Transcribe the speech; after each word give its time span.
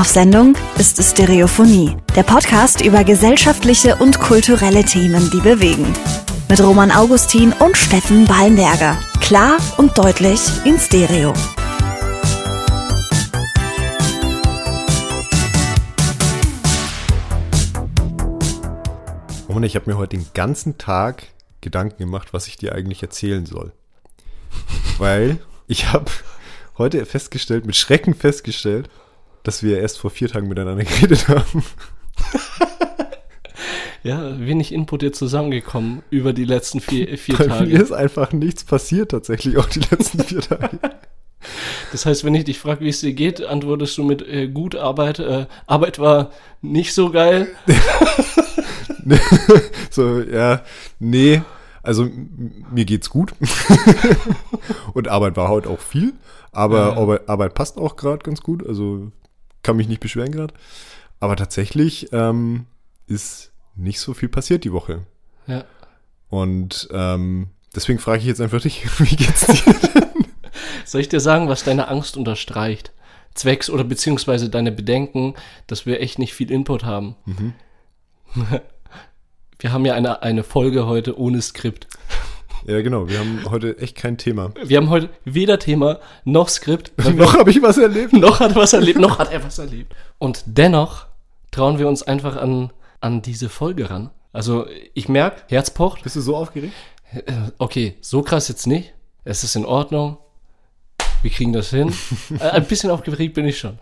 auf 0.00 0.06
Sendung 0.06 0.56
ist 0.78 1.02
Stereophonie, 1.02 1.94
der 2.16 2.22
Podcast 2.22 2.80
über 2.80 3.04
gesellschaftliche 3.04 3.96
und 3.96 4.18
kulturelle 4.18 4.82
Themen, 4.82 5.28
die 5.30 5.40
bewegen. 5.40 5.92
Mit 6.48 6.58
Roman 6.62 6.90
Augustin 6.90 7.52
und 7.52 7.76
Steffen 7.76 8.24
Ballenberger. 8.24 8.98
Klar 9.20 9.58
und 9.76 9.98
deutlich 9.98 10.40
in 10.64 10.78
Stereo. 10.78 11.34
Roman, 19.50 19.64
ich 19.64 19.76
habe 19.76 19.90
mir 19.90 19.98
heute 19.98 20.16
den 20.16 20.26
ganzen 20.32 20.78
Tag 20.78 21.26
Gedanken 21.60 21.98
gemacht, 21.98 22.32
was 22.32 22.46
ich 22.46 22.56
dir 22.56 22.74
eigentlich 22.74 23.02
erzählen 23.02 23.44
soll. 23.44 23.72
Weil 24.96 25.40
ich 25.66 25.92
habe 25.92 26.10
heute 26.78 27.04
festgestellt, 27.04 27.66
mit 27.66 27.76
Schrecken 27.76 28.14
festgestellt, 28.14 28.88
dass 29.42 29.62
wir 29.62 29.78
erst 29.78 29.98
vor 29.98 30.10
vier 30.10 30.28
Tagen 30.28 30.48
miteinander 30.48 30.84
geredet 30.90 31.28
haben. 31.28 31.64
Ja, 34.02 34.40
wenig 34.40 34.72
Input 34.72 35.02
jetzt 35.02 35.18
zusammengekommen 35.18 36.02
über 36.08 36.32
die 36.32 36.46
letzten 36.46 36.80
vier, 36.80 37.18
vier 37.18 37.36
Bei 37.36 37.44
Tage. 37.46 37.66
mir 37.66 37.82
ist 37.82 37.92
einfach 37.92 38.32
nichts 38.32 38.64
passiert 38.64 39.10
tatsächlich 39.10 39.58
auch 39.58 39.66
die 39.66 39.80
letzten 39.90 40.20
vier 40.24 40.40
Tage. 40.40 40.78
Das 41.92 42.04
heißt, 42.06 42.22
wenn 42.24 42.34
ich 42.34 42.44
dich 42.44 42.58
frage, 42.58 42.84
wie 42.84 42.90
es 42.90 43.00
dir 43.00 43.14
geht, 43.14 43.42
antwortest 43.42 43.96
du 43.98 44.04
mit 44.04 44.20
äh, 44.22 44.46
gut 44.46 44.76
Arbeit. 44.76 45.18
Äh, 45.20 45.46
Arbeit 45.66 45.98
war 45.98 46.30
nicht 46.60 46.92
so 46.94 47.10
geil. 47.10 47.48
so, 49.90 50.20
ja, 50.20 50.62
nee, 50.98 51.40
also 51.82 52.08
mir 52.70 52.84
geht's 52.84 53.08
gut. 53.10 53.32
Und 54.92 55.08
Arbeit 55.08 55.36
war 55.36 55.48
heute 55.48 55.70
auch 55.70 55.80
viel, 55.80 56.12
aber 56.52 56.78
Ja. 56.78 56.92
Arbeit, 56.96 57.28
Arbeit 57.28 57.54
passt 57.54 57.78
auch 57.78 57.96
gerade 57.96 58.18
ganz 58.22 58.42
gut, 58.42 58.66
also 58.66 59.10
kann 59.62 59.76
mich 59.76 59.88
nicht 59.88 60.00
beschweren 60.00 60.32
gerade. 60.32 60.54
Aber 61.18 61.36
tatsächlich 61.36 62.12
ähm, 62.12 62.66
ist 63.06 63.52
nicht 63.76 64.00
so 64.00 64.14
viel 64.14 64.28
passiert 64.28 64.64
die 64.64 64.72
Woche. 64.72 65.06
Ja. 65.46 65.64
Und 66.28 66.88
ähm, 66.92 67.48
deswegen 67.74 67.98
frage 67.98 68.20
ich 68.20 68.26
jetzt 68.26 68.40
einfach 68.40 68.60
dich, 68.60 68.86
wie 69.00 69.16
geht's 69.16 69.46
dir? 69.46 69.74
Soll 70.84 71.00
ich 71.00 71.08
dir 71.08 71.20
sagen, 71.20 71.48
was 71.48 71.64
deine 71.64 71.88
Angst 71.88 72.16
unterstreicht? 72.16 72.92
Zwecks 73.34 73.70
oder 73.70 73.84
beziehungsweise 73.84 74.50
deine 74.50 74.72
Bedenken, 74.72 75.34
dass 75.66 75.86
wir 75.86 76.00
echt 76.00 76.18
nicht 76.18 76.34
viel 76.34 76.50
Input 76.50 76.84
haben. 76.84 77.16
Mhm. 77.26 77.52
Wir 79.60 79.72
haben 79.72 79.84
ja 79.84 79.92
eine, 79.92 80.22
eine 80.22 80.42
Folge 80.42 80.86
heute 80.86 81.18
ohne 81.18 81.42
Skript. 81.42 81.86
Ja, 82.66 82.80
genau, 82.82 83.08
wir 83.08 83.18
haben 83.18 83.44
heute 83.50 83.78
echt 83.78 83.96
kein 83.96 84.18
Thema. 84.18 84.52
Wir 84.62 84.76
haben 84.76 84.90
heute 84.90 85.10
weder 85.24 85.58
Thema 85.58 85.98
noch 86.24 86.48
Skript. 86.48 86.92
Noch 87.16 87.34
habe 87.34 87.50
ich 87.50 87.60
was 87.62 87.78
erlebt. 87.78 88.12
noch 88.26 88.40
hat 88.40 88.50
er 88.52 88.56
was 88.56 88.72
erlebt, 88.72 88.98
noch 88.98 89.18
hat 89.18 89.32
er 89.32 89.42
was 89.44 89.58
erlebt. 89.58 89.94
Und 90.18 90.42
dennoch 90.46 91.06
trauen 91.50 91.78
wir 91.78 91.88
uns 91.88 92.02
einfach 92.02 92.36
an, 92.36 92.70
an 93.00 93.22
diese 93.22 93.48
Folge 93.48 93.90
ran. 93.90 94.10
Also 94.32 94.66
ich 94.94 95.08
merke, 95.08 95.42
Herz 95.48 95.70
pocht. 95.70 96.02
Bist 96.02 96.16
du 96.16 96.20
so 96.20 96.36
aufgeregt? 96.36 96.74
Äh, 97.12 97.20
Okay, 97.58 97.96
so 98.00 98.22
krass 98.22 98.48
jetzt 98.48 98.66
nicht. 98.66 98.92
Es 99.24 99.42
ist 99.44 99.56
in 99.56 99.64
Ordnung. 99.66 100.18
Wir 101.22 101.30
kriegen 101.30 101.52
das 101.52 101.70
hin. 101.70 101.92
Äh, 102.38 102.50
Ein 102.50 102.66
bisschen 102.66 102.90
aufgeregt 102.90 103.34
bin 103.34 103.46
ich 103.46 103.58
schon. 103.58 103.78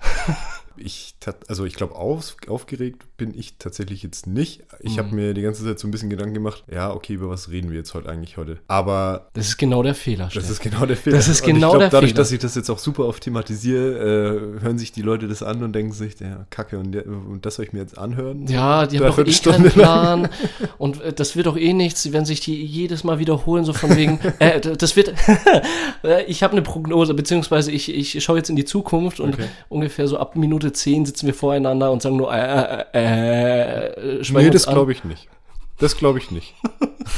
Ich, 0.80 1.14
also 1.48 1.64
ich 1.64 1.74
glaube, 1.74 1.94
auf, 1.94 2.36
aufgeregt 2.48 3.04
bin 3.16 3.32
ich 3.36 3.56
tatsächlich 3.58 4.02
jetzt 4.02 4.26
nicht. 4.26 4.62
Ich 4.80 4.98
habe 4.98 5.14
mir 5.14 5.34
die 5.34 5.42
ganze 5.42 5.64
Zeit 5.64 5.78
so 5.78 5.88
ein 5.88 5.90
bisschen 5.90 6.10
Gedanken 6.10 6.34
gemacht, 6.34 6.64
ja, 6.72 6.92
okay, 6.92 7.14
über 7.14 7.28
was 7.28 7.50
reden 7.50 7.70
wir 7.70 7.76
jetzt 7.78 7.94
heute 7.94 8.08
eigentlich 8.08 8.36
heute? 8.36 8.58
Aber 8.68 9.28
Das 9.34 9.48
ist 9.48 9.56
genau 9.58 9.82
der 9.82 9.94
Fehler. 9.94 10.24
das 10.24 10.32
Steffen. 10.34 10.50
ist 10.52 10.60
genau 10.60 10.86
der 10.86 10.96
Fehler. 10.96 11.16
Das 11.16 11.28
ist 11.28 11.42
genau 11.42 11.70
glaub, 11.70 11.80
der 11.80 11.90
dadurch, 11.90 12.10
Fehler. 12.12 12.22
dass 12.22 12.32
ich 12.32 12.38
das 12.38 12.54
jetzt 12.54 12.70
auch 12.70 12.78
super 12.78 13.06
oft 13.06 13.22
thematisiere, 13.22 14.58
äh, 14.58 14.62
hören 14.62 14.78
sich 14.78 14.92
die 14.92 15.02
Leute 15.02 15.26
das 15.28 15.42
an 15.42 15.62
und 15.62 15.72
denken 15.72 15.92
sich, 15.92 16.18
ja, 16.20 16.46
kacke, 16.50 16.78
und, 16.78 16.94
und 16.96 17.44
das 17.44 17.56
soll 17.56 17.64
ich 17.66 17.72
mir 17.72 17.80
jetzt 17.80 17.98
anhören? 17.98 18.46
Ja, 18.46 18.86
die 18.86 18.98
haben 18.98 19.06
doch 19.06 19.18
eh 19.18 19.22
Dreiviertelstunde 19.24 19.70
keinen. 19.70 19.72
Plan. 19.72 20.28
Und 20.78 21.00
äh, 21.02 21.12
das 21.12 21.34
wird 21.36 21.46
doch 21.46 21.56
eh 21.56 21.72
nichts, 21.72 22.12
wenn 22.12 22.24
sich 22.24 22.40
die 22.40 22.64
jedes 22.64 23.04
Mal 23.04 23.18
wiederholen, 23.18 23.64
so 23.64 23.72
von 23.72 23.96
wegen, 23.96 24.20
äh, 24.38 24.60
das 24.60 24.96
wird, 24.96 25.12
Äh, 26.04 26.24
ich 26.24 26.42
habe 26.44 26.52
eine 26.52 26.62
Prognose, 26.62 27.12
beziehungsweise 27.14 27.72
ich, 27.72 27.92
ich 27.92 28.22
schaue 28.22 28.36
jetzt 28.38 28.50
in 28.50 28.56
die 28.56 28.64
Zukunft 28.64 29.18
und 29.20 29.34
Okay. 29.34 29.48
ungefähr 29.68 30.06
so 30.08 30.16
ab 30.18 30.36
Minute 30.36 30.67
10 30.72 31.06
sitzen 31.06 31.26
wir 31.26 31.34
voreinander 31.34 31.90
und 31.90 32.02
sagen 32.02 32.16
nur, 32.16 32.32
äh, 32.32 32.84
äh, 32.92 33.94
äh, 33.94 34.20
äh, 34.20 34.32
Nee, 34.32 34.50
das 34.50 34.66
glaube 34.66 34.92
ich 34.92 35.04
nicht. 35.04 35.28
Das 35.78 35.96
glaube 35.96 36.18
ich 36.18 36.30
nicht. 36.30 36.54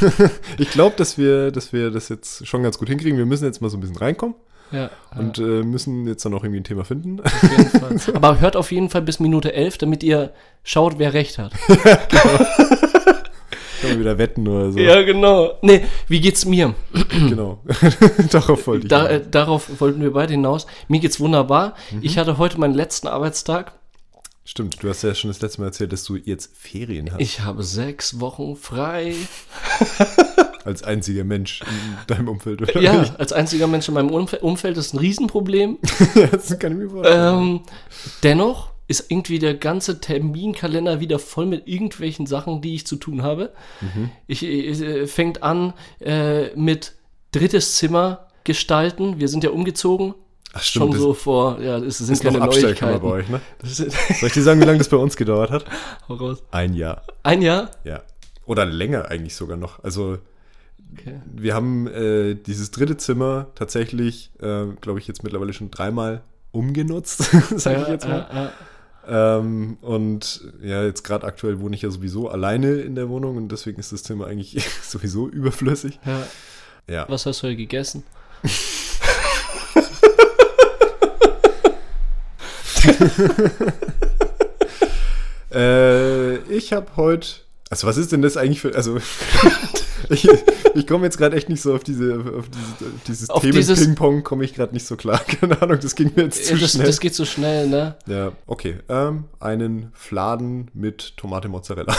ich 0.58 0.70
glaube, 0.70 0.94
dass 0.96 1.16
wir, 1.16 1.50
dass 1.50 1.72
wir 1.72 1.90
das 1.90 2.08
jetzt 2.08 2.46
schon 2.46 2.62
ganz 2.62 2.78
gut 2.78 2.88
hinkriegen. 2.88 3.16
Wir 3.18 3.26
müssen 3.26 3.44
jetzt 3.44 3.62
mal 3.62 3.70
so 3.70 3.78
ein 3.78 3.80
bisschen 3.80 3.96
reinkommen 3.96 4.34
Ja, 4.70 4.90
und 5.16 5.38
äh, 5.38 5.62
müssen 5.62 6.06
jetzt 6.06 6.24
dann 6.24 6.34
auch 6.34 6.44
irgendwie 6.44 6.60
ein 6.60 6.64
Thema 6.64 6.84
finden. 6.84 7.22
Aber 8.14 8.40
hört 8.40 8.56
auf 8.56 8.70
jeden 8.70 8.90
Fall 8.90 9.02
bis 9.02 9.18
Minute 9.18 9.54
11, 9.54 9.78
damit 9.78 10.02
ihr 10.02 10.32
schaut, 10.62 10.98
wer 10.98 11.14
recht 11.14 11.38
hat. 11.38 11.52
Können 11.66 12.78
wieder 14.00 14.18
wetten 14.18 14.48
oder 14.48 14.72
so. 14.72 14.78
Ja, 14.78 15.02
genau. 15.02 15.58
Nee, 15.62 15.84
wie 16.08 16.20
geht's 16.20 16.44
mir? 16.44 16.74
Genau. 17.10 17.62
Darauf 18.30 18.66
wollte 18.66 18.86
ich. 18.86 18.90
Da, 18.90 19.08
äh, 19.08 19.22
darauf 19.28 19.80
wollten 19.80 20.00
wir 20.00 20.12
beide 20.12 20.32
hinaus. 20.32 20.66
Mir 20.88 21.00
geht's 21.00 21.20
wunderbar. 21.20 21.74
Mhm. 21.90 22.00
Ich 22.02 22.18
hatte 22.18 22.38
heute 22.38 22.58
meinen 22.58 22.74
letzten 22.74 23.08
Arbeitstag. 23.08 23.72
Stimmt, 24.44 24.82
du 24.82 24.88
hast 24.88 25.02
ja 25.02 25.14
schon 25.14 25.30
das 25.30 25.40
letzte 25.40 25.60
Mal 25.60 25.68
erzählt, 25.68 25.92
dass 25.92 26.02
du 26.04 26.16
jetzt 26.16 26.56
Ferien 26.56 27.12
hast. 27.12 27.20
Ich 27.20 27.40
habe 27.40 27.62
sechs 27.62 28.18
Wochen 28.20 28.56
frei. 28.56 29.14
als 30.64 30.82
einziger 30.82 31.24
Mensch 31.24 31.60
in 31.60 32.06
deinem 32.06 32.28
Umfeld. 32.28 32.62
Oder? 32.62 32.80
Ja, 32.80 33.04
als 33.18 33.32
einziger 33.32 33.66
Mensch 33.66 33.88
in 33.88 33.94
meinem 33.94 34.10
Umfeld, 34.10 34.42
Umfeld 34.42 34.76
ist 34.76 34.94
ein 34.94 34.98
Riesenproblem. 34.98 35.78
das 36.30 36.58
kann 36.58 36.72
ich 36.72 36.78
mir 36.78 36.90
vorstellen. 36.90 37.38
Ähm, 37.38 37.60
dennoch 38.22 38.70
ist 38.90 39.08
irgendwie 39.08 39.38
der 39.38 39.54
ganze 39.54 40.00
Terminkalender 40.00 40.98
wieder 40.98 41.20
voll 41.20 41.46
mit 41.46 41.68
irgendwelchen 41.68 42.26
Sachen, 42.26 42.60
die 42.60 42.74
ich 42.74 42.86
zu 42.88 42.96
tun 42.96 43.22
habe. 43.22 43.52
Mhm. 43.80 44.10
Ich 44.26 44.42
äh, 44.42 45.06
fängt 45.06 45.44
an 45.44 45.74
äh, 46.00 46.54
mit 46.56 46.94
drittes 47.30 47.76
Zimmer 47.76 48.26
gestalten. 48.42 49.20
Wir 49.20 49.28
sind 49.28 49.44
ja 49.44 49.50
umgezogen. 49.50 50.14
Ach, 50.52 50.60
Schon 50.62 50.82
stimmt, 50.82 50.94
das 50.94 51.02
so 51.02 51.14
vor, 51.14 51.60
ja, 51.60 51.78
es 51.78 51.98
sind 51.98 52.10
ist 52.12 52.24
noch 52.24 52.32
keine 52.32 52.46
bei 52.46 52.60
Neuigkeiten. 52.60 53.04
euch, 53.06 53.28
ne? 53.28 53.40
Soll 53.62 53.86
ich 54.26 54.32
dir 54.32 54.42
sagen, 54.42 54.60
wie 54.60 54.64
lange 54.64 54.78
das 54.78 54.88
bei 54.88 54.96
uns 54.96 55.16
gedauert 55.16 55.50
hat? 55.52 55.64
hau 56.08 56.14
raus. 56.14 56.42
Ein 56.50 56.74
Jahr, 56.74 57.04
Ein 57.22 57.42
Jahr? 57.42 57.70
ja. 57.84 58.02
Oder 58.44 58.66
länger 58.66 59.08
eigentlich 59.08 59.36
sogar 59.36 59.56
noch. 59.56 59.84
Also 59.84 60.18
Okay. 60.98 61.20
wir 61.32 61.54
haben 61.54 61.86
äh, 61.86 62.34
dieses 62.34 62.72
dritte 62.72 62.96
Zimmer 62.96 63.46
tatsächlich, 63.54 64.32
äh, 64.40 64.64
glaube 64.80 64.98
ich, 64.98 65.06
jetzt 65.06 65.22
mittlerweile 65.22 65.52
schon 65.52 65.70
dreimal 65.70 66.22
umgenutzt, 66.50 67.18
sage 67.56 67.82
ich 67.82 67.88
jetzt 67.88 68.08
mal. 68.08 68.52
Ähm, 69.12 69.76
und 69.80 70.40
ja, 70.62 70.84
jetzt 70.84 71.02
gerade 71.02 71.26
aktuell 71.26 71.58
wohne 71.60 71.74
ich 71.74 71.82
ja 71.82 71.90
sowieso 71.90 72.28
alleine 72.28 72.74
in 72.74 72.94
der 72.94 73.08
Wohnung 73.08 73.36
und 73.36 73.50
deswegen 73.50 73.80
ist 73.80 73.90
das 73.90 74.04
Thema 74.04 74.28
eigentlich 74.28 74.64
sowieso 74.82 75.28
überflüssig. 75.28 75.98
ja. 76.06 76.26
Ja. 76.88 77.06
Was 77.08 77.26
hast 77.26 77.42
du 77.42 77.48
heute 77.48 77.56
gegessen? 77.56 78.04
Äh, 85.52 86.36
ich 86.54 86.72
habe 86.72 86.86
heute. 86.96 87.28
Also, 87.70 87.86
was 87.86 87.96
ist 87.96 88.12
denn 88.12 88.20
das 88.20 88.36
eigentlich 88.36 88.60
für. 88.60 88.74
Also, 88.74 88.98
ich, 90.10 90.28
ich 90.74 90.86
komme 90.86 91.04
jetzt 91.04 91.18
gerade 91.18 91.36
echt 91.36 91.48
nicht 91.48 91.62
so 91.62 91.74
auf, 91.74 91.84
diese, 91.84 92.16
auf 92.36 92.48
dieses, 92.50 92.80
auf 92.82 93.02
dieses 93.06 93.30
Auf 93.30 93.42
Themen 93.42 93.64
Ping-Pong, 93.64 94.24
komme 94.24 94.44
ich 94.44 94.54
gerade 94.54 94.72
nicht 94.72 94.86
so 94.86 94.96
klar. 94.96 95.18
Keine 95.40 95.62
Ahnung, 95.62 95.78
das 95.80 95.94
ging 95.94 96.12
mir 96.16 96.24
jetzt 96.24 96.44
zu 96.46 96.56
das, 96.56 96.72
schnell. 96.72 96.86
das 96.86 97.00
geht 97.00 97.14
so 97.14 97.24
schnell, 97.24 97.68
ne? 97.68 97.96
ja, 98.06 98.32
okay. 98.46 98.78
Ähm, 98.88 99.24
einen 99.38 99.90
Fladen 99.94 100.68
mit 100.74 101.16
Tomate 101.16 101.48
Mozzarella. 101.48 101.96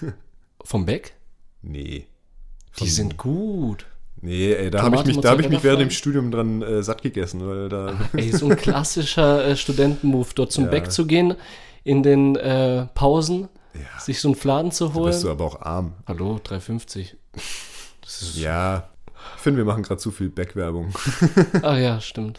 Vom 0.64 0.86
Beck? 0.86 1.14
nee. 1.62 2.06
Die 2.78 2.88
sind 2.88 3.16
gut. 3.16 3.84
Nee, 4.22 4.52
ey, 4.52 4.70
da 4.70 4.82
habe 4.82 4.96
ich 4.96 5.04
mich, 5.04 5.18
da 5.18 5.30
hab 5.30 5.40
ich 5.40 5.48
mich 5.48 5.64
während 5.64 5.80
dem? 5.80 5.90
Studium 5.90 6.30
dran 6.30 6.62
äh, 6.62 6.82
satt 6.82 7.02
gegessen, 7.02 7.46
weil 7.46 7.68
da. 7.68 7.98
Ey, 8.12 8.30
so 8.30 8.48
ein 8.48 8.56
klassischer 8.56 9.44
äh, 9.44 9.56
Studentenmove, 9.56 10.34
dort 10.34 10.52
zum 10.52 10.64
Ja. 10.64 10.70
Beck 10.70 10.92
zu 10.92 11.06
gehen, 11.06 11.34
in 11.82 12.02
den 12.02 12.36
äh, 12.36 12.86
Pausen, 12.94 13.48
Ja. 13.74 14.00
sich 14.00 14.20
so 14.20 14.28
einen 14.28 14.34
Fladen 14.34 14.72
zu 14.72 14.88
Da 14.88 15.00
bist 15.00 15.22
du 15.22 15.28
holen. 15.28 15.36
aber 15.36 15.44
auch 15.44 15.60
arm. 15.62 15.94
Hallo, 16.06 16.40
3,50. 16.44 17.14
Das 18.02 18.22
ist, 18.22 18.36
Ja. 18.38 18.88
Ich 19.36 19.42
finde, 19.42 19.58
wir 19.58 19.64
machen 19.66 19.82
gerade 19.82 20.00
zu 20.00 20.10
viel 20.10 20.30
Backwerbung. 20.30 20.92
Ah 21.62 21.76
ja, 21.76 22.00
stimmt. 22.00 22.38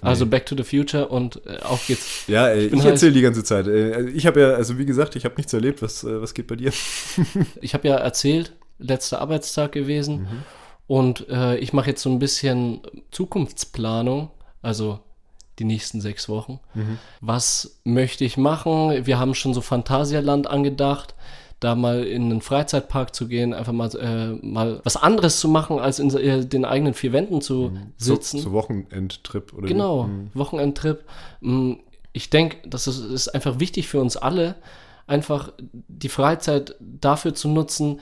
Also 0.00 0.26
Back 0.26 0.44
to 0.46 0.56
the 0.56 0.64
Future 0.64 1.06
und 1.08 1.40
äh, 1.46 1.58
auf 1.62 1.86
geht's. 1.86 2.24
Ja, 2.26 2.48
ey, 2.48 2.66
ich 2.66 2.74
heiß. 2.74 2.84
erzähle 2.84 3.12
die 3.12 3.20
ganze 3.20 3.44
Zeit. 3.44 3.66
Äh, 3.68 4.08
Ich 4.10 4.26
habe 4.26 4.40
ja, 4.40 4.48
also 4.54 4.76
wie 4.76 4.86
gesagt, 4.86 5.14
ich 5.16 5.24
habe 5.24 5.36
nichts 5.36 5.52
erlebt. 5.52 5.82
Was, 5.82 6.02
äh, 6.02 6.20
was 6.20 6.34
geht 6.34 6.48
bei 6.48 6.56
dir? 6.56 6.72
Ich 7.60 7.74
habe 7.74 7.86
ja 7.88 7.96
erzählt, 7.96 8.52
letzter 8.78 9.20
Arbeitstag 9.20 9.72
gewesen 9.72 10.22
Mhm. 10.22 10.42
und 10.88 11.28
äh, 11.28 11.56
ich 11.58 11.72
mache 11.72 11.90
jetzt 11.90 12.02
so 12.02 12.10
ein 12.10 12.18
bisschen 12.18 12.80
Zukunftsplanung, 13.12 14.30
also 14.62 14.98
die 15.58 15.64
nächsten 15.64 16.00
sechs 16.00 16.28
Wochen. 16.28 16.60
Mhm. 16.74 16.98
Was 17.20 17.80
möchte 17.84 18.24
ich 18.24 18.36
machen? 18.36 19.06
Wir 19.06 19.18
haben 19.18 19.34
schon 19.34 19.54
so 19.54 19.60
Phantasialand 19.60 20.46
angedacht, 20.46 21.14
da 21.60 21.74
mal 21.74 22.04
in 22.04 22.24
einen 22.24 22.42
Freizeitpark 22.42 23.14
zu 23.14 23.28
gehen, 23.28 23.54
einfach 23.54 23.72
mal, 23.72 23.88
äh, 23.96 24.46
mal 24.46 24.80
was 24.84 24.96
anderes 24.96 25.40
zu 25.40 25.48
machen, 25.48 25.78
als 25.78 25.98
in 25.98 26.14
äh, 26.14 26.44
den 26.44 26.64
eigenen 26.66 26.92
vier 26.92 27.12
Wänden 27.12 27.40
zu 27.40 27.72
sitzen. 27.96 28.38
So, 28.38 28.50
so 28.50 28.52
Wochenendtrip 28.52 29.54
oder? 29.54 29.66
Genau, 29.66 30.04
Mhm. 30.04 30.30
Wochenendtrip. 30.34 31.04
Mm, 31.40 31.74
ich 32.12 32.28
denke, 32.30 32.56
das 32.68 32.86
ist, 32.86 32.98
ist 32.98 33.28
einfach 33.28 33.58
wichtig 33.58 33.88
für 33.88 34.00
uns 34.00 34.16
alle, 34.16 34.56
einfach 35.06 35.52
die 35.58 36.08
Freizeit 36.08 36.74
dafür 36.80 37.34
zu 37.34 37.48
nutzen, 37.48 38.00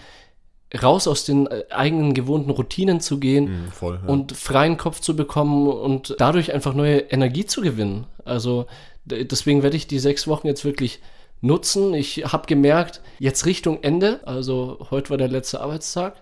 raus 0.82 1.06
aus 1.06 1.24
den 1.24 1.46
äh, 1.46 1.64
eigenen 1.70 2.14
gewohnten 2.14 2.50
Routinen 2.50 3.00
zu 3.00 3.18
gehen 3.18 3.44
Mhm, 3.44 3.70
voll, 3.70 4.00
ja. 4.02 4.08
und 4.08 4.32
freien 4.32 4.76
Kopf 4.76 5.00
zu 5.00 5.14
bekommen 5.16 5.68
und 5.68 6.16
dadurch 6.18 6.52
einfach 6.52 6.74
neue 6.74 6.98
Energie 6.98 7.46
zu 7.46 7.60
gewinnen. 7.60 8.06
Also 8.24 8.66
deswegen 9.04 9.62
werde 9.62 9.76
ich 9.76 9.86
die 9.86 9.98
sechs 9.98 10.26
Wochen 10.26 10.46
jetzt 10.46 10.64
wirklich 10.64 11.00
nutzen. 11.40 11.92
Ich 11.94 12.24
habe 12.32 12.46
gemerkt, 12.46 13.02
jetzt 13.18 13.44
Richtung 13.46 13.82
Ende, 13.82 14.20
also 14.26 14.78
heute 14.90 15.10
war 15.10 15.18
der 15.18 15.28
letzte 15.28 15.60
Arbeitstag 15.60 16.14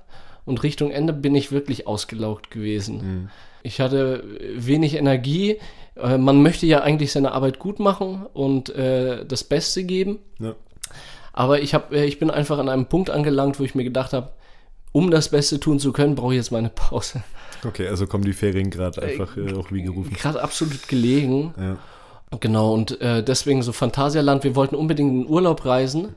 und 0.45 0.63
Richtung 0.65 0.91
Ende 0.91 1.13
bin 1.13 1.35
ich 1.37 1.53
wirklich 1.53 1.87
ausgelaugt 1.87 2.51
gewesen. 2.51 3.31
Ich 3.63 3.81
hatte 3.81 4.25
wenig 4.57 4.97
Energie. 4.97 5.59
Äh, 5.95 6.19
Man 6.19 6.43
möchte 6.43 6.67
ja 6.67 6.81
eigentlich 6.81 7.13
seine 7.13 7.31
Arbeit 7.33 7.61
gut 7.61 7.79
machen 7.79 8.27
und 8.33 8.71
äh, 8.71 9.25
das 9.25 9.45
Beste 9.45 9.85
geben. 9.85 10.19
Ja. 10.41 10.57
Aber 11.33 11.61
ich, 11.61 11.73
hab, 11.75 11.93
äh, 11.93 12.05
ich 12.05 12.19
bin 12.19 12.31
einfach 12.31 12.59
an 12.59 12.69
einem 12.69 12.87
Punkt 12.87 13.09
angelangt, 13.09 13.61
wo 13.61 13.65
ich 13.65 13.77
mir 13.77 13.85
gedacht 13.85 14.13
habe, 14.13 14.31
um 14.93 15.11
das 15.11 15.31
Beste 15.31 15.59
tun 15.59 15.79
zu 15.79 15.93
können, 15.93 16.15
brauche 16.15 16.35
ich 16.35 16.39
jetzt 16.39 16.53
meine 16.53 16.69
Pause. 16.69 17.23
Okay, 17.65 17.89
also 17.89 18.07
kommen 18.07 18.25
die 18.25 18.33
Ferien 18.33 18.71
gerade 18.71 19.03
einfach 19.03 19.37
äh, 19.37 19.55
auch 19.55 19.71
wie 19.73 19.83
gerufen. 19.83 20.13
Gerade 20.15 20.43
absolut 20.43 20.89
gelegen. 20.89 21.55
Ja. 21.59 21.77
Genau, 22.41 22.73
und 22.73 23.01
äh, 23.01 23.23
deswegen 23.23 23.63
so 23.63 23.73
Phantasialand, 23.73 24.43
wir 24.43 24.57
wollten 24.57 24.75
unbedingt 24.75 25.13
in 25.13 25.27
Urlaub 25.29 25.67
reisen, 25.67 26.15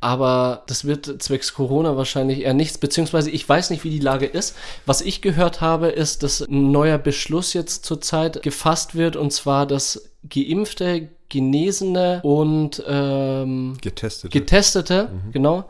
aber 0.00 0.62
das 0.66 0.84
wird 0.84 1.22
zwecks 1.22 1.54
Corona 1.54 1.96
wahrscheinlich 1.96 2.42
eher 2.42 2.54
nichts, 2.54 2.78
beziehungsweise 2.78 3.30
ich 3.30 3.48
weiß 3.48 3.70
nicht, 3.70 3.82
wie 3.82 3.90
die 3.90 3.98
Lage 3.98 4.26
ist. 4.26 4.56
Was 4.86 5.00
ich 5.00 5.22
gehört 5.22 5.60
habe, 5.60 5.88
ist, 5.88 6.22
dass 6.22 6.42
ein 6.42 6.70
neuer 6.70 6.98
Beschluss 6.98 7.54
jetzt 7.54 7.86
zurzeit 7.86 8.42
gefasst 8.42 8.94
wird, 8.94 9.16
und 9.16 9.32
zwar, 9.32 9.66
dass 9.66 10.10
Geimpfte, 10.28 11.08
Genesene 11.30 12.20
und 12.22 12.82
ähm, 12.86 13.76
Getestet. 13.80 14.30
Getestete, 14.30 15.10
genau, 15.32 15.64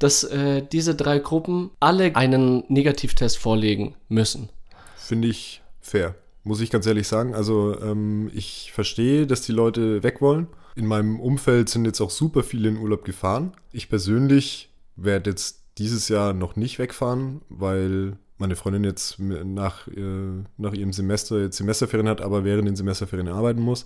dass 0.00 0.24
äh, 0.24 0.62
diese 0.72 0.96
drei 0.96 1.20
Gruppen 1.20 1.70
alle 1.78 2.16
einen 2.16 2.64
Negativtest 2.68 3.38
vorlegen 3.38 3.94
müssen. 4.08 4.48
Finde 4.96 5.28
ich 5.28 5.62
fair, 5.80 6.16
muss 6.42 6.60
ich 6.60 6.70
ganz 6.70 6.86
ehrlich 6.86 7.06
sagen. 7.06 7.34
Also 7.34 7.80
ähm, 7.80 8.30
ich 8.34 8.72
verstehe, 8.72 9.28
dass 9.28 9.42
die 9.42 9.52
Leute 9.52 10.02
weg 10.02 10.20
wollen. 10.20 10.48
In 10.74 10.86
meinem 10.86 11.20
Umfeld 11.20 11.68
sind 11.68 11.84
jetzt 11.84 12.00
auch 12.00 12.10
super 12.10 12.42
viele 12.42 12.68
in 12.68 12.78
Urlaub 12.78 13.04
gefahren. 13.04 13.52
Ich 13.72 13.88
persönlich 13.88 14.70
werde 14.96 15.30
jetzt 15.30 15.60
dieses 15.78 16.08
Jahr 16.08 16.32
noch 16.32 16.56
nicht 16.56 16.78
wegfahren, 16.78 17.42
weil 17.48 18.16
meine 18.38 18.56
Freundin 18.56 18.84
jetzt 18.84 19.18
nach, 19.18 19.86
äh, 19.88 20.44
nach 20.56 20.72
ihrem 20.72 20.94
Semester 20.94 21.40
jetzt 21.40 21.58
Semesterferien 21.58 22.08
hat, 22.08 22.22
aber 22.22 22.44
während 22.44 22.66
den 22.66 22.76
Semesterferien 22.76 23.28
arbeiten 23.28 23.60
muss. 23.60 23.84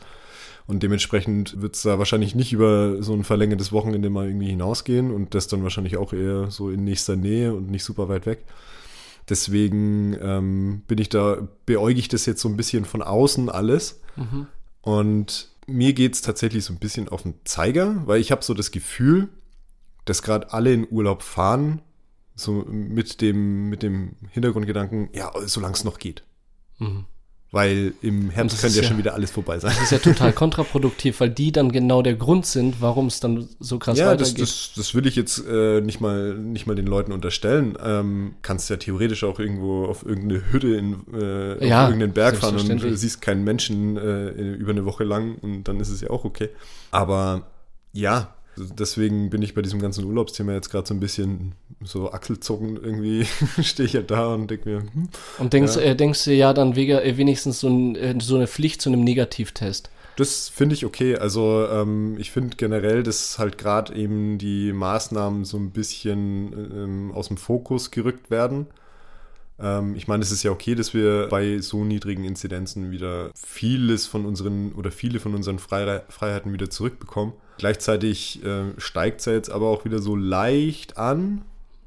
Und 0.66 0.82
dementsprechend 0.82 1.60
wird 1.60 1.76
es 1.76 1.82
da 1.82 1.98
wahrscheinlich 1.98 2.34
nicht 2.34 2.52
über 2.52 3.02
so 3.02 3.12
ein 3.12 3.24
verlängertes 3.24 3.70
Wochenende 3.70 4.08
mal 4.08 4.26
irgendwie 4.26 4.48
hinausgehen 4.48 5.10
und 5.10 5.34
das 5.34 5.46
dann 5.46 5.62
wahrscheinlich 5.62 5.98
auch 5.98 6.12
eher 6.12 6.50
so 6.50 6.70
in 6.70 6.84
nächster 6.84 7.16
Nähe 7.16 7.52
und 7.54 7.70
nicht 7.70 7.84
super 7.84 8.08
weit 8.08 8.24
weg. 8.24 8.44
Deswegen 9.28 10.16
ähm, 10.20 10.82
bin 10.86 10.98
ich 10.98 11.08
da, 11.10 11.48
beäuge 11.66 11.98
ich 11.98 12.08
das 12.08 12.26
jetzt 12.26 12.40
so 12.40 12.48
ein 12.48 12.56
bisschen 12.56 12.84
von 12.84 13.02
außen 13.02 13.48
alles. 13.50 14.00
Und 14.80 15.48
mir 15.66 15.92
geht 15.92 16.14
es 16.14 16.22
tatsächlich 16.22 16.64
so 16.64 16.72
ein 16.72 16.78
bisschen 16.78 17.08
auf 17.08 17.22
den 17.22 17.34
Zeiger, 17.44 18.02
weil 18.06 18.20
ich 18.20 18.30
habe 18.32 18.44
so 18.44 18.54
das 18.54 18.70
Gefühl, 18.70 19.28
dass 20.04 20.22
gerade 20.22 20.52
alle 20.52 20.72
in 20.72 20.86
Urlaub 20.90 21.22
fahren, 21.22 21.80
so 22.34 22.64
mit 22.68 23.20
dem, 23.20 23.68
mit 23.68 23.82
dem 23.82 24.16
Hintergrundgedanken, 24.30 25.08
ja, 25.14 25.32
solange 25.46 25.74
es 25.74 25.84
noch 25.84 25.98
geht. 25.98 26.24
Weil 27.54 27.94
im 28.02 28.30
Herbst 28.30 28.54
das 28.54 28.60
könnte 28.62 28.76
ja, 28.78 28.82
ja- 28.82 28.88
schon 28.88 28.98
wieder 28.98 29.14
alles 29.14 29.30
vorbei 29.30 29.60
sein. 29.60 29.70
Das 29.72 29.84
ist 29.84 29.92
ja 29.92 29.98
total 29.98 30.32
kontraproduktiv, 30.32 31.20
weil 31.20 31.30
die 31.30 31.52
dann 31.52 31.70
genau 31.70 32.02
der 32.02 32.14
Grund 32.16 32.46
sind, 32.46 32.80
warum 32.80 33.06
es 33.06 33.20
dann 33.20 33.48
so 33.60 33.78
krass 33.78 33.96
Ja, 33.96 34.16
das, 34.16 34.30
weitergeht. 34.30 34.42
das, 34.42 34.72
das 34.74 34.94
will 34.96 35.06
ich 35.06 35.14
jetzt 35.14 35.38
äh, 35.48 35.80
nicht, 35.80 36.00
mal, 36.00 36.34
nicht 36.34 36.66
mal 36.66 36.74
den 36.74 36.86
Leuten 36.86 37.12
unterstellen. 37.12 37.78
Ähm, 37.80 38.34
kannst 38.42 38.70
ja 38.70 38.76
theoretisch 38.76 39.22
auch 39.22 39.38
irgendwo 39.38 39.84
auf 39.86 40.04
irgendeine 40.04 40.42
Hütte 40.50 40.74
in 40.74 40.96
äh, 41.14 41.66
Ja, 41.68 41.84
auf 41.84 41.90
irgendeinen 41.90 42.12
Berg 42.12 42.36
fahren 42.36 42.58
und 42.58 42.82
du 42.82 42.96
siehst 42.96 43.22
keinen 43.22 43.44
Menschen 43.44 43.96
äh, 43.96 44.30
über 44.30 44.72
eine 44.72 44.84
Woche 44.84 45.04
lang 45.04 45.36
und 45.40 45.64
dann 45.64 45.78
ist 45.78 45.90
es 45.90 46.00
ja 46.00 46.10
auch 46.10 46.24
okay. 46.24 46.48
Aber 46.90 47.42
ja, 47.92 48.34
deswegen 48.56 49.30
bin 49.30 49.42
ich 49.42 49.54
bei 49.54 49.62
diesem 49.62 49.80
ganzen 49.80 50.04
Urlaubsthema 50.04 50.52
jetzt 50.52 50.70
gerade 50.70 50.86
so 50.86 50.94
ein 50.94 51.00
bisschen 51.00 51.54
so 51.82 52.12
Achselzucken 52.12 52.76
irgendwie 52.76 53.26
stehe 53.62 53.86
ich 53.86 53.92
ja 53.92 54.02
da 54.02 54.34
und 54.34 54.50
denke 54.50 54.68
mir, 54.68 54.78
hm, 54.80 55.08
Und 55.38 55.52
denkst, 55.52 55.76
Ja. 55.76 55.82
äh, 55.82 55.96
denkst 55.96 56.24
du 56.24 56.32
ja 56.32 56.52
dann 56.52 56.76
äh, 56.76 57.16
wenigstens 57.16 57.60
so, 57.60 57.68
ein, 57.68 57.96
äh, 57.96 58.14
so 58.20 58.36
eine 58.36 58.46
Pflicht 58.46 58.82
zu 58.82 58.90
einem 58.90 59.02
Negativtest. 59.04 59.90
Das 60.16 60.48
finde 60.48 60.74
ich 60.74 60.84
okay. 60.84 61.16
Also 61.16 61.66
ähm, 61.68 62.16
ich 62.18 62.30
finde 62.30 62.56
generell, 62.56 63.02
dass 63.02 63.38
halt 63.38 63.58
gerade 63.58 63.94
eben 63.94 64.38
die 64.38 64.72
Maßnahmen 64.72 65.44
so 65.44 65.56
ein 65.56 65.70
bisschen 65.72 66.52
ähm, 66.52 67.12
aus 67.12 67.28
dem 67.28 67.36
Fokus 67.36 67.90
gerückt 67.90 68.30
werden. 68.30 68.66
Ähm, 69.58 69.94
ich 69.96 70.06
meine, 70.06 70.22
es 70.22 70.30
ist 70.30 70.44
ja 70.44 70.52
okay, 70.52 70.76
dass 70.76 70.94
wir 70.94 71.28
bei 71.28 71.58
so 71.58 71.84
niedrigen 71.84 72.24
Inzidenzen 72.24 72.92
wieder 72.92 73.30
vieles 73.34 74.06
von 74.06 74.24
unseren 74.24 74.72
oder 74.72 74.92
viele 74.92 75.18
von 75.18 75.34
unseren 75.34 75.58
Freire 75.58 76.04
Freiheiten 76.08 76.52
wieder 76.52 76.70
zurückbekommen. 76.70 77.32
Gleichzeitig 77.58 78.44
äh, 78.44 78.78
steigt 78.78 79.20
es 79.20 79.26
ja 79.26 79.32
jetzt 79.32 79.50
aber 79.50 79.68
auch 79.68 79.84
wieder 79.84 80.00
so 80.00 80.16
leicht 80.16 80.98
an. 80.98 81.42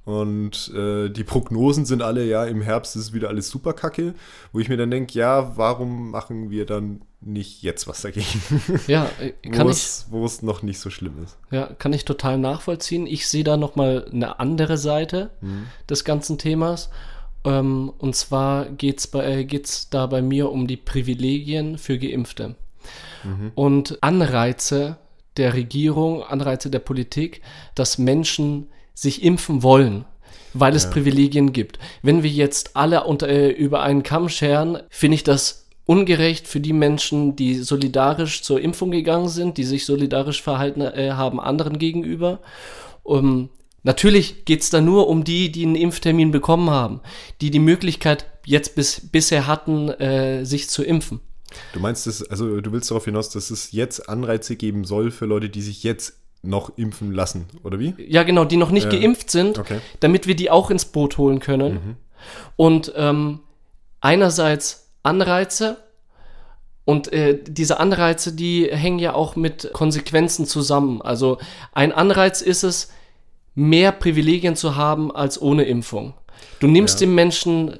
Und 0.05 0.73
äh, 0.73 1.09
die 1.09 1.25
Prognosen 1.25 1.85
sind 1.85 2.01
alle, 2.01 2.23
ja, 2.25 2.45
im 2.45 2.61
Herbst 2.61 2.95
ist 2.95 3.11
wieder 3.11 3.27
alles 3.27 3.49
super 3.49 3.73
kacke, 3.73 4.13
wo 4.53 4.59
ich 4.59 4.69
mir 4.69 4.77
dann 4.77 4.89
denke, 4.89 5.19
ja, 5.19 5.57
warum 5.57 6.11
machen 6.11 6.49
wir 6.49 6.65
dann 6.65 7.01
nicht 7.19 7.61
jetzt 7.61 7.89
was 7.89 8.03
dagegen? 8.03 8.41
Ja, 8.87 9.09
äh, 9.19 9.33
wo, 9.43 9.51
kann 9.51 9.67
ich, 9.67 9.73
es, 9.73 10.07
wo 10.09 10.23
es 10.23 10.41
noch 10.41 10.61
nicht 10.63 10.79
so 10.79 10.89
schlimm 10.89 11.21
ist. 11.21 11.37
ja, 11.51 11.67
kann 11.77 11.91
ich 11.91 12.05
total 12.05 12.37
nachvollziehen. 12.37 13.05
Ich 13.05 13.27
sehe 13.27 13.43
da 13.43 13.57
nochmal 13.57 14.07
eine 14.09 14.39
andere 14.39 14.77
Seite 14.77 15.31
des 15.89 16.05
ganzen 16.05 16.37
Themas. 16.37 16.89
Ähm, 17.43 17.91
und 17.97 18.15
zwar 18.15 18.67
geht 18.67 18.99
es 18.99 19.13
äh, 19.13 19.43
geht's 19.43 19.89
da 19.89 20.05
bei 20.05 20.21
mir 20.21 20.51
um 20.51 20.67
die 20.67 20.77
Privilegien 20.77 21.77
für 21.77 21.97
Geimpfte. 21.97 22.55
Und 23.55 24.01
Anreize 24.01 24.95
der 25.37 25.53
Regierung, 25.53 26.23
Anreize 26.23 26.69
der 26.69 26.79
Politik, 26.79 27.41
dass 27.75 27.97
Menschen 27.97 28.67
sich 28.93 29.23
impfen 29.23 29.63
wollen, 29.63 30.05
weil 30.53 30.75
es 30.75 30.89
Privilegien 30.89 31.53
gibt. 31.53 31.77
Wenn 32.01 32.23
wir 32.23 32.29
jetzt 32.29 32.75
alle 32.75 33.03
unter, 33.03 33.29
äh, 33.29 33.49
über 33.49 33.81
einen 33.81 34.03
Kamm 34.03 34.29
scheren, 34.29 34.79
finde 34.89 35.15
ich 35.15 35.23
das 35.23 35.67
ungerecht 35.85 36.47
für 36.47 36.59
die 36.59 36.73
Menschen, 36.73 37.35
die 37.35 37.55
solidarisch 37.55 38.41
zur 38.41 38.59
Impfung 38.59 38.91
gegangen 38.91 39.29
sind, 39.29 39.57
die 39.57 39.63
sich 39.63 39.85
solidarisch 39.85 40.41
verhalten 40.41 40.81
äh, 40.81 41.11
haben 41.11 41.39
anderen 41.39 41.79
gegenüber. 41.79 42.39
Um, 43.03 43.49
natürlich 43.83 44.43
geht 44.45 44.61
es 44.61 44.69
da 44.69 44.81
nur 44.81 45.07
um 45.07 45.23
die, 45.23 45.51
die 45.51 45.65
einen 45.65 45.75
Impftermin 45.75 46.31
bekommen 46.31 46.69
haben, 46.69 46.99
die 47.39 47.51
die 47.51 47.59
Möglichkeit 47.59 48.25
jetzt 48.45 48.75
bis, 48.75 49.09
bisher 49.11 49.47
hatten, 49.47 49.89
äh, 49.89 50.43
sich 50.43 50.69
zu 50.69 50.83
impfen. 50.83 51.21
Du 51.73 51.79
meinst, 51.79 52.05
dass, 52.07 52.23
also 52.23 52.59
du 52.61 52.71
willst 52.71 52.89
darauf 52.91 53.05
hinaus, 53.05 53.29
dass 53.29 53.49
es 53.51 53.71
jetzt 53.71 54.09
Anreize 54.09 54.55
geben 54.55 54.83
soll 54.85 55.11
für 55.11 55.25
Leute, 55.25 55.49
die 55.49 55.61
sich 55.61 55.83
jetzt 55.83 56.19
noch 56.43 56.77
impfen 56.77 57.11
lassen, 57.13 57.45
oder 57.63 57.79
wie? 57.79 57.93
Ja, 57.97 58.23
genau, 58.23 58.45
die 58.45 58.57
noch 58.57 58.69
nicht 58.71 58.91
Ja. 58.91 58.99
geimpft 58.99 59.31
sind, 59.31 59.57
Okay. 59.57 59.79
damit 59.99 60.27
wir 60.27 60.35
die 60.35 60.49
auch 60.51 60.69
ins 60.69 60.85
Boot 60.85 61.17
holen 61.17 61.39
können. 61.39 61.97
Und 62.55 62.93
ähm, 62.95 63.39
einerseits 64.01 64.89
Anreize 65.03 65.77
und 66.85 67.11
äh, 67.11 67.39
diese 67.43 67.79
Anreize, 67.79 68.33
die 68.33 68.67
hängen 68.71 68.99
ja 68.99 69.13
auch 69.13 69.35
mit 69.35 69.69
Konsequenzen 69.73 70.45
zusammen. 70.45 71.01
Also 71.01 71.37
ein 71.73 71.91
Anreiz 71.91 72.41
ist 72.41 72.63
es, 72.63 72.91
mehr 73.55 73.91
Privilegien 73.91 74.55
zu 74.55 74.75
haben 74.75 75.13
als 75.13 75.41
ohne 75.41 75.63
Impfung. 75.65 76.13
Du 76.59 76.67
nimmst 76.67 77.01
Ja. 77.01 77.07
dem 77.07 77.15
Menschen 77.15 77.79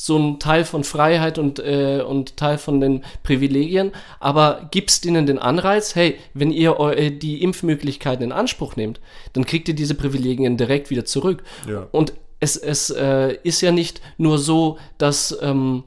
so 0.00 0.14
einen 0.14 0.38
Teil 0.38 0.64
von 0.64 0.84
Freiheit 0.84 1.38
und, 1.38 1.58
äh, 1.58 2.02
und 2.06 2.36
Teil 2.36 2.56
von 2.56 2.80
den 2.80 3.02
Privilegien, 3.24 3.90
aber 4.20 4.68
gibst 4.70 5.04
ihnen 5.04 5.26
den 5.26 5.40
Anreiz, 5.40 5.96
hey, 5.96 6.16
wenn 6.34 6.52
ihr 6.52 6.78
eu- 6.78 6.92
äh, 6.92 7.10
die 7.10 7.42
Impfmöglichkeiten 7.42 8.22
in 8.22 8.30
Anspruch 8.30 8.76
nehmt, 8.76 9.00
dann 9.32 9.44
kriegt 9.44 9.66
ihr 9.66 9.74
diese 9.74 9.96
Privilegien 9.96 10.56
direkt 10.56 10.90
wieder 10.90 11.04
zurück. 11.04 11.42
Ja. 11.68 11.88
Und 11.90 12.12
es, 12.38 12.56
es 12.56 12.90
äh, 12.90 13.38
ist 13.42 13.60
ja 13.60 13.72
nicht 13.72 14.00
nur 14.18 14.38
so, 14.38 14.78
dass 14.98 15.36
ähm, 15.42 15.82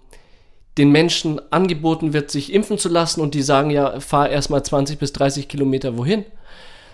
den 0.78 0.92
Menschen 0.92 1.40
angeboten 1.50 2.12
wird, 2.12 2.32
sich 2.32 2.52
impfen 2.52 2.78
zu 2.78 2.90
lassen 2.90 3.22
und 3.22 3.34
die 3.34 3.42
sagen 3.42 3.70
ja, 3.70 4.02
fahr 4.02 4.28
erstmal 4.30 4.62
20 4.62 5.00
bis 5.00 5.14
30 5.14 5.48
Kilometer 5.48 5.98
wohin, 5.98 6.26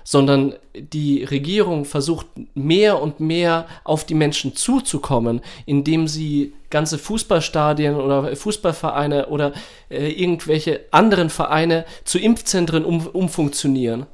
sondern 0.10 0.56
die 0.74 1.26
Regierung 1.26 1.84
versucht 1.84 2.28
mehr 2.56 3.02
und 3.02 3.20
mehr 3.20 3.68
auf 3.84 4.06
die 4.06 4.14
Menschen 4.14 4.56
zuzukommen, 4.56 5.42
indem 5.66 6.08
sie 6.08 6.54
ganze 6.70 6.98
Fußballstadien 6.98 7.96
oder 7.96 8.34
Fußballvereine 8.34 9.28
oder 9.28 9.52
äh, 9.90 10.10
irgendwelche 10.10 10.80
anderen 10.92 11.30
Vereine 11.30 11.84
zu 12.06 12.20
Impfzentren 12.20 12.86
um, 12.86 13.06
umfunktionieren. 13.06 14.06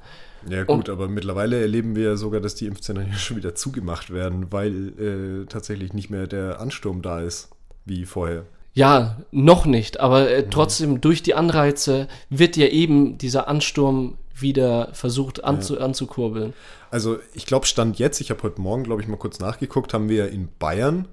Ja 0.49 0.63
gut, 0.63 0.89
aber 0.89 1.07
mittlerweile 1.07 1.61
erleben 1.61 1.95
wir 1.95 2.05
ja 2.05 2.15
sogar, 2.15 2.41
dass 2.41 2.55
die 2.55 2.65
Impfzentren 2.65 3.07
ja 3.11 3.17
schon 3.17 3.37
wieder 3.37 3.53
zugemacht 3.53 4.11
werden, 4.11 4.47
weil 4.49 5.43
äh, 5.43 5.45
tatsächlich 5.45 5.93
nicht 5.93 6.09
mehr 6.09 6.25
der 6.25 6.59
Ansturm 6.59 7.03
da 7.03 7.21
ist, 7.21 7.49
wie 7.85 8.05
vorher. 8.05 8.47
Ja, 8.73 9.17
noch 9.29 9.67
nicht, 9.67 9.99
aber 9.99 10.27
äh, 10.31 10.49
trotzdem 10.49 11.01
durch 11.01 11.21
die 11.21 11.35
Anreize 11.35 12.07
wird 12.31 12.57
ja 12.57 12.65
eben 12.65 13.19
dieser 13.19 13.47
Ansturm 13.47 14.17
wieder 14.35 14.93
versucht 14.93 15.43
anzu, 15.43 15.79
anzukurbeln. 15.79 16.53
Also 16.91 17.19
ich 17.33 17.45
glaube, 17.45 17.65
Stand 17.65 17.99
jetzt, 17.99 18.21
ich 18.21 18.29
habe 18.29 18.43
heute 18.43 18.61
Morgen, 18.61 18.83
glaube 18.83 19.01
ich, 19.01 19.07
mal 19.07 19.17
kurz 19.17 19.39
nachgeguckt, 19.39 19.93
haben 19.93 20.09
wir 20.09 20.29
in 20.29 20.49
Bayern 20.59 21.07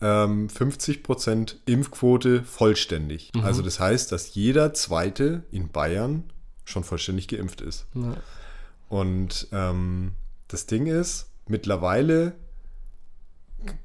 ähm, 0.00 0.48
50% 0.48 1.56
Impfquote 1.66 2.42
vollständig. 2.42 3.30
Also 3.42 3.62
das 3.62 3.80
heißt, 3.80 4.12
dass 4.12 4.34
jeder 4.34 4.74
Zweite 4.74 5.44
in 5.50 5.68
Bayern 5.68 6.24
schon 6.64 6.84
vollständig 6.84 7.28
geimpft 7.28 7.60
ist. 7.60 7.86
Ja. 7.94 8.16
Und 8.88 9.48
ähm, 9.52 10.12
das 10.48 10.66
Ding 10.66 10.86
ist, 10.86 11.30
mittlerweile 11.46 12.34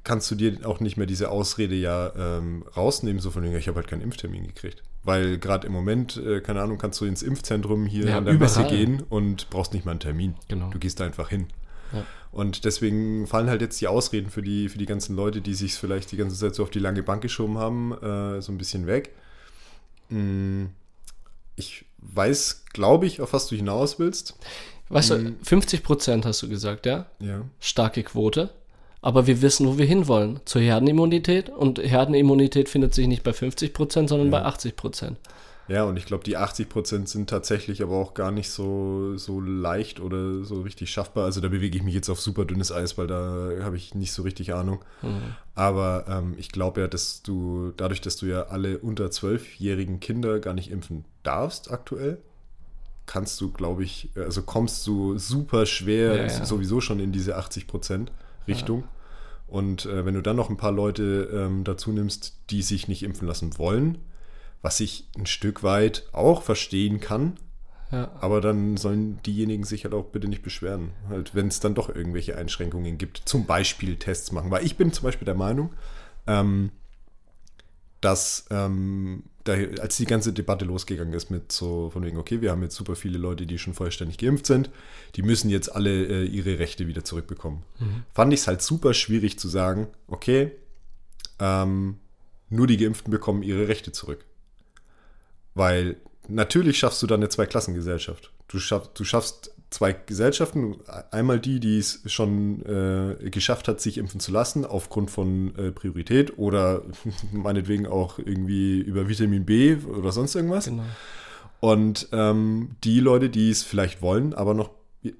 kannst 0.04 0.30
du 0.30 0.34
dir 0.34 0.66
auch 0.66 0.80
nicht 0.80 0.96
mehr 0.96 1.06
diese 1.06 1.30
Ausrede 1.30 1.74
ja 1.74 2.12
ähm, 2.16 2.64
rausnehmen, 2.76 3.20
so 3.20 3.30
von 3.30 3.42
wegen, 3.42 3.56
ich 3.56 3.68
habe 3.68 3.76
halt 3.76 3.86
keinen 3.86 4.02
Impftermin 4.02 4.46
gekriegt. 4.46 4.82
Weil 5.08 5.38
gerade 5.38 5.66
im 5.66 5.72
Moment, 5.72 6.18
äh, 6.18 6.40
keine 6.42 6.60
Ahnung, 6.60 6.76
kannst 6.76 7.00
du 7.00 7.06
ins 7.06 7.22
Impfzentrum 7.22 7.86
hier 7.86 8.06
Ja, 8.08 8.18
an 8.18 8.26
der 8.26 8.34
Messe 8.34 8.60
überall. 8.60 8.76
gehen 8.76 9.02
und 9.08 9.48
brauchst 9.48 9.72
nicht 9.72 9.86
mal 9.86 9.92
einen 9.92 10.00
Termin. 10.00 10.34
Genau. 10.48 10.68
Du 10.68 10.78
gehst 10.78 11.00
da 11.00 11.04
einfach 11.06 11.30
hin. 11.30 11.46
Ja. 11.94 12.04
Und 12.30 12.66
deswegen 12.66 13.26
fallen 13.26 13.48
halt 13.48 13.62
jetzt 13.62 13.80
die 13.80 13.88
Ausreden 13.88 14.28
für 14.28 14.42
die, 14.42 14.68
für 14.68 14.76
die 14.76 14.84
ganzen 14.84 15.16
Leute, 15.16 15.40
die 15.40 15.54
sich 15.54 15.74
vielleicht 15.74 16.12
die 16.12 16.18
ganze 16.18 16.36
Zeit 16.36 16.54
so 16.54 16.62
auf 16.62 16.68
die 16.70 16.78
lange 16.78 17.02
Bank 17.02 17.22
geschoben 17.22 17.56
haben, 17.56 17.92
äh, 18.02 18.42
so 18.42 18.52
ein 18.52 18.58
bisschen 18.58 18.86
weg. 18.86 19.14
Mm, 20.10 20.66
Ich 21.56 21.86
weiß, 21.98 22.64
glaube 22.72 23.06
ich, 23.06 23.20
auf 23.20 23.32
was 23.32 23.48
du 23.48 23.56
hinaus 23.56 23.98
willst. 23.98 24.36
Weißt 24.90 25.10
du, 25.10 25.34
50 25.42 25.82
Prozent 25.82 26.24
hast 26.26 26.42
du 26.42 26.48
gesagt, 26.48 26.86
ja? 26.86 27.06
Ja. 27.18 27.42
Starke 27.60 28.02
Quote. 28.02 28.50
Aber 29.08 29.26
wir 29.26 29.40
wissen, 29.40 29.66
wo 29.66 29.78
wir 29.78 29.86
hinwollen. 29.86 30.38
Zur 30.44 30.60
Herdenimmunität. 30.60 31.48
Und 31.48 31.78
Herdenimmunität 31.78 32.68
findet 32.68 32.92
sich 32.92 33.06
nicht 33.06 33.22
bei 33.22 33.32
50 33.32 33.72
Prozent, 33.72 34.10
sondern 34.10 34.30
bei 34.30 34.42
80 34.42 34.76
Prozent. 34.76 35.16
Ja, 35.66 35.84
und 35.84 35.96
ich 35.96 36.04
glaube, 36.04 36.24
die 36.24 36.36
80% 36.36 37.06
sind 37.06 37.30
tatsächlich 37.30 37.82
aber 37.82 37.96
auch 37.96 38.12
gar 38.12 38.30
nicht 38.30 38.50
so, 38.50 39.16
so 39.16 39.40
leicht 39.40 40.00
oder 40.00 40.44
so 40.44 40.60
richtig 40.60 40.90
schaffbar. 40.90 41.24
Also 41.24 41.40
da 41.40 41.48
bewege 41.48 41.78
ich 41.78 41.82
mich 41.82 41.94
jetzt 41.94 42.10
auf 42.10 42.20
super 42.20 42.44
dünnes 42.44 42.70
Eis, 42.70 42.98
weil 42.98 43.06
da 43.06 43.48
habe 43.62 43.78
ich 43.78 43.94
nicht 43.94 44.12
so 44.12 44.24
richtig 44.24 44.52
Ahnung. 44.52 44.84
Aber 45.54 46.04
ähm, 46.06 46.34
ich 46.36 46.52
glaube 46.52 46.82
ja, 46.82 46.86
dass 46.86 47.22
du, 47.22 47.72
dadurch, 47.78 48.02
dass 48.02 48.16
du 48.16 48.26
ja 48.26 48.48
alle 48.48 48.76
unter 48.76 49.06
12-jährigen 49.06 50.00
Kinder 50.00 50.38
gar 50.38 50.52
nicht 50.52 50.70
impfen 50.70 51.06
darfst 51.22 51.70
aktuell, 51.70 52.18
kannst 53.06 53.40
du, 53.40 53.50
glaube 53.50 53.84
ich, 53.84 54.10
also 54.16 54.42
kommst 54.42 54.86
du 54.86 55.16
super 55.16 55.64
schwer 55.64 56.14
Ja, 56.14 56.22
ja. 56.24 56.44
sowieso 56.44 56.82
schon 56.82 57.00
in 57.00 57.10
diese 57.10 57.38
80% 57.38 58.08
Richtung. 58.46 58.84
Und 59.48 59.86
äh, 59.86 60.04
wenn 60.04 60.14
du 60.14 60.20
dann 60.22 60.36
noch 60.36 60.50
ein 60.50 60.56
paar 60.58 60.72
Leute 60.72 61.28
ähm, 61.32 61.64
dazu 61.64 61.90
nimmst, 61.90 62.36
die 62.50 62.62
sich 62.62 62.86
nicht 62.86 63.02
impfen 63.02 63.26
lassen 63.26 63.56
wollen, 63.58 63.98
was 64.62 64.78
ich 64.80 65.08
ein 65.16 65.26
Stück 65.26 65.62
weit 65.62 66.06
auch 66.12 66.42
verstehen 66.42 67.00
kann, 67.00 67.38
Ja. 67.90 68.10
aber 68.20 68.40
dann 68.42 68.76
sollen 68.76 69.20
diejenigen 69.24 69.64
sich 69.64 69.84
halt 69.84 69.94
auch 69.94 70.06
bitte 70.06 70.28
nicht 70.28 70.42
beschweren, 70.42 70.90
halt, 71.08 71.34
wenn 71.34 71.48
es 71.48 71.60
dann 71.60 71.74
doch 71.74 71.88
irgendwelche 71.88 72.36
Einschränkungen 72.36 72.98
gibt, 72.98 73.22
zum 73.24 73.46
Beispiel 73.46 73.96
Tests 73.96 74.32
machen. 74.32 74.50
Weil 74.50 74.66
ich 74.66 74.76
bin 74.76 74.92
zum 74.92 75.04
Beispiel 75.04 75.24
der 75.26 75.34
Meinung, 75.34 75.72
ähm, 76.26 76.70
dass 78.00 78.46
ähm, 78.50 79.24
da, 79.44 79.54
als 79.80 79.96
die 79.96 80.04
ganze 80.04 80.32
Debatte 80.32 80.64
losgegangen 80.64 81.14
ist 81.14 81.30
mit 81.30 81.50
so 81.50 81.90
von 81.90 82.04
wegen, 82.04 82.18
okay, 82.18 82.40
wir 82.40 82.50
haben 82.50 82.62
jetzt 82.62 82.76
super 82.76 82.96
viele 82.96 83.18
Leute, 83.18 83.46
die 83.46 83.58
schon 83.58 83.74
vollständig 83.74 84.18
geimpft 84.18 84.46
sind, 84.46 84.70
die 85.16 85.22
müssen 85.22 85.48
jetzt 85.50 85.74
alle 85.74 85.90
äh, 85.90 86.24
ihre 86.24 86.58
Rechte 86.58 86.86
wieder 86.86 87.04
zurückbekommen. 87.04 87.62
Fand 88.12 88.32
ich 88.32 88.40
es 88.40 88.46
halt 88.46 88.62
super 88.62 88.94
schwierig 88.94 89.38
zu 89.38 89.48
sagen, 89.48 89.88
okay, 90.06 90.52
ähm, 91.38 91.98
nur 92.50 92.66
die 92.66 92.76
Geimpften 92.76 93.10
bekommen 93.10 93.42
ihre 93.42 93.68
Rechte 93.68 93.92
zurück. 93.92 94.24
Weil 95.54 95.96
natürlich 96.28 96.78
schaffst 96.78 97.02
du 97.02 97.06
dann 97.06 97.20
eine 97.20 97.28
Zweiklassengesellschaft. 97.28 98.32
Du, 98.48 98.58
schaff, 98.58 98.92
du 98.94 99.04
schaffst 99.04 99.52
zwei 99.70 99.92
Gesellschaften. 99.92 100.76
Einmal 101.10 101.40
die, 101.40 101.60
die 101.60 101.78
es 101.78 102.00
schon 102.06 102.64
äh, 102.64 103.30
geschafft 103.30 103.68
hat, 103.68 103.80
sich 103.80 103.98
impfen 103.98 104.20
zu 104.20 104.32
lassen, 104.32 104.64
aufgrund 104.64 105.10
von 105.10 105.54
äh, 105.56 105.72
Priorität 105.72 106.38
oder 106.38 106.82
meinetwegen 107.32 107.86
auch 107.86 108.18
irgendwie 108.18 108.80
über 108.80 109.08
Vitamin 109.08 109.44
B 109.44 109.76
oder 109.76 110.12
sonst 110.12 110.34
irgendwas. 110.34 110.66
Genau. 110.66 110.84
Und 111.60 112.08
ähm, 112.12 112.76
die 112.84 113.00
Leute, 113.00 113.30
die 113.30 113.50
es 113.50 113.62
vielleicht 113.62 114.00
wollen, 114.00 114.32
aber 114.32 114.54
noch, 114.54 114.70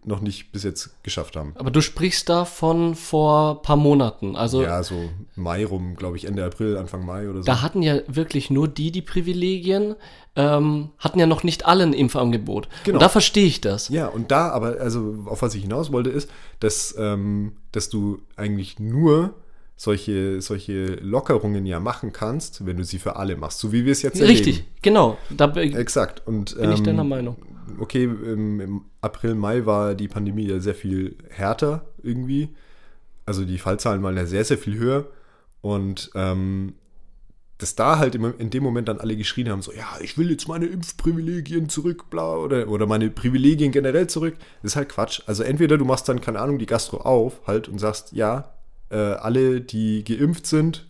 noch 0.04 0.20
nicht 0.20 0.50
bis 0.50 0.64
jetzt 0.64 1.02
geschafft 1.04 1.36
haben. 1.36 1.52
Aber 1.56 1.70
du 1.70 1.80
sprichst 1.80 2.28
da 2.28 2.44
von 2.44 2.94
vor 2.96 3.58
ein 3.58 3.62
paar 3.62 3.76
Monaten. 3.76 4.34
Also 4.34 4.62
Ja, 4.62 4.82
so 4.82 5.08
Mai 5.36 5.64
rum, 5.64 5.94
glaube 5.94 6.16
ich, 6.16 6.24
Ende 6.24 6.44
April, 6.44 6.76
Anfang 6.76 7.06
Mai 7.06 7.28
oder 7.30 7.38
so. 7.40 7.44
da 7.44 7.62
hatten 7.62 7.82
ja 7.82 8.00
wirklich 8.08 8.50
nur 8.50 8.66
die 8.66 8.90
die 8.90 9.02
Privilegien, 9.02 9.94
ähm, 10.34 10.90
hatten 10.98 11.20
ja 11.20 11.26
noch 11.26 11.44
nicht 11.44 11.64
alle 11.66 11.84
ein 11.84 11.92
Impfangebot. 11.92 12.68
Genau. 12.84 12.96
Und 12.96 13.02
da 13.02 13.08
verstehe 13.08 13.46
ich 13.46 13.60
das. 13.60 13.88
Ja, 13.88 14.08
und 14.08 14.30
da, 14.32 14.50
aber 14.50 14.80
also 14.80 15.24
auf 15.26 15.42
was 15.42 15.54
ich 15.54 15.62
hinaus 15.62 15.92
wollte, 15.92 16.10
ist, 16.10 16.28
dass, 16.58 16.94
ähm, 16.98 17.52
dass 17.70 17.88
du 17.88 18.20
eigentlich 18.36 18.80
nur 18.80 19.34
solche, 19.78 20.42
solche 20.42 20.96
Lockerungen 20.96 21.64
ja 21.64 21.78
machen 21.78 22.12
kannst, 22.12 22.66
wenn 22.66 22.76
du 22.76 22.84
sie 22.84 22.98
für 22.98 23.14
alle 23.14 23.36
machst, 23.36 23.60
so 23.60 23.72
wie 23.72 23.84
wir 23.84 23.92
es 23.92 24.02
jetzt 24.02 24.20
Richtig, 24.20 24.56
erleben. 24.56 24.74
genau. 24.82 25.18
Da 25.30 25.46
bin 25.46 25.74
Exakt. 25.74 26.26
Und, 26.26 26.56
bin 26.56 26.72
ich 26.72 26.80
ähm, 26.80 26.84
deiner 26.84 27.04
Meinung. 27.04 27.36
Okay, 27.78 28.04
im, 28.04 28.60
im 28.60 28.80
April, 29.00 29.36
Mai 29.36 29.66
war 29.66 29.94
die 29.94 30.08
Pandemie 30.08 30.48
ja 30.48 30.58
sehr 30.58 30.74
viel 30.74 31.16
härter 31.30 31.86
irgendwie. 32.02 32.48
Also 33.24 33.44
die 33.44 33.58
Fallzahlen 33.58 34.02
waren 34.02 34.16
ja 34.16 34.26
sehr, 34.26 34.44
sehr 34.44 34.58
viel 34.58 34.76
höher. 34.76 35.06
Und 35.60 36.10
ähm, 36.16 36.74
dass 37.58 37.76
da 37.76 37.98
halt 37.98 38.16
im, 38.16 38.34
in 38.36 38.50
dem 38.50 38.64
Moment 38.64 38.88
dann 38.88 38.98
alle 38.98 39.16
geschrien 39.16 39.48
haben, 39.48 39.62
so, 39.62 39.72
ja, 39.72 39.86
ich 40.00 40.18
will 40.18 40.28
jetzt 40.28 40.48
meine 40.48 40.66
Impfprivilegien 40.66 41.68
zurück, 41.68 42.10
bla, 42.10 42.34
oder, 42.34 42.68
oder 42.68 42.86
meine 42.86 43.10
Privilegien 43.10 43.70
generell 43.70 44.08
zurück, 44.08 44.34
das 44.62 44.72
ist 44.72 44.76
halt 44.76 44.88
Quatsch. 44.88 45.22
Also 45.26 45.44
entweder 45.44 45.78
du 45.78 45.84
machst 45.84 46.08
dann, 46.08 46.20
keine 46.20 46.40
Ahnung, 46.40 46.58
die 46.58 46.66
Gastro 46.66 46.98
auf 46.98 47.46
halt 47.46 47.68
und 47.68 47.78
sagst, 47.78 48.12
ja, 48.12 48.57
äh, 48.90 48.96
alle, 48.96 49.60
die 49.60 50.04
geimpft 50.04 50.46
sind, 50.46 50.88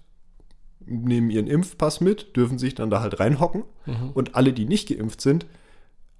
nehmen 0.87 1.31
ihren 1.31 1.47
Impfpass 1.47 2.01
mit, 2.01 2.37
dürfen 2.37 2.59
sich 2.59 2.75
dann 2.75 2.91
da 2.91 3.01
halt 3.01 3.21
reinhocken. 3.21 3.65
Und 4.15 4.35
alle, 4.35 4.53
die 4.53 4.65
nicht 4.65 4.89
geimpft 4.89 5.21
sind, 5.21 5.47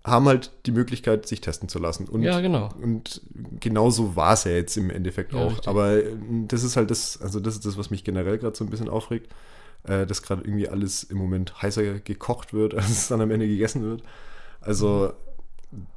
haben 0.05 0.27
halt 0.27 0.53
die 0.67 0.73
Möglichkeit, 0.73 1.27
sich 1.27 1.41
testen 1.41 1.69
zu 1.69 1.79
lassen. 1.79 2.07
Und, 2.09 2.23
Ja, 2.23 2.41
genau. 2.41 2.71
Und 2.83 3.21
genauso 3.61 4.17
war 4.17 4.33
es 4.35 4.45
ja 4.45 4.53
jetzt 4.53 4.77
im 4.77 4.91
Endeffekt 4.91 5.33
Ja, 5.33 5.41
auch. 5.41 5.51
richtig. 5.51 5.69
Aber 5.69 6.03
ähm, 6.03 6.49
das 6.49 6.63
ist 6.65 6.77
halt 6.77 6.91
das, 6.91 7.21
also 7.21 7.41
das 7.41 7.55
ist 7.55 7.67
das, 7.67 7.77
was 7.77 7.91
mich 7.91 8.05
generell 8.05 8.39
gerade 8.39 8.57
so 8.57 8.65
ein 8.65 8.71
bisschen 8.71 8.89
aufregt, 8.89 9.33
äh, 9.85 10.07
dass 10.07 10.23
gerade 10.23 10.43
irgendwie 10.43 10.69
alles 10.69 11.05
im 11.05 11.19
Moment 11.19 11.61
heißer 11.61 12.01
gekocht 12.01 12.53
wird, 12.53 12.75
als 12.77 12.89
es 12.91 13.09
dann 13.09 13.21
am 13.21 13.31
Ende 13.31 13.47
gegessen 13.49 13.83
wird. 13.83 14.03
Also 14.61 15.13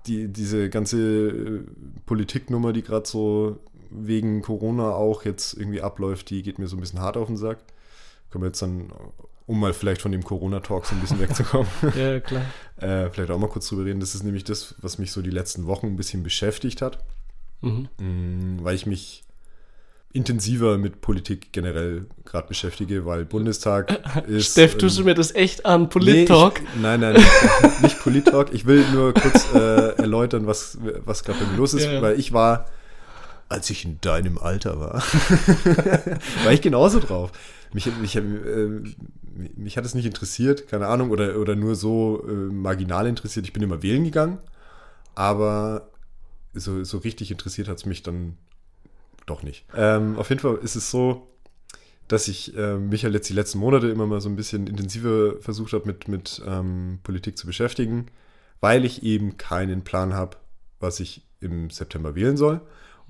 die, 0.08 0.28
diese 0.28 0.70
ganze 0.70 1.30
äh, 1.30 1.60
Politiknummer, 2.06 2.74
die 2.74 2.82
gerade 2.84 3.08
so 3.08 3.60
wegen 3.92 4.42
Corona 4.42 4.92
auch 4.92 5.26
jetzt 5.26 5.54
irgendwie 5.54 5.82
abläuft, 5.82 6.30
die 6.30 6.42
geht 6.44 6.60
mir 6.60 6.68
so 6.68 6.78
ein 6.78 6.80
bisschen 6.80 7.00
hart 7.02 7.18
auf 7.18 7.28
den 7.28 7.38
Sack. 7.38 7.60
Können 8.30 8.44
wir 8.44 8.48
jetzt 8.48 8.62
dann, 8.62 8.92
um 9.46 9.60
mal 9.60 9.74
vielleicht 9.74 10.02
von 10.02 10.12
dem 10.14 10.24
Corona-Talk 10.24 10.86
so 10.86 10.96
ein 10.96 11.02
bisschen 11.02 11.20
wegzukommen, 11.20 11.68
Ja, 11.98 12.20
klar. 12.22 12.44
äh, 12.78 13.10
vielleicht 13.10 13.32
auch 13.32 13.40
mal 13.40 13.50
kurz 13.50 13.68
drüber 13.68 13.86
reden. 13.86 14.00
Das 14.00 14.16
ist 14.16 14.24
nämlich 14.24 14.44
das, 14.46 14.76
was 14.82 14.98
mich 14.98 15.12
so 15.12 15.22
die 15.22 15.30
letzten 15.30 15.66
Wochen 15.68 15.88
ein 15.88 15.98
bisschen 15.98 16.24
beschäftigt 16.24 16.82
hat, 16.82 17.00
Mhm. 17.64 17.90
Mm, 18.00 18.64
weil 18.64 18.74
ich 18.76 18.86
mich 18.88 19.24
intensiver 20.14 20.78
mit 20.78 21.00
Politik 21.00 21.54
generell 21.54 22.06
gerade 22.26 22.48
beschäftige, 22.48 23.06
weil 23.06 23.24
Bundestag 23.24 24.00
ist. 24.28 24.52
Steff, 24.52 24.78
tust 24.78 24.98
du 25.00 25.04
mir 25.06 25.14
das 25.14 25.34
echt 25.34 25.66
an, 25.66 25.84
nee, 25.84 25.88
Polit-Talk? 25.88 26.60
ich- 26.60 26.82
Nein, 26.82 27.00
nein, 27.00 27.14
nicht, 27.14 27.82
nicht 27.84 28.00
Polit-Talk. 28.02 28.54
Ich 28.54 28.66
will 28.66 28.84
nur 28.94 29.14
kurz 29.14 29.54
äh, 29.54 29.96
erläutern, 29.98 30.48
was, 30.48 30.78
was 31.06 31.24
gerade 31.24 31.40
los 31.56 31.74
ist, 31.74 31.86
Ja, 31.86 31.94
ja. 31.94 32.02
weil 32.02 32.20
ich 32.20 32.34
war, 32.34 32.66
als 33.52 33.70
ich 33.70 33.86
in 33.86 34.00
deinem 34.02 34.38
Alter 34.38 34.80
war, 34.80 35.04
war 36.44 36.54
ich 36.54 36.62
genauso 36.62 37.00
drauf. 37.00 37.32
Mich, 37.74 37.86
mich, 37.98 38.16
äh, 38.16 38.22
mich 38.22 39.78
hat 39.78 39.86
es 39.86 39.94
nicht 39.94 40.06
interessiert, 40.06 40.68
keine 40.68 40.88
Ahnung, 40.88 41.12
oder, 41.12 41.38
oder 41.38 41.56
nur 41.56 41.76
so 41.76 42.26
äh, 42.28 42.32
marginal 42.32 43.08
interessiert. 43.08 43.46
Ich 43.46 43.54
bin 43.54 43.64
immer 43.64 43.84
wählen 43.84 44.04
gegangen, 44.04 44.40
aber 45.16 45.90
so, 46.54 46.84
so 46.84 46.98
richtig 46.98 47.32
interessiert 47.32 47.68
hat 47.68 47.78
es 47.78 47.86
mich 47.86 48.04
dann 48.04 48.38
doch 49.26 49.44
nicht. 49.44 49.66
Ähm, 49.76 50.18
auf 50.18 50.30
jeden 50.30 50.42
Fall 50.42 50.56
ist 50.58 50.76
es 50.76 50.90
so, 50.92 51.28
dass 52.08 52.28
ich 52.28 52.56
äh, 52.58 52.78
mich 52.78 53.04
halt 53.04 53.14
jetzt 53.14 53.30
die 53.30 53.34
letzten 53.34 53.60
Monate 53.60 53.88
immer 53.88 54.08
mal 54.08 54.20
so 54.20 54.28
ein 54.28 54.36
bisschen 54.36 54.68
intensiver 54.68 55.40
versucht 55.40 55.74
habe, 55.74 55.86
mit, 55.88 56.08
mit 56.08 56.42
ähm, 56.46 57.00
Politik 57.04 57.38
zu 57.38 57.48
beschäftigen, 57.48 58.08
weil 58.60 58.84
ich 58.84 59.04
eben 59.04 59.38
keinen 59.38 59.84
Plan 59.84 60.14
habe, 60.14 60.38
was 60.80 61.00
ich 61.00 61.22
im 61.40 61.70
September 61.70 62.16
wählen 62.16 62.36
soll. 62.38 62.62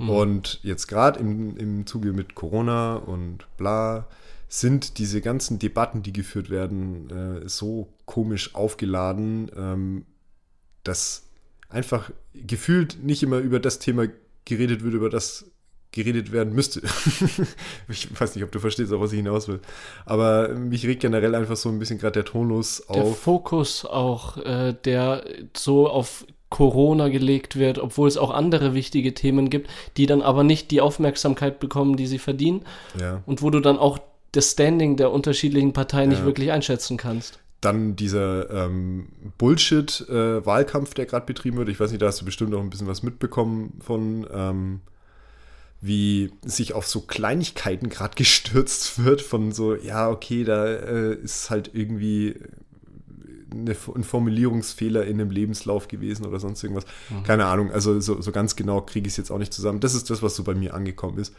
Und 0.10 0.60
jetzt 0.64 0.88
gerade 0.88 1.20
im, 1.20 1.58
im 1.58 1.86
Zuge 1.86 2.14
mit 2.14 2.36
Corona 2.36 2.96
und 2.96 3.46
bla 3.58 4.08
sind 4.48 4.98
diese 4.98 5.22
ganzen 5.22 5.60
Debatten, 5.60 6.04
die 6.04 6.12
geführt 6.12 6.50
werden, 6.50 7.10
äh, 7.10 7.48
so 7.48 7.88
komisch 8.06 8.54
aufgeladen, 8.54 9.50
ähm, 9.56 10.06
dass 10.84 11.24
einfach 11.70 12.12
gefühlt 12.34 13.02
nicht 13.02 13.24
immer 13.24 13.38
über 13.38 13.62
das 13.62 13.80
Thema 13.80 14.08
geredet 14.44 14.84
wird, 14.84 14.94
über 14.94 15.10
das 15.10 15.46
geredet 15.92 16.32
werden 16.32 16.54
müsste. 16.54 16.82
ich 17.88 18.20
weiß 18.20 18.36
nicht, 18.36 18.44
ob 18.44 18.52
du 18.52 18.60
verstehst, 18.60 18.92
auf 18.92 19.02
was 19.02 19.12
ich 19.12 19.18
hinaus 19.18 19.48
will. 19.48 19.62
Aber 20.06 20.50
mich 20.50 20.86
regt 20.86 21.02
generell 21.02 21.36
einfach 21.36 21.58
so 21.58 21.70
ein 21.70 21.80
bisschen 21.80 22.00
gerade 22.00 22.14
der 22.14 22.26
Tonus 22.26 22.88
auf. 22.90 22.96
Der 22.96 23.06
Fokus 23.06 23.86
auch, 23.86 24.38
äh, 24.38 24.74
der 24.86 25.24
so 25.56 25.90
auf 25.90 26.26
Corona 26.52 27.08
gelegt 27.08 27.56
wird, 27.56 27.80
obwohl 27.80 28.08
es 28.08 28.18
auch 28.18 28.30
andere 28.30 28.76
wichtige 28.76 29.16
Themen 29.16 29.50
gibt, 29.50 29.72
die 29.98 30.06
dann 30.06 30.22
aber 30.22 30.44
nicht 30.44 30.70
die 30.70 30.82
Aufmerksamkeit 30.82 31.60
bekommen, 31.60 31.96
die 31.96 32.06
sie 32.06 32.20
verdienen. 32.20 32.64
Ja. 33.00 33.24
Und 33.26 33.42
wo 33.42 33.50
du 33.50 33.60
dann 33.62 33.80
auch 33.80 33.98
das 34.34 34.52
Standing 34.52 34.98
der 34.98 35.12
unterschiedlichen 35.12 35.74
Parteien 35.74 36.10
nicht 36.10 36.20
Ja. 36.20 36.26
wirklich 36.26 36.52
einschätzen 36.52 36.98
kannst. 36.98 37.40
Dann 37.62 37.96
dieser 37.96 38.50
ähm, 38.50 39.08
Bullshit-Wahlkampf, 39.38 40.94
der 40.94 41.06
gerade 41.06 41.26
betrieben 41.26 41.58
wird. 41.58 41.70
Ich 41.70 41.80
weiß 41.80 41.92
nicht, 41.92 42.02
da 42.02 42.08
hast 42.08 42.22
du 42.22 42.26
bestimmt 42.26 42.54
auch 42.54 42.60
ein 42.62 42.70
bisschen 42.70 42.88
was 42.88 43.04
mitbekommen 43.04 43.80
von, 43.82 44.28
ähm, 44.34 44.82
wie 45.80 46.32
sich 46.44 46.74
auf 46.74 46.88
so 46.88 47.02
Kleinigkeiten 47.02 47.90
gerade 47.90 48.16
gestürzt 48.18 49.04
wird. 49.04 49.22
Von 49.22 49.52
so, 49.52 49.76
ja, 49.76 50.10
okay, 50.10 50.44
da 50.44 50.66
äh, 50.66 51.14
ist 51.16 51.50
halt 51.50 51.72
irgendwie 51.74 52.36
eine, 53.52 53.76
ein 53.96 54.04
Formulierungsfehler 54.04 55.06
in 55.06 55.20
einem 55.20 55.32
Lebenslauf 55.32 55.88
gewesen 55.88 56.26
oder 56.26 56.40
sonst 56.40 56.64
irgendwas. 56.64 56.86
Keine 57.26 57.46
Ahnung, 57.46 57.72
also 57.72 58.00
so, 58.00 58.22
so 58.22 58.32
ganz 58.32 58.56
genau 58.56 58.82
kriege 58.82 59.08
ich 59.08 59.14
es 59.14 59.18
jetzt 59.18 59.32
auch 59.32 59.38
nicht 59.38 59.54
zusammen. 59.54 59.80
Das 59.80 59.94
ist 59.94 60.10
das, 60.10 60.22
was 60.24 60.36
so 60.36 60.44
bei 60.44 60.56
mir 60.56 60.74
angekommen 60.74 61.18
ist. 61.18 61.34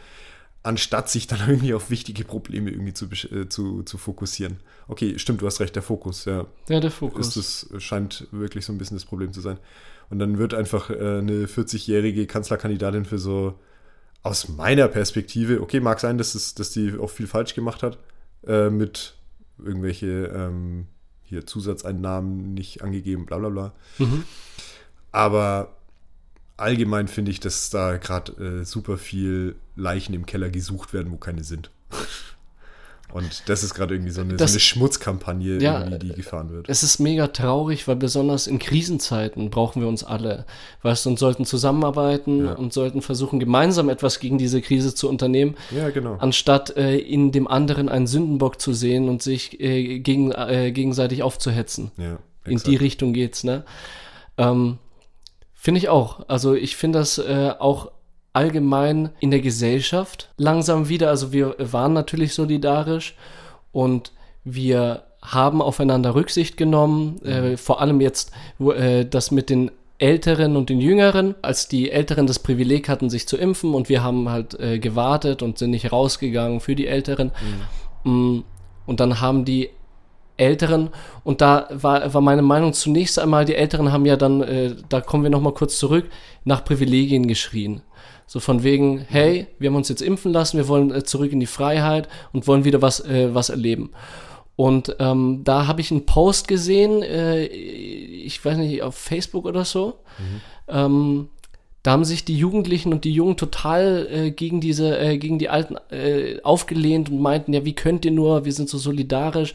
Anstatt 0.63 1.11
sich 1.11 1.27
dann 1.27 1.41
irgendwie 1.49 1.75
auf 1.75 1.91
wichtige 1.91 2.25
Probleme 2.25 2.71
irgendwie 2.71 2.93
zu, 2.95 3.07
äh, 3.07 3.49
zu, 3.49 3.83
zu 3.83 3.99
fokussieren. 3.99 4.59
Okay, 4.89 5.19
stimmt, 5.19 5.43
du 5.43 5.47
hast 5.47 5.61
recht, 5.61 5.75
der 5.75 5.83
Fokus, 5.83 6.25
ja 6.25 6.47
Ja, 6.69 6.81
der 6.81 6.91
Fokus. 6.91 7.37
ist 7.37 7.67
das 7.73 7.83
scheint 7.83 8.29
wirklich 8.31 8.65
so 8.65 8.73
ein 8.73 8.79
bisschen 8.79 8.97
das 8.97 9.05
Problem 9.05 9.33
zu 9.33 9.41
sein. 9.41 9.59
Und 10.11 10.19
dann 10.19 10.39
wird 10.39 10.53
einfach 10.55 10.91
äh, 10.91 10.95
eine 10.95 11.47
40-jährige 11.47 12.27
Kanzlerkandidatin 12.27 13.05
für 13.05 13.19
so 13.19 13.55
aus 14.23 14.49
meiner 14.49 14.87
Perspektive, 14.89 15.61
okay, 15.61 15.81
mag 15.81 15.99
sein, 15.99 16.19
dass, 16.19 16.35
es, 16.35 16.55
dass 16.55 16.71
die 16.71 16.97
auch 16.99 17.11
viel 17.11 17.27
falsch 17.27 17.55
gemacht 17.55 17.83
hat, 17.83 17.99
äh, 18.47 18.71
mit 18.71 19.15
irgendwelche 19.59 20.27
ähm, 20.27 20.87
hier 21.33 21.47
Zusatzeinnahmen 21.47 22.53
nicht 22.53 22.83
angegeben, 22.83 23.25
bla 23.25 23.39
bla 23.39 23.49
bla. 23.49 23.73
Mhm. 23.99 24.25
Aber 25.13 25.75
allgemein 26.59 27.09
finde 27.09 27.31
ich, 27.31 27.41
dass 27.41 27.71
da 27.71 27.97
gerade 27.97 28.61
äh, 28.61 28.65
super 28.65 28.99
viel 28.99 29.57
Leichen 29.75 30.15
im 30.15 30.27
Keller 30.27 30.51
gesucht 30.51 30.93
werden, 30.93 31.11
wo 31.11 31.17
keine 31.17 31.43
sind. 31.43 31.71
Und 33.13 33.43
das 33.49 33.63
ist 33.63 33.75
gerade 33.75 33.95
irgendwie 33.95 34.11
so 34.13 34.23
eine, 34.23 34.35
Das- 34.37 34.53
so 34.53 34.55
eine 34.57 34.61
Schmutzkampagne, 34.61 35.61
Ja, 35.63 35.85
die 35.85 36.09
gefahren 36.11 36.51
wird. 36.51 36.69
Es 36.69 36.83
ist 36.83 36.99
mega 36.99 37.27
traurig, 37.29 37.87
weil 37.87 37.97
besonders 37.97 38.47
in 38.47 38.59
Krisenzeiten 38.59 39.51
brauchen 39.51 39.83
wir 39.83 39.89
uns 39.89 40.03
alle. 40.05 40.47
Weißt 40.83 41.05
du, 41.05 41.11
und 41.11 41.19
sollten 41.19 41.45
zusammenarbeiten 41.45 42.47
Ja. 42.47 42.53
und 42.55 42.73
sollten 42.73 43.03
versuchen, 43.03 43.39
gemeinsam 43.41 43.89
etwas 43.89 44.19
gegen 44.21 44.39
diese 44.39 44.61
Krise 44.63 44.95
zu 44.95 45.09
unternehmen, 45.09 45.57
Ja, 45.77 45.91
genau. 45.91 46.17
anstatt 46.19 46.77
äh, 46.77 46.97
in 46.99 47.33
dem 47.33 47.47
anderen 47.49 47.89
einen 47.89 48.07
Sündenbock 48.07 48.61
zu 48.61 48.73
sehen 48.73 49.09
und 49.09 49.23
sich 49.23 49.61
äh, 49.61 49.99
gegen, 50.01 50.33
äh, 50.33 50.73
gegenseitig 50.73 51.23
aufzuhetzen. 51.23 51.91
Ja, 51.99 52.19
In 52.45 52.59
die 52.59 52.77
Richtung 52.77 53.13
geht's, 53.13 53.45
ne? 53.45 53.65
Ähm, 54.39 54.79
finde 55.55 55.79
ich 55.79 55.89
auch. 55.89 56.29
Also 56.29 56.55
ich 56.55 56.77
finde 56.77 56.99
das 56.99 57.19
äh, 57.19 57.53
auch 57.59 57.91
allgemein 58.33 59.11
in 59.21 59.31
der 59.31 59.41
Gesellschaft 59.41 60.31
langsam 60.37 60.89
wieder. 60.89 61.09
Also 61.09 61.33
wir 61.33 61.57
waren 61.59 61.93
natürlich 61.93 62.35
solidarisch 62.35 63.15
und 63.73 64.13
wir 64.45 65.05
haben 65.23 65.63
aufeinander 65.63 66.15
Rücksicht 66.15 66.57
genommen. 66.57 67.23
Äh, 67.23 67.57
vor 67.57 67.81
allem 67.81 68.01
jetzt 68.01 68.33
wo, 68.59 68.73
äh, 68.73 69.05
das 69.05 69.31
mit 69.31 69.51
den 69.51 69.71
Älteren 69.99 70.57
und 70.57 70.69
den 70.69 70.81
Jüngeren, 70.81 71.37
als 71.43 71.69
die 71.69 71.93
Älteren 71.93 72.27
das 72.27 72.41
Privileg 72.41 72.89
hatten, 72.89 73.09
sich 73.09 73.29
zu 73.29 73.37
impfen 73.37 73.73
und 73.73 73.89
wir 73.89 74.03
haben 74.03 74.29
halt 74.29 74.59
äh, 74.59 74.81
gewartet 74.81 75.43
und 75.43 75.59
sind 75.59 75.71
nicht 75.71 75.93
rausgegangen 75.93 76.59
für 76.59 76.75
die 76.75 76.89
Älteren. 76.89 77.31
Mm, 78.03 78.41
Und 78.85 78.99
dann 78.99 79.21
haben 79.21 79.45
die 79.45 79.71
Älteren, 80.37 80.91
und 81.23 81.41
da 81.41 81.69
war, 81.71 82.13
war 82.13 82.21
meine 82.21 82.43
Meinung 82.43 82.73
zunächst 82.73 83.19
einmal, 83.19 83.45
die 83.45 83.55
Älteren 83.55 83.93
haben 83.93 84.05
ja 84.07 84.17
dann, 84.17 84.43
äh, 84.43 84.75
da 84.89 85.01
kommen 85.01 85.23
wir 85.23 85.31
nochmal 85.31 85.55
kurz 85.55 85.79
zurück, 85.79 86.11
nach 86.45 86.65
Privilegien 86.65 87.29
geschrien. 87.29 87.83
So 88.27 88.41
von 88.41 88.63
wegen, 88.63 89.05
hey, 89.09 89.47
wir 89.59 89.71
haben 89.71 89.77
uns 89.77 89.89
jetzt 89.89 90.03
impfen 90.03 90.33
lassen, 90.33 90.57
wir 90.57 90.69
wollen 90.69 90.93
äh, 90.93 91.05
zurück 91.05 91.33
in 91.33 91.41
die 91.41 91.47
Freiheit 91.47 92.09
und 92.33 92.47
wollen 92.47 92.65
wieder 92.65 92.83
was, 92.83 93.01
äh, 93.01 93.35
was 93.35 93.51
erleben. 93.51 93.91
Und 94.57 94.97
ähm, 94.99 95.41
da 95.45 95.67
habe 95.67 95.81
ich 95.81 95.91
einen 95.91 96.07
Post 96.07 96.47
gesehen, 96.47 97.03
äh, 97.03 97.45
ich 97.47 98.45
weiß 98.45 98.59
nicht, 98.59 98.83
auf 98.83 98.95
Facebook 98.95 99.45
oder 99.47 99.65
so. 99.65 99.95
Ähm, 100.69 101.29
da 101.83 101.93
haben 101.93 102.05
sich 102.05 102.25
die 102.25 102.37
Jugendlichen 102.37 102.93
und 102.93 103.05
die 103.05 103.13
Jungen 103.13 103.37
total 103.37 104.07
äh, 104.11 104.31
gegen 104.31 104.61
diese, 104.61 104.99
äh, 104.99 105.19
gegen 105.19 105.39
die 105.39 105.49
Alten 105.49 105.77
äh, 105.91 106.41
aufgelehnt 106.43 107.11
und 107.11 107.21
meinten, 107.21 107.53
ja, 107.53 107.65
wie 107.65 107.75
könnt 107.75 108.05
ihr 108.05 108.13
nur, 108.13 108.45
wir 108.45 108.53
sind 108.53 108.69
so 108.69 108.79
solidarisch 108.79 109.55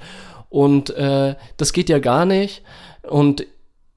und 0.50 0.90
äh, 0.92 1.36
das 1.56 1.74
geht 1.74 1.90
ja 1.90 2.00
gar 2.00 2.26
nicht. 2.26 2.64
Und 3.04 3.46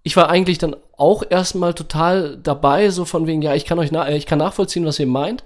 ich 0.02 0.16
war 0.16 0.28
eigentlich 0.28 0.58
dann 0.58 0.76
auch 0.96 1.22
erstmal 1.28 1.74
total 1.74 2.38
dabei, 2.42 2.90
so 2.90 3.04
von 3.04 3.26
wegen, 3.26 3.42
ja, 3.42 3.54
ich 3.54 3.64
kann 3.64 3.78
euch 3.78 3.92
na 3.92 4.08
äh, 4.08 4.16
ich 4.16 4.26
kann 4.26 4.38
nachvollziehen, 4.38 4.86
was 4.86 4.98
ihr 4.98 5.06
meint. 5.06 5.44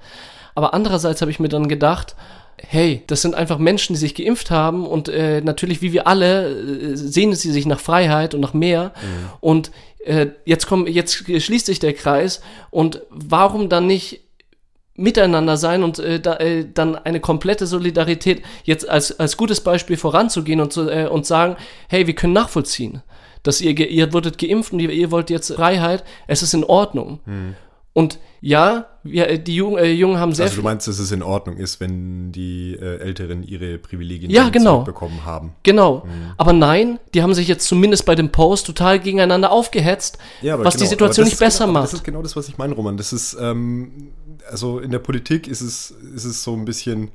Aber 0.54 0.74
andererseits 0.74 1.20
habe 1.20 1.30
ich 1.30 1.40
mir 1.40 1.48
dann 1.48 1.68
gedacht, 1.68 2.14
hey, 2.56 3.02
das 3.08 3.22
sind 3.22 3.34
einfach 3.34 3.58
Menschen, 3.58 3.94
die 3.94 4.00
sich 4.00 4.14
geimpft 4.14 4.50
haben 4.50 4.86
und 4.86 5.08
äh, 5.08 5.40
natürlich, 5.40 5.82
wie 5.82 5.92
wir 5.92 6.06
alle, 6.06 6.48
äh, 6.50 6.96
sehnen 6.96 7.34
sie 7.34 7.50
sich 7.50 7.66
nach 7.66 7.80
Freiheit 7.80 8.34
und 8.34 8.40
nach 8.40 8.54
mehr. 8.54 8.92
Und 9.40 9.72
äh, 10.04 10.28
jetzt 10.44 10.66
kommt, 10.66 10.88
jetzt 10.88 11.14
schließt 11.14 11.66
sich 11.66 11.80
der 11.80 11.94
Kreis 11.94 12.40
und 12.70 13.02
warum 13.10 13.68
dann 13.68 13.86
nicht 13.86 14.20
miteinander 14.96 15.56
sein 15.56 15.82
und 15.82 15.98
äh, 15.98 16.20
da, 16.20 16.36
äh, 16.36 16.66
dann 16.72 16.94
eine 16.94 17.18
komplette 17.18 17.66
Solidarität 17.66 18.42
jetzt 18.62 18.88
als, 18.88 19.18
als 19.18 19.36
gutes 19.36 19.60
Beispiel 19.60 19.96
voranzugehen 19.96 20.60
und, 20.60 20.72
zu, 20.72 20.88
äh, 20.88 21.08
und 21.08 21.26
sagen, 21.26 21.56
hey, 21.88 22.06
wir 22.06 22.14
können 22.14 22.32
nachvollziehen, 22.32 23.02
dass 23.44 23.60
ihr, 23.60 23.78
ihr 23.78 24.12
wurdet 24.12 24.38
geimpft 24.38 24.72
und 24.72 24.80
ihr, 24.80 24.90
ihr 24.90 25.12
wollt 25.12 25.30
jetzt 25.30 25.54
Freiheit, 25.54 26.02
es 26.26 26.42
ist 26.42 26.52
in 26.54 26.64
Ordnung. 26.64 27.20
Und 27.94 28.18
ja, 28.40 28.86
wir, 29.04 29.28
äh, 29.30 29.38
die 29.38 29.54
Jungen, 29.54 29.78
äh, 29.78 29.92
Jungen 29.92 30.18
haben 30.18 30.34
sehr 30.34 30.46
Also 30.46 30.56
du 30.56 30.62
meinst, 30.62 30.88
dass 30.88 30.98
es 30.98 31.12
in 31.12 31.22
Ordnung 31.22 31.56
ist, 31.56 31.78
wenn 31.78 32.32
die 32.32 32.74
äh, 32.74 32.98
Älteren 32.98 33.44
ihre 33.44 33.78
Privilegien 33.78 34.30
Ja, 34.30 34.48
genau. 34.48 34.82
bekommen 34.82 35.24
haben. 35.24 35.54
Genau. 35.62 36.04
Aber 36.36 36.52
nein, 36.52 36.98
die 37.14 37.22
haben 37.22 37.34
sich 37.34 37.46
jetzt 37.46 37.68
zumindest 37.68 38.04
bei 38.04 38.16
dem 38.16 38.30
Post 38.32 38.66
total 38.66 38.98
gegeneinander 38.98 39.52
aufgehetzt, 39.52 40.18
Ja, 40.42 40.58
was 40.58 40.74
die 40.74 40.80
genau, 40.80 40.90
Situation 40.90 41.22
aber 41.22 41.30
das 41.30 41.40
nicht 41.40 41.46
besser 41.46 41.66
genau, 41.66 41.72
macht. 41.72 41.84
Das 41.84 41.94
ist 41.94 42.04
genau 42.04 42.20
das, 42.20 42.34
was 42.34 42.48
ich 42.48 42.58
meine, 42.58 42.74
Roman. 42.74 42.96
Das 42.96 43.12
ist, 43.12 43.36
ähm, 43.40 44.10
also 44.50 44.80
in 44.80 44.90
der 44.90 44.98
Politik 44.98 45.46
ist 45.46 45.60
es, 45.60 45.92
ist 46.14 46.24
es 46.24 46.42
so 46.42 46.52
ein 46.54 46.64
bisschen 46.64 47.12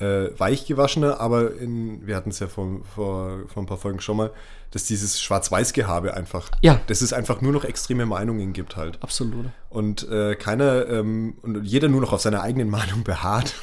äh, 0.00 0.30
weichgewaschener, 0.38 1.20
aber 1.20 1.54
in, 1.56 2.06
wir 2.06 2.16
hatten 2.16 2.30
es 2.30 2.38
ja 2.40 2.48
vor, 2.48 2.80
vor, 2.94 3.40
vor 3.48 3.62
ein 3.62 3.66
paar 3.66 3.78
Folgen 3.78 4.00
schon 4.00 4.16
mal, 4.16 4.30
dass 4.70 4.84
dieses 4.84 5.20
Schwarz-Weiß-Gehabe 5.20 6.14
einfach, 6.14 6.50
Ja. 6.62 6.80
dass 6.86 7.02
es 7.02 7.12
einfach 7.12 7.40
nur 7.40 7.52
noch 7.52 7.64
extreme 7.64 8.06
Meinungen 8.06 8.52
gibt 8.52 8.76
halt. 8.76 8.98
Absolut. 9.02 9.46
Und 9.68 10.08
äh, 10.08 10.36
keiner 10.36 10.86
ähm, 10.88 11.34
und 11.42 11.64
jeder 11.64 11.88
nur 11.88 12.00
noch 12.00 12.12
auf 12.12 12.20
seiner 12.20 12.42
eigenen 12.42 12.70
Meinung 12.78 13.02
beharrt. 13.04 13.54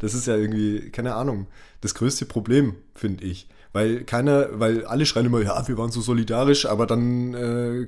das 0.00 0.14
ist 0.14 0.26
ja 0.26 0.34
irgendwie, 0.36 0.90
keine 0.90 1.14
Ahnung, 1.14 1.46
das 1.82 1.94
größte 1.94 2.24
Problem, 2.26 2.74
finde 2.94 3.24
ich. 3.24 3.48
Weil 3.76 4.04
keiner, 4.04 4.48
weil 4.58 4.86
alle 4.86 5.04
schreien 5.04 5.26
immer, 5.26 5.42
ja, 5.42 5.68
wir 5.68 5.76
waren 5.76 5.90
so 5.90 6.00
solidarisch, 6.00 6.64
aber 6.64 6.86
dann 6.86 7.34
äh, 7.34 7.86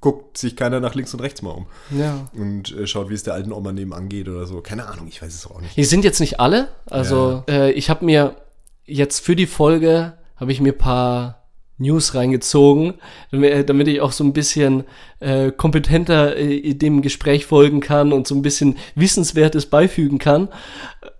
guckt 0.00 0.36
sich 0.36 0.54
keiner 0.54 0.80
nach 0.80 0.94
links 0.94 1.14
und 1.14 1.20
rechts 1.20 1.40
mal 1.40 1.52
um 1.52 1.64
Ja. 1.90 2.28
und 2.34 2.76
äh, 2.76 2.86
schaut, 2.86 3.08
wie 3.08 3.14
es 3.14 3.22
der 3.22 3.32
alten 3.32 3.50
Oma 3.52 3.72
nebenan 3.72 4.10
geht 4.10 4.28
oder 4.28 4.44
so. 4.44 4.60
Keine 4.60 4.86
Ahnung, 4.86 5.06
ich 5.08 5.22
weiß 5.22 5.34
es 5.34 5.46
auch 5.50 5.62
nicht. 5.62 5.76
Die 5.78 5.84
sind 5.84 6.04
jetzt 6.04 6.20
nicht 6.20 6.40
alle. 6.40 6.68
Also 6.84 7.42
äh, 7.48 7.72
ich 7.72 7.88
habe 7.88 8.04
mir 8.04 8.36
jetzt 8.84 9.20
für 9.20 9.34
die 9.34 9.46
Folge 9.46 10.12
habe 10.36 10.52
ich 10.52 10.60
mir 10.60 10.72
paar 10.74 11.43
News 11.78 12.14
reingezogen, 12.14 12.94
damit, 13.30 13.88
ich 13.88 14.00
auch 14.00 14.12
so 14.12 14.22
ein 14.22 14.32
bisschen 14.32 14.84
äh, 15.18 15.50
kompetenter 15.50 16.36
äh, 16.36 16.74
dem 16.74 17.02
Gespräch 17.02 17.46
folgen 17.46 17.80
kann 17.80 18.12
und 18.12 18.28
so 18.28 18.34
ein 18.34 18.42
bisschen 18.42 18.76
Wissenswertes 18.94 19.66
beifügen 19.66 20.18
kann. 20.18 20.48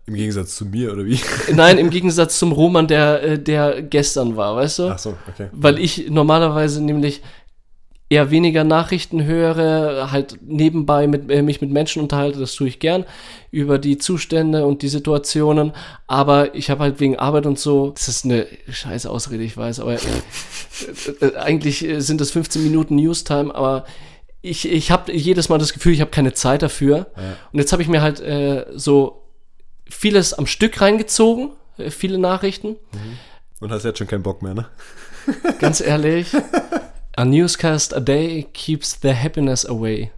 Im 0.06 0.14
Gegensatz 0.14 0.54
zu 0.56 0.66
mir, 0.66 0.92
oder 0.92 1.06
wie? 1.06 1.18
Nein, 1.54 1.78
im 1.78 1.90
Gegensatz 1.90 2.38
zum 2.38 2.52
Roman, 2.52 2.86
der, 2.86 3.22
äh, 3.22 3.38
der 3.38 3.82
gestern 3.82 4.36
war, 4.36 4.54
weißt 4.54 4.78
du? 4.80 4.88
Ach 4.90 4.98
so, 4.98 5.16
okay. 5.28 5.48
Weil 5.52 5.78
ich 5.78 6.10
normalerweise 6.10 6.84
nämlich 6.84 7.22
eher 8.08 8.30
weniger 8.30 8.64
Nachrichten 8.64 9.24
höre, 9.24 10.12
halt 10.12 10.38
nebenbei 10.42 11.06
mit, 11.06 11.30
äh, 11.30 11.42
mich 11.42 11.60
mit 11.60 11.70
Menschen 11.70 12.02
unterhalte, 12.02 12.38
das 12.38 12.54
tue 12.54 12.68
ich 12.68 12.78
gern, 12.78 13.04
über 13.50 13.78
die 13.78 13.98
Zustände 13.98 14.66
und 14.66 14.82
die 14.82 14.88
Situationen, 14.88 15.72
aber 16.06 16.54
ich 16.54 16.70
habe 16.70 16.82
halt 16.82 17.00
wegen 17.00 17.18
Arbeit 17.18 17.46
und 17.46 17.58
so, 17.58 17.90
das 17.90 18.08
ist 18.08 18.24
eine 18.24 18.46
scheiß 18.68 19.06
Ausrede, 19.06 19.42
ich 19.42 19.56
weiß, 19.56 19.80
aber 19.80 19.94
äh, 19.94 19.98
äh, 21.20 21.36
eigentlich 21.36 21.84
äh, 21.84 22.00
sind 22.00 22.20
das 22.20 22.30
15 22.30 22.62
Minuten 22.62 22.96
Newstime, 22.96 23.54
aber 23.54 23.84
ich, 24.42 24.70
ich 24.70 24.90
habe 24.90 25.10
jedes 25.12 25.48
Mal 25.48 25.58
das 25.58 25.72
Gefühl, 25.72 25.94
ich 25.94 26.02
habe 26.02 26.10
keine 26.10 26.34
Zeit 26.34 26.60
dafür. 26.60 27.06
Und 27.52 27.58
jetzt 27.58 27.72
habe 27.72 27.80
ich 27.80 27.88
mir 27.88 28.02
halt 28.02 28.20
äh, 28.20 28.66
so 28.74 29.24
vieles 29.88 30.34
am 30.34 30.46
Stück 30.46 30.82
reingezogen, 30.82 31.52
äh, 31.78 31.90
viele 31.90 32.18
Nachrichten. 32.18 32.76
Und 33.60 33.72
hast 33.72 33.84
jetzt 33.84 33.98
schon 33.98 34.06
keinen 34.06 34.22
Bock 34.22 34.42
mehr, 34.42 34.52
ne? 34.52 34.66
Ganz 35.58 35.80
ehrlich, 35.80 36.28
A 37.16 37.24
newscast 37.24 37.94
a 37.94 38.00
day 38.00 38.46
keeps 38.52 38.98
the 39.00 39.14
happiness 39.14 39.64
away. 39.64 40.10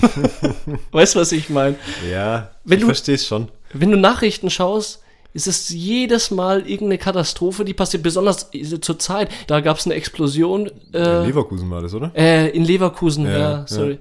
weißt 0.92 1.14
du, 1.14 1.20
was 1.20 1.32
ich 1.32 1.48
meine? 1.50 1.76
Ja, 2.10 2.50
Wenn 2.64 2.80
ich 2.80 2.84
verstehe 2.84 3.14
es 3.14 3.26
schon. 3.26 3.48
Wenn 3.72 3.90
du 3.90 3.96
Nachrichten 3.96 4.50
schaust, 4.50 5.02
ist 5.34 5.46
es 5.46 5.68
jedes 5.70 6.30
Mal 6.30 6.60
irgendeine 6.62 6.98
Katastrophe, 6.98 7.64
die 7.64 7.74
passiert. 7.74 8.02
Besonders 8.02 8.50
zur 8.80 8.98
Zeit. 8.98 9.30
Da 9.46 9.60
gab 9.60 9.78
es 9.78 9.86
eine 9.86 9.94
Explosion 9.94 10.70
äh, 10.92 11.24
Leverkusen 11.26 11.70
war 11.70 11.80
das, 11.80 11.94
oder? 11.94 12.10
äh, 12.14 12.48
in 12.50 12.64
Leverkusen. 12.64 13.24
Ja, 13.24 13.30
Ja, 13.32 13.38
ja. 13.38 13.64
sorry. 13.66 13.98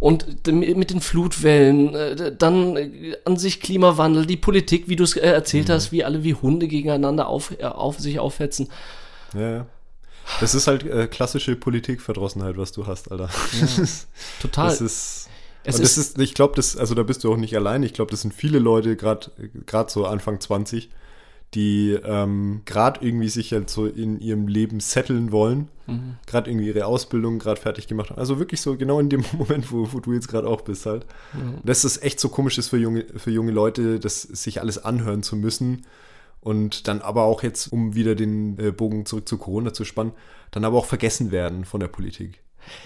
Und 0.00 0.46
d- 0.46 0.52
mit 0.52 0.90
den 0.90 1.00
Flutwellen, 1.00 1.94
äh, 1.94 2.34
dann 2.36 2.76
äh, 2.76 3.16
an 3.24 3.36
sich 3.36 3.60
Klimawandel, 3.60 4.26
die 4.26 4.36
Politik, 4.38 4.88
wie 4.88 4.96
du 4.96 5.04
es 5.04 5.14
äh, 5.16 5.20
erzählt 5.20 5.68
Mhm. 5.68 5.72
hast, 5.72 5.92
wie 5.92 6.04
alle 6.04 6.24
wie 6.24 6.34
Hunde 6.34 6.68
gegeneinander 6.68 7.28
auf, 7.28 7.52
äh, 7.58 7.64
auf 7.64 7.98
sich 8.00 8.18
aufhetzen. 8.18 8.68
Ja, 9.34 9.50
ja. 9.50 9.66
Das 10.40 10.54
ist 10.54 10.66
halt 10.66 10.84
äh, 10.84 11.06
klassische 11.08 11.56
Politikverdrossenheit, 11.56 12.56
was 12.56 12.72
du 12.72 12.86
hast, 12.86 13.10
Alter. 13.10 13.28
Total. 14.40 14.68
Das 14.68 14.80
ist. 14.80 15.28
Es 15.62 15.74
und 15.76 15.82
das 15.84 15.98
ist- 15.98 16.16
ist, 16.16 16.18
ich 16.18 16.34
glaube, 16.34 16.54
das, 16.56 16.76
also 16.76 16.94
da 16.94 17.02
bist 17.02 17.22
du 17.24 17.32
auch 17.32 17.36
nicht 17.36 17.54
allein. 17.56 17.82
Ich 17.82 17.92
glaube, 17.92 18.10
das 18.10 18.22
sind 18.22 18.32
viele 18.32 18.58
Leute, 18.58 18.96
gerade 18.96 19.30
gerade 19.66 19.90
so 19.90 20.06
Anfang 20.06 20.40
20, 20.40 20.88
die 21.54 21.98
ähm, 22.04 22.62
gerade 22.64 23.04
irgendwie 23.04 23.28
sich 23.28 23.52
halt 23.52 23.68
so 23.68 23.86
in 23.86 24.20
ihrem 24.20 24.48
Leben 24.48 24.80
setteln 24.80 25.32
wollen, 25.32 25.68
Mhm. 25.86 26.14
gerade 26.26 26.48
irgendwie 26.48 26.68
ihre 26.68 26.86
Ausbildung 26.86 27.40
gerade 27.40 27.60
fertig 27.60 27.88
gemacht 27.88 28.10
haben. 28.10 28.18
Also 28.20 28.38
wirklich 28.38 28.60
so 28.60 28.76
genau 28.76 29.00
in 29.00 29.08
dem 29.10 29.24
Moment, 29.36 29.70
wo, 29.72 29.92
wo 29.92 29.98
du 30.00 30.12
jetzt 30.14 30.28
gerade 30.28 30.46
auch 30.48 30.60
bist 30.62 30.86
halt. 30.86 31.04
Dass 31.64 31.82
das 31.82 32.00
echt 32.00 32.20
so 32.20 32.28
komisch 32.28 32.56
ist 32.56 32.68
für 32.68 32.78
junge, 32.78 33.04
für 33.16 33.30
junge 33.32 33.50
Leute, 33.52 33.98
das 34.00 34.22
sich 34.22 34.60
alles 34.60 34.78
anhören 34.82 35.22
zu 35.24 35.34
müssen. 35.36 35.84
Und 36.40 36.88
dann 36.88 37.02
aber 37.02 37.24
auch 37.24 37.42
jetzt, 37.42 37.70
um 37.70 37.94
wieder 37.94 38.14
den 38.14 38.58
äh, 38.58 38.70
Bogen 38.72 39.04
zurück 39.04 39.28
zu 39.28 39.36
Corona 39.36 39.72
zu 39.72 39.84
spannen, 39.84 40.12
dann 40.50 40.64
aber 40.64 40.78
auch 40.78 40.86
vergessen 40.86 41.30
werden 41.30 41.64
von 41.64 41.80
der 41.80 41.88
Politik. 41.88 42.42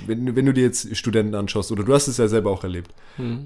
Wenn, 0.06 0.34
wenn 0.34 0.46
du 0.46 0.52
dir 0.52 0.64
jetzt 0.64 0.96
Studenten 0.96 1.34
anschaust, 1.34 1.70
oder 1.72 1.84
du 1.84 1.94
hast 1.94 2.08
es 2.08 2.16
ja 2.16 2.28
selber 2.28 2.50
auch 2.50 2.64
erlebt, 2.64 2.92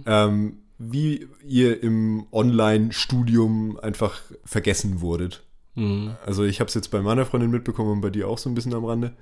ähm, 0.07 0.59
wie 0.79 1.27
ihr 1.47 1.83
im 1.83 2.27
Online-Studium 2.31 3.79
einfach 3.81 4.21
vergessen 4.45 5.01
wurdet. 5.01 5.43
Mhm. 5.75 6.17
Also 6.25 6.45
ich 6.45 6.61
habe 6.61 6.69
es 6.69 6.75
jetzt 6.75 6.91
bei 6.91 7.01
meiner 7.01 7.27
Freundin 7.27 7.51
mitbekommen 7.51 7.93
und 7.93 8.01
bei 8.01 8.11
dir 8.11 8.29
auch 8.29 8.39
so 8.39 8.49
ein 8.49 8.55
bisschen 8.55 8.75
am 8.75 8.85
Rande. 8.85 9.15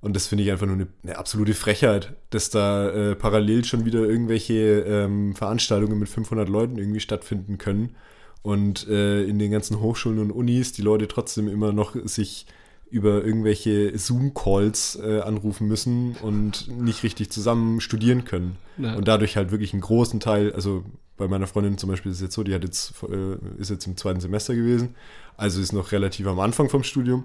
Und 0.00 0.14
das 0.16 0.26
finde 0.26 0.44
ich 0.44 0.52
einfach 0.52 0.66
nur 0.66 0.76
eine, 0.76 0.86
eine 1.02 1.16
absolute 1.16 1.54
Frechheit, 1.54 2.14
dass 2.30 2.50
da 2.50 2.90
äh, 2.90 3.16
parallel 3.16 3.64
schon 3.64 3.86
wieder 3.86 4.00
irgendwelche 4.00 4.80
ähm, 4.80 5.34
Veranstaltungen 5.34 5.98
mit 5.98 6.08
500 6.08 6.48
Leuten 6.48 6.78
irgendwie 6.78 7.00
stattfinden 7.00 7.58
können 7.58 7.96
und 8.44 8.86
äh, 8.88 9.24
in 9.24 9.38
den 9.38 9.50
ganzen 9.50 9.80
Hochschulen 9.80 10.18
und 10.18 10.30
Unis 10.30 10.70
die 10.72 10.82
Leute 10.82 11.08
trotzdem 11.08 11.48
immer 11.48 11.72
noch 11.72 11.96
sich 12.04 12.46
über 12.90 13.24
irgendwelche 13.24 13.98
Zoom-Calls 13.98 15.00
äh, 15.02 15.20
anrufen 15.22 15.66
müssen 15.66 16.14
und 16.22 16.68
nicht 16.68 17.02
richtig 17.02 17.30
zusammen 17.30 17.80
studieren 17.80 18.26
können. 18.26 18.56
Ja. 18.76 18.96
Und 18.96 19.08
dadurch 19.08 19.38
halt 19.38 19.50
wirklich 19.50 19.72
einen 19.72 19.80
großen 19.80 20.20
Teil, 20.20 20.52
also 20.52 20.84
bei 21.16 21.26
meiner 21.26 21.46
Freundin 21.46 21.78
zum 21.78 21.88
Beispiel 21.88 22.12
ist 22.12 22.18
es 22.18 22.22
jetzt 22.22 22.34
so, 22.34 22.44
die 22.44 22.54
hat 22.54 22.62
jetzt, 22.62 22.92
äh, 23.10 23.36
ist 23.58 23.70
jetzt 23.70 23.86
im 23.86 23.96
zweiten 23.96 24.20
Semester 24.20 24.54
gewesen, 24.54 24.94
also 25.38 25.62
ist 25.62 25.72
noch 25.72 25.90
relativ 25.90 26.26
am 26.26 26.38
Anfang 26.38 26.68
vom 26.68 26.84
Studium 26.84 27.24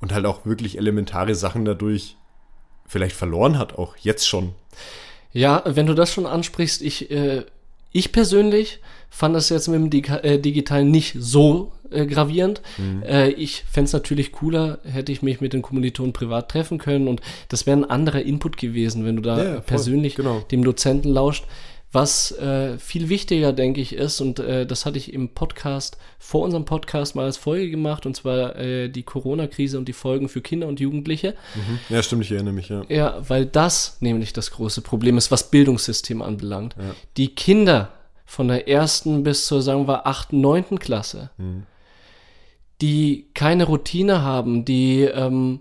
und 0.00 0.12
halt 0.12 0.26
auch 0.26 0.44
wirklich 0.44 0.76
elementare 0.76 1.34
Sachen 1.34 1.64
dadurch 1.64 2.16
vielleicht 2.86 3.16
verloren 3.16 3.58
hat, 3.58 3.78
auch 3.78 3.96
jetzt 3.96 4.28
schon. 4.28 4.54
Ja, 5.32 5.62
wenn 5.64 5.86
du 5.86 5.94
das 5.94 6.12
schon 6.12 6.26
ansprichst, 6.26 6.82
ich, 6.82 7.10
äh, 7.10 7.46
ich 7.90 8.12
persönlich 8.12 8.80
fand 9.10 9.34
das 9.34 9.48
jetzt 9.48 9.68
mit 9.68 9.76
dem 9.76 9.90
Dig 9.90 10.08
äh, 10.08 10.38
Digitalen 10.38 10.90
nicht 10.90 11.16
so 11.18 11.72
äh, 11.90 12.06
gravierend. 12.06 12.62
Mhm. 12.76 13.02
Äh, 13.02 13.30
ich 13.30 13.64
fände 13.70 13.86
es 13.86 13.92
natürlich 13.92 14.32
cooler, 14.32 14.78
hätte 14.84 15.12
ich 15.12 15.22
mich 15.22 15.40
mit 15.40 15.52
den 15.52 15.62
Kommilitonen 15.62 16.12
privat 16.12 16.50
treffen 16.50 16.78
können 16.78 17.08
und 17.08 17.20
das 17.48 17.66
wäre 17.66 17.78
ein 17.78 17.88
anderer 17.88 18.22
Input 18.22 18.56
gewesen, 18.56 19.04
wenn 19.04 19.16
du 19.16 19.22
da 19.22 19.38
Ja, 19.38 19.44
ja, 19.44 19.52
voll, 19.54 19.62
persönlich 19.62 20.14
genau. 20.14 20.40
dem 20.50 20.64
Dozenten 20.64 21.08
lauscht. 21.08 21.44
Was 21.90 22.32
äh, 22.32 22.76
viel 22.76 23.08
wichtiger, 23.08 23.54
denke 23.54 23.80
ich, 23.80 23.94
ist, 23.94 24.20
und 24.20 24.40
äh, 24.40 24.66
das 24.66 24.84
hatte 24.84 24.98
ich 24.98 25.14
im 25.14 25.30
Podcast, 25.30 25.96
vor 26.18 26.42
unserem 26.42 26.66
Podcast 26.66 27.16
mal 27.16 27.24
als 27.24 27.38
Folge 27.38 27.70
gemacht, 27.70 28.04
und 28.04 28.14
zwar 28.14 28.56
äh, 28.56 28.90
die 28.90 29.04
Corona-Krise 29.04 29.78
und 29.78 29.88
die 29.88 29.94
Folgen 29.94 30.28
für 30.28 30.42
Kinder 30.42 30.68
und 30.68 30.80
Jugendliche. 30.80 31.34
Ja, 31.88 32.02
stimmt, 32.02 32.24
ich 32.24 32.32
erinnere 32.32 32.52
mich, 32.52 32.68
ja. 32.68 32.82
Ja, 32.90 33.22
weil 33.26 33.46
das 33.46 33.96
nämlich 34.00 34.34
das 34.34 34.50
große 34.50 34.82
Problem 34.82 35.16
ist, 35.16 35.30
was 35.30 35.50
Bildungssystem 35.50 36.20
anbelangt. 36.20 36.76
Die 37.16 37.28
Kinder 37.28 37.94
von 38.30 38.46
der 38.48 38.68
ersten 38.68 39.22
bis 39.22 39.46
zur, 39.46 39.62
sagen 39.62 39.88
wir, 39.88 40.06
achten, 40.06 40.40
neunten 40.42 40.78
Klasse, 40.78 41.30
die 42.80 43.26
keine 43.34 43.64
Routine 43.64 44.22
haben, 44.22 44.64
die, 44.64 45.02
ähm, 45.02 45.60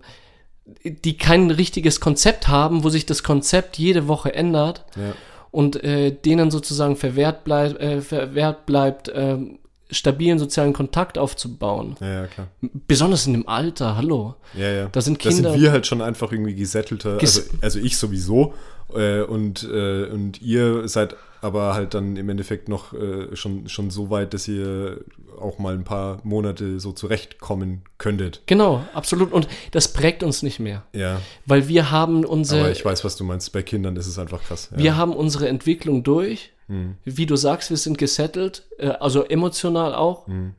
die 0.84 1.18
kein 1.18 1.50
richtiges 1.50 2.00
Konzept 2.00 2.48
haben, 2.48 2.84
wo 2.84 2.90
sich 2.90 3.06
das 3.06 3.24
Konzept 3.24 3.78
jede 3.78 4.08
Woche 4.08 4.34
ändert 4.36 4.84
ja. 4.98 5.14
und 5.52 5.82
äh, 5.84 6.12
denen 6.12 6.52
sozusagen 6.52 6.98
verwehrt, 6.98 7.44
bleib, 7.46 7.82
äh, 7.82 8.02
verwehrt 8.02 8.66
bleibt, 8.66 9.10
ähm, 9.16 9.60
stabilen 9.90 10.38
sozialen 10.38 10.74
Kontakt 10.74 11.18
aufzubauen. 11.18 11.96
Ja, 12.02 12.08
ja, 12.24 12.28
klar. 12.28 12.48
Besonders 12.88 13.26
in 13.26 13.32
dem 13.34 13.48
Alter, 13.48 13.96
hallo. 13.96 14.36
Ja, 14.54 14.70
ja. 14.70 14.90
Da 14.92 15.00
sind 15.00 15.24
Da 15.26 15.30
Kinder- 15.30 15.52
sind 15.54 15.62
wir 15.62 15.72
halt 15.72 15.88
schon 15.88 16.02
einfach 16.02 16.34
irgendwie 16.34 16.56
gesettelter. 16.56 17.18
Ges- 17.18 17.22
Also, 17.22 17.58
also 17.62 17.80
ich 17.80 17.96
sowieso. 17.98 18.54
Äh, 18.94 19.22
und, 19.22 19.64
äh, 19.64 20.06
und 20.08 20.42
ihr 20.42 20.88
seid 20.90 21.16
aber 21.48 21.74
halt 21.74 21.94
dann 21.94 22.16
im 22.16 22.30
Endeffekt 22.30 22.70
noch 22.70 22.94
äh, 22.94 23.36
schon, 23.36 23.68
schon 23.68 23.90
so 23.90 24.10
weit, 24.10 24.34
dass 24.34 24.48
ihr 24.48 25.00
auch 25.40 25.58
mal 25.58 25.74
ein 25.74 25.84
paar 25.84 26.20
Monate 26.24 26.80
so 26.80 26.92
zurechtkommen 26.92 27.82
könntet. 27.98 28.42
Genau, 28.46 28.84
absolut. 28.94 29.32
Und 29.32 29.48
das 29.72 29.94
prägt 29.94 30.22
uns 30.22 30.44
nicht 30.44 30.60
mehr. 30.60 30.84
Ja. 30.94 31.22
Weil 31.46 31.68
wir 31.68 31.90
haben 31.90 32.26
unsere, 32.26 32.62
Aber 32.62 32.72
ich 32.72 32.86
weiß, 32.86 33.04
was 33.04 33.16
du 33.16 33.24
meinst. 33.24 33.52
Bei 33.52 33.64
Kindern 33.64 33.96
ist 33.96 34.08
es 34.08 34.20
einfach 34.20 34.44
krass. 34.44 34.70
Ja. 34.72 34.78
wir 34.78 34.98
haben 34.98 35.14
unsere 35.14 35.48
Entwicklung 35.48 36.04
durch. 36.04 36.52
Hm. 36.68 36.98
Wie 37.06 37.26
du 37.26 37.38
sagst, 37.38 37.70
wir 37.70 37.78
sind 37.78 37.98
gesettelt, 37.98 38.64
äh, 38.78 38.90
also 38.90 39.24
emotional 39.24 39.96
auch. 39.96 40.28
Hm. 40.28 40.54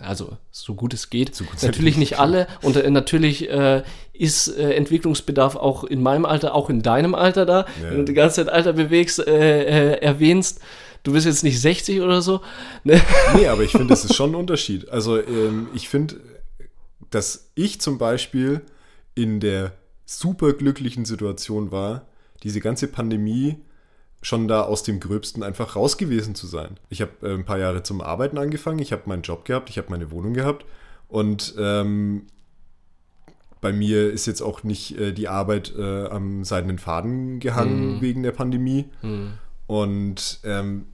Also 0.00 0.36
so 0.50 0.74
gut 0.74 0.92
es 0.92 1.10
geht. 1.10 1.36
gut 1.38 1.56
es 1.56 1.62
natürlich 1.62 1.96
nicht 1.96 2.18
alle. 2.18 2.48
Und 2.62 2.76
äh, 2.76 2.90
natürlich 2.90 3.48
äh, 3.48 3.82
ist 4.12 4.48
äh, 4.48 4.72
Entwicklungsbedarf 4.74 5.56
auch 5.56 5.84
in 5.84 6.02
meinem 6.02 6.24
Alter, 6.24 6.54
auch 6.54 6.68
in 6.68 6.82
deinem 6.82 7.14
Alter 7.14 7.46
da. 7.46 7.66
Ja. 7.82 7.90
Wenn 7.90 7.98
du 7.98 8.04
die 8.04 8.14
ganze 8.14 8.44
Zeit 8.44 8.52
Alter 8.52 8.72
bewegst, 8.72 9.20
äh, 9.20 9.64
äh, 9.64 10.00
erwähnst, 10.00 10.60
du 11.04 11.12
bist 11.12 11.26
jetzt 11.26 11.44
nicht 11.44 11.60
60 11.60 12.00
oder 12.00 12.22
so. 12.22 12.40
Ne? 12.82 13.00
Nee, 13.36 13.46
aber 13.46 13.62
ich 13.62 13.70
finde, 13.72 13.88
das 13.88 14.04
ist 14.04 14.14
schon 14.14 14.32
ein 14.32 14.36
Unterschied. 14.36 14.88
Also 14.88 15.18
ähm, 15.18 15.68
ich 15.74 15.88
finde, 15.88 16.16
dass 17.10 17.50
ich 17.54 17.80
zum 17.80 17.98
Beispiel 17.98 18.62
in 19.14 19.38
der 19.38 19.72
superglücklichen 20.06 21.04
Situation 21.04 21.70
war, 21.70 22.06
diese 22.42 22.60
ganze 22.60 22.88
Pandemie 22.88 23.56
schon 24.24 24.48
da 24.48 24.62
aus 24.62 24.82
dem 24.82 25.00
Gröbsten 25.00 25.42
einfach 25.42 25.76
raus 25.76 25.98
gewesen 25.98 26.34
zu 26.34 26.46
sein. 26.46 26.78
Ich 26.88 27.02
habe 27.02 27.12
äh, 27.22 27.34
ein 27.34 27.44
paar 27.44 27.58
Jahre 27.58 27.82
zum 27.82 28.00
Arbeiten 28.00 28.38
angefangen, 28.38 28.78
ich 28.78 28.92
habe 28.92 29.02
meinen 29.06 29.22
Job 29.22 29.44
gehabt, 29.44 29.68
ich 29.68 29.76
habe 29.78 29.90
meine 29.90 30.10
Wohnung 30.10 30.32
gehabt 30.32 30.64
und 31.08 31.54
ähm, 31.58 32.26
bei 33.60 33.72
mir 33.72 34.12
ist 34.12 34.26
jetzt 34.26 34.42
auch 34.42 34.62
nicht 34.62 34.98
äh, 34.98 35.12
die 35.12 35.28
Arbeit 35.28 35.74
äh, 35.76 36.06
am 36.06 36.44
seidenen 36.44 36.78
Faden 36.78 37.38
gehangen 37.40 38.00
wegen 38.00 38.22
der 38.22 38.32
Pandemie. 38.32 38.86
Und 39.66 40.40
ähm, 40.44 40.86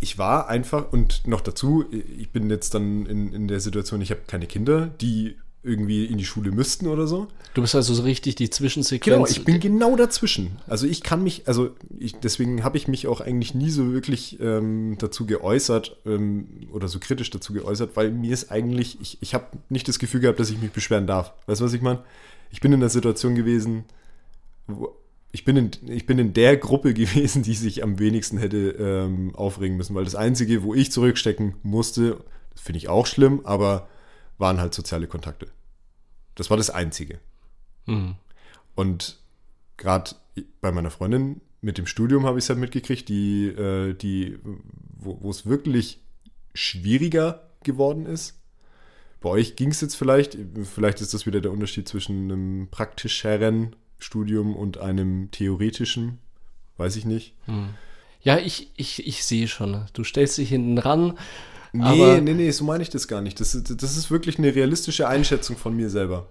ich 0.00 0.18
war 0.18 0.48
einfach, 0.48 0.92
und 0.92 1.26
noch 1.26 1.40
dazu, 1.40 1.84
ich 1.90 2.30
bin 2.30 2.48
jetzt 2.48 2.74
dann 2.74 3.06
in, 3.06 3.32
in 3.32 3.48
der 3.48 3.60
Situation, 3.60 4.00
ich 4.00 4.10
habe 4.10 4.22
keine 4.26 4.46
Kinder, 4.46 4.86
die 4.86 5.36
irgendwie 5.66 6.06
in 6.06 6.18
die 6.18 6.24
Schule 6.24 6.52
müssten 6.52 6.86
oder 6.86 7.06
so. 7.06 7.28
Du 7.54 7.60
bist 7.60 7.74
also 7.74 7.92
so 7.94 8.02
richtig 8.02 8.36
die 8.36 8.48
Zwischensequenz. 8.48 9.16
Genau, 9.16 9.26
ich 9.26 9.44
bin 9.44 9.60
genau 9.60 9.96
dazwischen. 9.96 10.58
Also 10.66 10.86
ich 10.86 11.02
kann 11.02 11.22
mich, 11.22 11.48
also 11.48 11.70
ich, 11.98 12.14
deswegen 12.16 12.62
habe 12.64 12.76
ich 12.76 12.88
mich 12.88 13.06
auch 13.06 13.20
eigentlich 13.20 13.54
nie 13.54 13.70
so 13.70 13.92
wirklich 13.92 14.38
ähm, 14.40 14.96
dazu 14.98 15.26
geäußert 15.26 15.96
ähm, 16.06 16.46
oder 16.72 16.88
so 16.88 16.98
kritisch 17.00 17.30
dazu 17.30 17.52
geäußert, 17.52 17.96
weil 17.96 18.10
mir 18.10 18.32
ist 18.32 18.50
eigentlich, 18.50 18.98
ich, 19.00 19.18
ich 19.20 19.34
habe 19.34 19.46
nicht 19.68 19.88
das 19.88 19.98
Gefühl 19.98 20.20
gehabt, 20.20 20.38
dass 20.38 20.50
ich 20.50 20.60
mich 20.60 20.70
beschweren 20.70 21.06
darf. 21.06 21.32
Weißt 21.46 21.60
du, 21.60 21.64
was 21.64 21.72
ich 21.72 21.82
meine? 21.82 22.02
Ich 22.50 22.60
bin 22.60 22.72
in 22.72 22.80
der 22.80 22.90
Situation 22.90 23.34
gewesen, 23.34 23.84
wo, 24.66 24.96
ich 25.32 25.44
bin, 25.44 25.56
in, 25.56 25.70
ich 25.88 26.06
bin 26.06 26.18
in 26.18 26.32
der 26.32 26.56
Gruppe 26.56 26.94
gewesen, 26.94 27.42
die 27.42 27.54
sich 27.54 27.82
am 27.82 27.98
wenigsten 27.98 28.38
hätte 28.38 28.70
ähm, 28.78 29.34
aufregen 29.34 29.76
müssen, 29.76 29.94
weil 29.94 30.04
das 30.04 30.14
Einzige, 30.14 30.62
wo 30.62 30.74
ich 30.74 30.92
zurückstecken 30.92 31.56
musste, 31.62 32.24
das 32.52 32.62
finde 32.62 32.78
ich 32.78 32.88
auch 32.88 33.06
schlimm, 33.06 33.40
aber 33.44 33.88
waren 34.38 34.60
halt 34.60 34.74
soziale 34.74 35.06
Kontakte. 35.06 35.48
Das 36.36 36.48
war 36.50 36.56
das 36.56 36.70
Einzige. 36.70 37.18
Hm. 37.86 38.14
Und 38.76 39.18
gerade 39.76 40.12
bei 40.60 40.70
meiner 40.70 40.90
Freundin 40.90 41.40
mit 41.60 41.78
dem 41.78 41.86
Studium 41.86 42.24
habe 42.26 42.38
ich 42.38 42.44
es 42.44 42.48
halt 42.48 42.60
mitgekriegt, 42.60 43.08
die, 43.08 43.46
äh, 43.48 43.94
die, 43.94 44.38
wo 44.96 45.18
wo 45.20 45.30
es 45.30 45.46
wirklich 45.46 46.00
schwieriger 46.54 47.48
geworden 47.64 48.06
ist. 48.06 48.38
Bei 49.20 49.30
euch 49.30 49.56
ging 49.56 49.70
es 49.70 49.80
jetzt 49.80 49.96
vielleicht, 49.96 50.38
vielleicht 50.62 51.00
ist 51.00 51.14
das 51.14 51.26
wieder 51.26 51.40
der 51.40 51.50
Unterschied 51.50 51.88
zwischen 51.88 52.30
einem 52.30 52.68
praktischeren 52.70 53.74
Studium 53.98 54.54
und 54.54 54.78
einem 54.78 55.30
theoretischen, 55.30 56.18
weiß 56.76 56.96
ich 56.96 57.06
nicht. 57.06 57.34
Ja, 58.22 58.38
ich, 58.38 58.70
ich, 58.76 59.06
ich 59.06 59.24
sehe 59.24 59.48
schon. 59.48 59.86
Du 59.94 60.04
stellst 60.04 60.38
dich 60.38 60.50
hinten 60.50 60.78
ran. 60.78 61.18
Nee, 61.78 61.84
aber 62.02 62.20
nee, 62.20 62.34
nee, 62.34 62.50
so 62.50 62.64
meine 62.64 62.82
ich 62.82 62.90
das 62.90 63.08
gar 63.08 63.20
nicht. 63.20 63.38
Das, 63.40 63.54
ist- 63.54 63.82
das 63.82 63.96
ist 63.96 64.10
wirklich 64.10 64.38
eine 64.38 64.54
realistische 64.54 65.08
Einschätzung 65.08 65.56
von 65.56 65.74
mir 65.76 65.88
selber. 65.90 66.26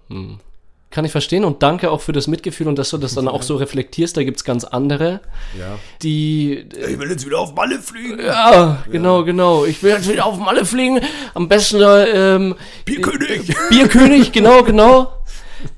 kann 0.90 1.04
ich 1.04 1.12
verstehen 1.12 1.44
und 1.44 1.62
danke 1.62 1.90
auch 1.90 2.00
für 2.00 2.12
das 2.12 2.26
Mitgefühl 2.26 2.68
und 2.68 2.78
dass 2.78 2.90
du 2.90 2.96
das 2.96 3.14
dann 3.14 3.28
auch 3.28 3.42
so 3.42 3.56
reflektierst. 3.56 4.16
Da 4.16 4.22
gibt 4.24 4.38
es 4.38 4.44
ganz 4.44 4.64
andere, 4.64 5.20
Ja. 5.58 5.78
die. 6.02 6.64
Ich 6.88 6.98
will 6.98 7.10
jetzt 7.10 7.26
wieder 7.26 7.38
auf 7.40 7.54
Malle 7.54 7.80
fliegen. 7.80 8.18
Ja, 8.24 8.82
genau, 8.90 9.24
genau. 9.24 9.64
Ich 9.66 9.82
will 9.82 9.90
jetzt 9.90 10.08
wieder 10.10 10.24
auf 10.24 10.38
Malle 10.38 10.64
fliegen. 10.64 11.00
Am 11.34 11.48
besten 11.48 11.82
ähm, 11.82 12.54
Bierkönig. 12.86 13.54
Bierkönig, 13.68 14.32
genau, 14.32 14.62
genau. 14.62 15.12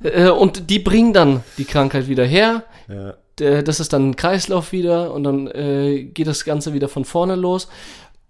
Äh, 0.03 0.29
und 0.29 0.69
die 0.71 0.79
bringen 0.79 1.13
dann 1.13 1.43
die 1.57 1.65
Krankheit 1.65 2.07
wieder 2.09 2.25
her. 2.25 2.65
Ja. 2.89 3.15
Äh, 3.41 3.63
Das 3.65 3.81
ist 3.81 3.93
dann 3.93 4.11
ein 4.11 4.17
Kreislauf 4.17 4.73
wieder 4.73 5.13
und 5.15 5.25
dann 5.25 5.47
äh, 5.49 6.05
geht 6.05 6.27
das 6.27 6.45
Ganze 6.45 6.75
wieder 6.75 6.89
von 6.89 7.05
vorne 7.05 7.35
los. 7.35 7.69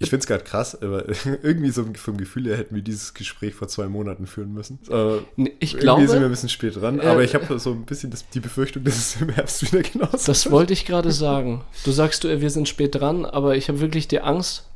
Ich 0.01 0.11
finde 0.11 0.21
es 0.23 0.27
gerade 0.29 0.45
krass, 0.45 0.81
aber 0.81 1.05
irgendwie 1.43 1.71
so 1.71 1.85
vom 1.97 2.17
Gefühl 2.19 2.47
her 2.47 2.57
hätten 2.57 2.75
wir 2.75 2.83
dieses 2.83 3.15
Gespräch 3.15 3.55
vor 3.55 3.67
zwei 3.67 3.87
Monaten 3.89 4.27
führen 4.29 4.53
müssen. 4.53 4.79
Äh, 4.89 5.19
Nee, 5.35 5.53
Ich 5.59 5.75
irgendwie 5.75 5.77
sind 5.77 5.81
wir 5.83 6.03
ein 6.03 6.09
glaube, 6.11 6.29
bisschen 6.29 6.49
spät 6.49 6.77
dran, 6.77 7.01
Äh, 7.01 7.03
aber 7.07 7.25
ich 7.25 7.35
habe 7.35 7.59
so 7.59 7.73
ein 7.73 7.85
bisschen 7.85 8.11
das, 8.13 8.29
die 8.29 8.39
Befürchtung, 8.41 8.85
dass 8.85 8.97
es 8.97 9.21
im 9.21 9.31
Herbst 9.31 9.63
wieder 9.73 9.83
genauso 9.83 10.19
das 10.27 10.51
wollte 10.53 10.73
ich 10.73 10.85
gerade 10.87 11.11
sagen. 11.11 11.65
Du 11.85 11.91
sagst, 11.91 12.23
du, 12.23 12.41
wir 12.41 12.51
sind 12.51 12.69
spät 12.69 12.95
dran, 12.95 13.25
aber 13.25 13.57
ich 13.57 13.69
habe 13.69 13.81
wirklich 13.81 14.07
die 14.07 14.21
Angst, 14.21 14.69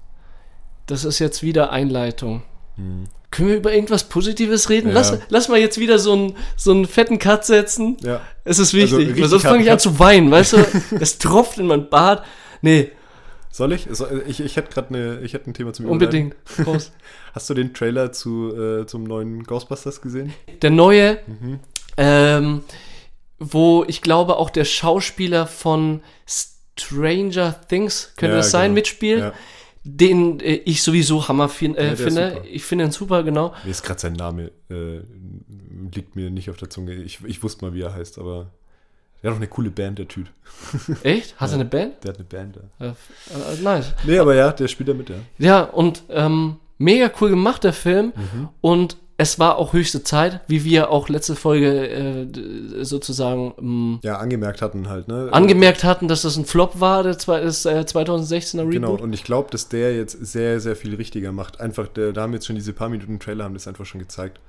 das 0.86 1.04
ist 1.04 1.20
jetzt 1.20 1.42
wieder 1.42 1.70
Einleitung. 1.70 2.42
Können 3.30 3.48
wir 3.48 3.56
über 3.56 3.72
irgendwas 3.72 4.04
Positives 4.04 4.70
reden? 4.70 4.88
Hm. 4.88 4.94
Ja. 4.96 5.00
Lass, 5.02 5.18
lass 5.28 5.48
mal 5.48 5.60
jetzt 5.60 5.78
wieder 5.78 5.98
so 5.98 6.14
einen, 6.14 6.36
so 6.56 6.72
einen 6.72 6.86
fetten 6.86 7.18
Cut 7.18 7.44
setzen. 7.44 7.96
Ja. 8.02 8.20
Es 8.44 8.58
ist 8.58 8.74
Also 8.74 8.98
wichtig, 8.98 9.20
weil 9.20 9.28
sonst 9.28 9.42
fange 9.42 9.62
ich 9.62 9.70
an 9.70 9.78
zu 9.78 9.98
weinen, 9.98 10.30
weißt 10.30 10.54
du? 10.54 10.56
Es 10.98 11.18
tropft 11.18 11.58
in 11.58 11.66
mein 11.68 11.88
Bart. 11.88 12.24
Nee, 12.60 12.90
Soll 13.52 13.72
ich? 13.74 13.86
So- 13.92 14.06
Ich, 14.26 14.40
ich 14.40 14.56
hätte 14.56 14.72
gerade 14.72 14.88
eine, 14.88 15.20
ich 15.20 15.34
hätte 15.34 15.48
ein 15.50 15.54
Thema 15.54 15.72
zum 15.72 15.86
unbedingt. 15.86 16.34
Prost. 16.44 16.92
Hast 17.34 17.48
du 17.50 17.54
den 17.54 17.72
Trailer 17.74 18.10
zu, 18.10 18.52
äh, 18.56 18.86
zum 18.86 19.04
neuen 19.04 19.44
Ghostbusters 19.44 20.00
gesehen? 20.00 20.32
Der 20.62 20.70
neue, 20.70 21.18
Mhm. 21.26 21.60
ähm, 21.98 22.62
wo 23.38 23.84
ich 23.86 24.00
glaube 24.02 24.36
auch 24.36 24.50
der 24.50 24.64
Schauspieler 24.64 25.46
von 25.46 26.00
Stranger 26.26 27.54
Things, 27.68 28.14
könnte 28.16 28.32
Ja, 28.32 28.38
das 28.38 28.50
sein, 28.50 28.70
genau. 28.70 28.74
mitspielt, 28.74 29.20
Ja. 29.20 29.32
den 29.84 30.40
äh, 30.40 30.54
ich 30.64 30.82
sowieso 30.82 31.28
Hammer 31.28 31.48
fin 31.48 31.74
äh, 31.74 31.90
Ja, 31.90 31.96
finde. 31.96 32.42
Ich 32.50 32.64
finde 32.64 32.84
ihn 32.86 32.90
super, 32.92 33.22
genau. 33.22 33.52
Mir 33.64 33.70
ist 33.70 33.82
gerade 33.82 34.00
sein 34.00 34.14
Name, 34.14 34.50
äh, 34.70 35.00
liegt 35.94 36.16
mir 36.16 36.30
nicht 36.30 36.48
auf 36.50 36.56
der 36.56 36.70
Zunge. 36.70 36.94
Ich, 36.94 37.18
ich 37.26 37.42
wusste 37.42 37.64
mal, 37.66 37.74
wie 37.74 37.82
er 37.82 37.94
heißt, 37.94 38.18
aber 38.18 38.52
der 39.22 39.30
hat 39.30 39.36
auch 39.36 39.40
eine 39.40 39.48
coole 39.48 39.70
Band, 39.70 39.98
der 39.98 40.08
Typ. 40.08 40.26
Echt? 41.02 41.38
Hat 41.40 41.50
er 41.50 41.54
eine 41.54 41.64
Band? 41.64 42.02
Der 42.04 42.10
hat 42.10 42.16
eine 42.18 42.24
Band, 42.26 42.56
ja. 42.80 42.86
Äh, 42.86 42.90
äh, 42.90 43.62
nice. 43.62 43.92
Nee, 44.04 44.18
aber 44.18 44.34
ja, 44.34 44.52
der 44.52 44.68
spielt 44.68 44.88
da 44.88 44.94
mit, 44.94 45.08
ja. 45.10 45.16
Ja, 45.38 45.62
und 45.62 46.02
ähm, 46.10 46.56
mega 46.78 47.10
cool 47.20 47.30
gemacht, 47.30 47.64
der 47.64 47.72
Film. 47.72 48.12
Mhm. 48.16 48.48
Und 48.60 48.96
es 49.18 49.38
war 49.38 49.56
auch 49.58 49.72
höchste 49.72 50.02
Zeit, 50.02 50.40
wie 50.48 50.64
wir 50.64 50.90
auch 50.90 51.08
letzte 51.08 51.36
Folge 51.36 51.88
äh, 51.88 52.26
sozusagen 52.84 53.54
ähm, 53.58 53.98
Ja, 54.02 54.16
angemerkt 54.18 54.62
hatten 54.62 54.88
halt, 54.88 55.06
ne? 55.06 55.28
angemerkt 55.30 55.84
hatten, 55.84 56.08
dass 56.08 56.22
das 56.22 56.36
ein 56.36 56.44
Flop 56.44 56.80
war, 56.80 57.02
der 57.04 57.18
zwei- 57.18 57.40
das 57.40 57.64
äh, 57.64 57.84
2016er 57.86 58.60
Reboot. 58.60 58.72
Genau, 58.72 58.94
und 58.94 59.12
ich 59.12 59.22
glaube, 59.22 59.50
dass 59.50 59.68
der 59.68 59.94
jetzt 59.94 60.12
sehr, 60.26 60.58
sehr 60.60 60.74
viel 60.76 60.94
richtiger 60.96 61.30
macht. 61.30 61.60
Einfach, 61.60 61.86
der, 61.88 62.12
da 62.12 62.22
haben 62.22 62.32
jetzt 62.32 62.46
schon 62.46 62.56
diese 62.56 62.72
paar 62.72 62.88
Minuten 62.88 63.20
Trailer, 63.20 63.44
haben 63.44 63.54
das 63.54 63.68
einfach 63.68 63.86
schon 63.86 64.00
gezeigt, 64.00 64.40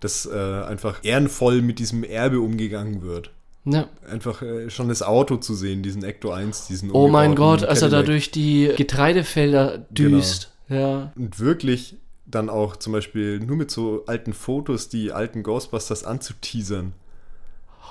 dass 0.00 0.26
äh, 0.26 0.38
einfach 0.38 1.00
ehrenvoll 1.02 1.60
mit 1.62 1.78
diesem 1.78 2.04
Erbe 2.04 2.40
umgegangen 2.40 3.02
wird. 3.02 3.30
Ja. 3.64 3.88
Einfach 4.10 4.42
äh, 4.42 4.70
schon 4.70 4.88
das 4.88 5.02
Auto 5.02 5.36
zu 5.36 5.54
sehen, 5.54 5.82
diesen 5.82 6.02
Ecto 6.02 6.30
1, 6.30 6.68
diesen 6.68 6.90
Oh 6.92 7.08
mein 7.08 7.34
Gott, 7.34 7.62
als 7.62 7.82
er 7.82 7.90
da 7.90 8.02
durch 8.02 8.30
die 8.30 8.72
Getreidefelder 8.76 9.78
düst. 9.90 10.52
Ja. 10.68 11.12
Und 11.16 11.38
wirklich 11.38 11.96
dann 12.26 12.48
auch 12.48 12.76
zum 12.76 12.92
Beispiel 12.92 13.40
nur 13.40 13.56
mit 13.56 13.70
so 13.70 14.04
alten 14.06 14.32
Fotos 14.32 14.88
die 14.88 15.12
alten 15.12 15.42
Ghostbusters 15.42 16.04
anzuteasern, 16.04 16.92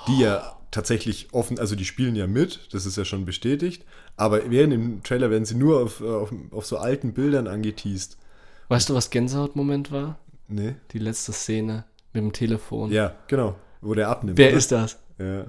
die 0.08 0.20
ja 0.20 0.56
tatsächlich 0.70 1.28
offen, 1.32 1.58
also 1.58 1.76
die 1.76 1.84
spielen 1.84 2.16
ja 2.16 2.26
mit, 2.26 2.72
das 2.72 2.86
ist 2.86 2.96
ja 2.96 3.04
schon 3.04 3.24
bestätigt, 3.24 3.84
aber 4.16 4.50
während 4.50 4.72
im 4.72 5.02
Trailer 5.02 5.30
werden 5.30 5.44
sie 5.44 5.56
nur 5.56 5.82
auf, 5.82 6.00
äh, 6.00 6.08
auf, 6.08 6.32
auf 6.52 6.66
so 6.66 6.78
alten 6.78 7.12
Bildern 7.12 7.46
angeteased. 7.46 8.16
Weißt 8.68 8.88
du, 8.88 8.94
was 8.94 9.10
Gänsehautmoment 9.10 9.90
war? 9.90 10.18
Nee? 10.48 10.76
Die 10.92 10.98
letzte 10.98 11.32
Szene 11.32 11.84
mit 12.12 12.22
dem 12.22 12.32
Telefon. 12.32 12.90
Ja, 12.92 13.14
genau, 13.26 13.56
wo 13.80 13.94
der 13.94 14.08
abnimmt. 14.08 14.38
Wer 14.38 14.52
ne? 14.52 14.56
ist 14.56 14.72
das? 14.72 14.98
Ja, 15.20 15.44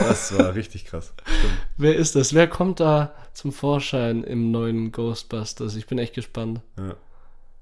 das 0.00 0.36
war 0.38 0.54
richtig 0.54 0.84
krass. 0.84 1.12
Stimmt. 1.24 1.54
Wer 1.78 1.96
ist 1.96 2.14
das? 2.14 2.34
Wer 2.34 2.46
kommt 2.46 2.80
da 2.80 3.14
zum 3.32 3.52
Vorschein 3.52 4.22
im 4.22 4.50
neuen 4.50 4.92
Ghostbusters? 4.92 5.76
Ich 5.76 5.86
bin 5.86 5.98
echt 5.98 6.14
gespannt. 6.14 6.60
Ja. 6.76 6.94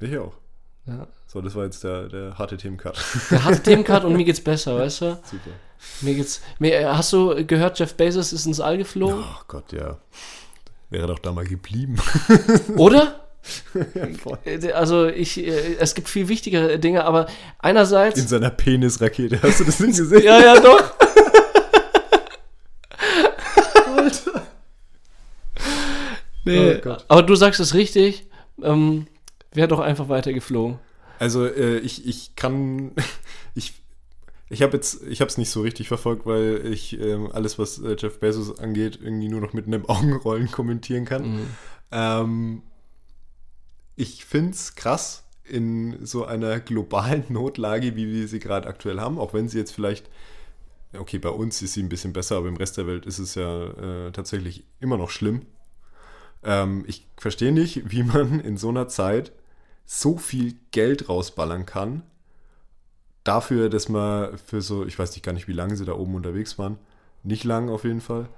Ich 0.00 0.18
auch. 0.18 0.32
Ja. 0.86 1.06
So, 1.28 1.40
das 1.40 1.54
war 1.54 1.64
jetzt 1.64 1.84
der, 1.84 2.08
der 2.08 2.36
harte 2.38 2.56
Themencut. 2.56 2.98
Der 3.30 3.44
hat 3.44 3.62
Themencard 3.62 4.04
und 4.04 4.16
mir 4.16 4.24
geht's 4.24 4.40
besser, 4.42 4.76
weißt 4.76 5.00
du? 5.02 5.20
Super. 5.24 5.50
Mir 6.00 6.14
geht's. 6.14 6.42
Mir, 6.58 6.96
hast 6.96 7.12
du 7.12 7.46
gehört, 7.46 7.78
Jeff 7.78 7.94
Bezos 7.94 8.32
ist 8.32 8.46
ins 8.46 8.58
All 8.60 8.76
geflogen? 8.78 9.22
Oh 9.22 9.42
Gott, 9.46 9.72
ja. 9.72 9.98
Wäre 10.90 11.06
doch 11.06 11.20
da 11.20 11.30
mal 11.32 11.46
geblieben. 11.46 11.96
Oder? 12.76 13.18
Äh, 14.44 14.70
Also 14.70 15.08
ich, 15.08 15.36
äh, 15.44 15.74
es 15.80 15.96
gibt 15.96 16.08
viel 16.08 16.28
wichtigere 16.28 16.78
Dinge, 16.78 17.04
aber 17.04 17.26
einerseits. 17.58 18.16
In 18.20 18.28
seiner 18.28 18.50
Penisrakete. 18.50 19.42
Hast 19.42 19.58
du 19.58 19.64
das 19.64 19.80
nicht 19.80 19.96
gesehen? 19.98 20.22
ja, 20.22 20.38
ja, 20.40 20.60
doch. 20.60 20.94
Nee, 26.44 26.76
Oh 26.76 26.80
Gott. 26.80 27.04
aber 27.08 27.22
du 27.22 27.34
sagst 27.34 27.60
es 27.60 27.74
richtig. 27.74 28.26
Ähm, 28.62 29.06
Wäre 29.54 29.68
doch 29.68 29.80
einfach 29.80 30.08
weiter 30.08 30.32
geflogen. 30.32 30.78
Also 31.18 31.44
äh, 31.46 31.78
ich, 31.78 32.06
ich 32.06 32.34
kann, 32.36 32.92
ich, 33.54 33.74
ich 34.48 34.62
habe 34.62 34.72
jetzt, 34.74 35.02
ich 35.06 35.20
habe 35.20 35.28
es 35.28 35.38
nicht 35.38 35.50
so 35.50 35.60
richtig 35.60 35.88
verfolgt, 35.88 36.26
weil 36.26 36.62
ich 36.72 36.98
ähm, 36.98 37.30
alles, 37.32 37.58
was 37.58 37.78
äh, 37.78 37.96
Jeff 37.98 38.18
Bezos 38.18 38.58
angeht, 38.58 38.98
irgendwie 39.02 39.28
nur 39.28 39.40
noch 39.40 39.52
mit 39.52 39.66
einem 39.66 39.86
Augenrollen 39.88 40.50
kommentieren 40.50 41.04
kann. 41.04 41.32
Mhm. 41.36 41.46
Ähm, 41.92 42.62
ich 43.94 44.24
finde 44.24 44.52
es 44.52 44.74
krass 44.74 45.24
in 45.44 46.04
so 46.06 46.24
einer 46.24 46.60
globalen 46.60 47.24
Notlage, 47.28 47.94
wie 47.94 48.10
wir 48.10 48.26
sie 48.26 48.38
gerade 48.38 48.68
aktuell 48.68 49.00
haben, 49.00 49.18
auch 49.18 49.34
wenn 49.34 49.48
sie 49.48 49.58
jetzt 49.58 49.72
vielleicht, 49.72 50.08
okay, 50.96 51.18
bei 51.18 51.28
uns 51.28 51.60
ist 51.60 51.74
sie 51.74 51.82
ein 51.82 51.88
bisschen 51.88 52.12
besser, 52.14 52.36
aber 52.36 52.48
im 52.48 52.56
Rest 52.56 52.78
der 52.78 52.86
Welt 52.86 53.04
ist 53.06 53.18
es 53.18 53.34
ja 53.34 54.06
äh, 54.06 54.12
tatsächlich 54.12 54.64
immer 54.80 54.96
noch 54.96 55.10
schlimm. 55.10 55.42
Ähm, 56.42 56.84
ich 56.86 57.08
verstehe 57.16 57.52
nicht, 57.52 57.90
wie 57.90 58.02
man 58.02 58.40
in 58.40 58.56
so 58.56 58.68
einer 58.68 58.88
Zeit 58.88 59.32
so 59.84 60.16
viel 60.16 60.54
Geld 60.70 61.08
rausballern 61.08 61.66
kann, 61.66 62.02
dafür, 63.24 63.68
dass 63.68 63.88
man 63.88 64.36
für 64.38 64.60
so, 64.62 64.84
ich 64.86 64.98
weiß 64.98 65.12
nicht 65.12 65.24
gar 65.24 65.32
nicht, 65.32 65.48
wie 65.48 65.52
lange 65.52 65.76
sie 65.76 65.84
da 65.84 65.92
oben 65.92 66.14
unterwegs 66.14 66.58
waren, 66.58 66.78
nicht 67.22 67.44
lang 67.44 67.68
auf 67.68 67.84
jeden 67.84 68.00
Fall, 68.00 68.28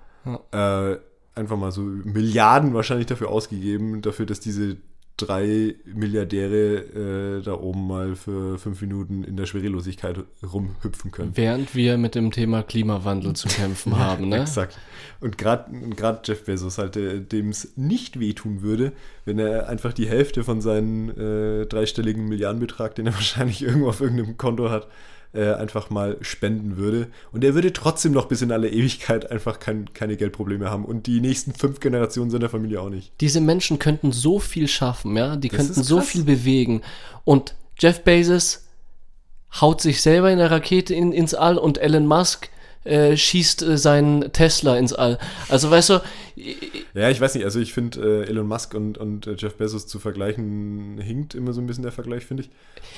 äh, 0.53 0.97
einfach 1.35 1.57
mal 1.57 1.73
so 1.73 1.83
Milliarden 1.83 2.75
wahrscheinlich 2.75 3.07
dafür 3.07 3.29
ausgegeben, 3.31 4.03
dafür, 4.03 4.27
dass 4.27 4.41
diese 4.41 4.77
drei 5.17 5.77
Milliardäre 5.85 7.39
äh, 7.39 7.43
da 7.43 7.55
oben 7.55 7.87
mal 7.87 8.17
für 8.17 8.59
fünf 8.59 8.81
Minuten 8.81 9.23
in 9.23 9.37
der 9.37 9.47
Schwerelosigkeit 9.47 10.19
rumhüpfen 10.43 11.13
können. 11.13 11.33
Während 11.35 11.75
wir 11.75 11.97
mit 11.99 12.17
dem 12.17 12.33
Thema 12.33 12.63
Klimawandel 12.63 13.35
zu 13.35 13.49
kämpfen 13.49 13.97
haben, 13.99 14.29
ne? 14.29 14.41
Exakt. 14.41 14.79
Und 15.21 15.39
gerade 15.39 16.21
Jeff 16.25 16.45
Bezos 16.45 16.79
halt, 16.79 16.97
dem 16.97 17.51
es 17.51 17.77
nicht 17.77 18.19
wehtun 18.19 18.63
würde, 18.63 18.93
wenn 19.25 19.39
er 19.39 19.69
einfach 19.69 19.93
die 19.93 20.09
Hälfte 20.09 20.43
von 20.43 20.61
seinem 20.61 21.11
äh, 21.11 21.67
dreistelligen 21.67 22.27
Milliardenbetrag, 22.27 22.95
den 22.97 23.07
er 23.07 23.15
wahrscheinlich 23.15 23.63
irgendwo 23.63 23.89
auf 23.89 24.01
irgendeinem 24.01 24.37
Konto 24.37 24.71
hat, 24.71 24.89
äh, 25.35 25.55
einfach 25.55 25.91
mal 25.91 26.17
spenden 26.21 26.77
würde. 26.77 27.09
Und 27.33 27.45
er 27.45 27.55
würde 27.55 27.73
trotzdem 27.73 28.13
noch 28.13 28.27
bis 28.27 28.43
in 28.43 28.53
alle 28.53 28.71
Ewigkeit 28.71 29.31
einfach 29.31 29.59
kein, 29.59 29.93
keine 29.93 30.17
Geldprobleme 30.17 30.71
haben. 30.71 30.85
Und 30.85 31.07
die 31.07 31.21
nächsten 31.21 31.53
fünf 31.53 31.81
Generationen 31.81 32.31
seiner 32.31 32.49
Familie 32.49 32.81
auch 32.81 32.91
nicht. 32.91 33.13
Diese 33.21 33.41
Menschen 33.41 33.79
könnten 33.79 34.13
so 34.13 34.39
viel 34.39 34.69
schaffen, 34.69 35.17
ja? 35.17 35.37
Die 35.37 35.49
Das 35.49 35.59
könnten 35.59 35.83
so 35.83 36.01
viel 36.01 36.25
bewegen. 36.25 36.83
Und 37.25 37.55
Jeff 37.79 38.03
Bezos 38.03 38.65
haut 39.61 39.81
sich 39.81 40.03
selber 40.03 40.31
in 40.31 40.39
der 40.39 40.51
Rakete 40.51 40.95
in, 40.95 41.13
ins 41.13 41.35
All 41.35 41.59
und 41.59 41.79
Elon 41.79 42.07
Musk 42.07 42.49
äh, 42.85 43.17
schießt 43.17 43.63
äh, 43.63 43.79
seinen 43.79 44.33
Tesla 44.33 44.77
ins 44.77 44.93
All. 44.93 45.19
Also 45.49 45.71
weißt 45.71 45.91
du, 45.91 46.01
Ja, 46.95 47.11
ich 47.11 47.21
weiß 47.21 47.35
nicht, 47.35 47.45
also 47.45 47.61
ich 47.61 47.73
finde 47.73 48.25
äh, 48.25 48.29
Elon 48.29 48.47
Musk 48.47 48.75
und, 48.75 48.99
und 48.99 49.27
äh, 49.27 49.35
Jeff 49.37 49.57
Bezos 49.57 49.87
zu 49.87 49.99
vergleichen, 49.99 50.99
hinkt 50.99 51.35
immer 51.35 51.53
so 51.53 51.61
ein 51.61 51.67
bisschen 51.67 51.83
der 51.83 51.93
Vergleich, 51.93 52.25
finde 52.27 52.45
ich. 52.45 52.51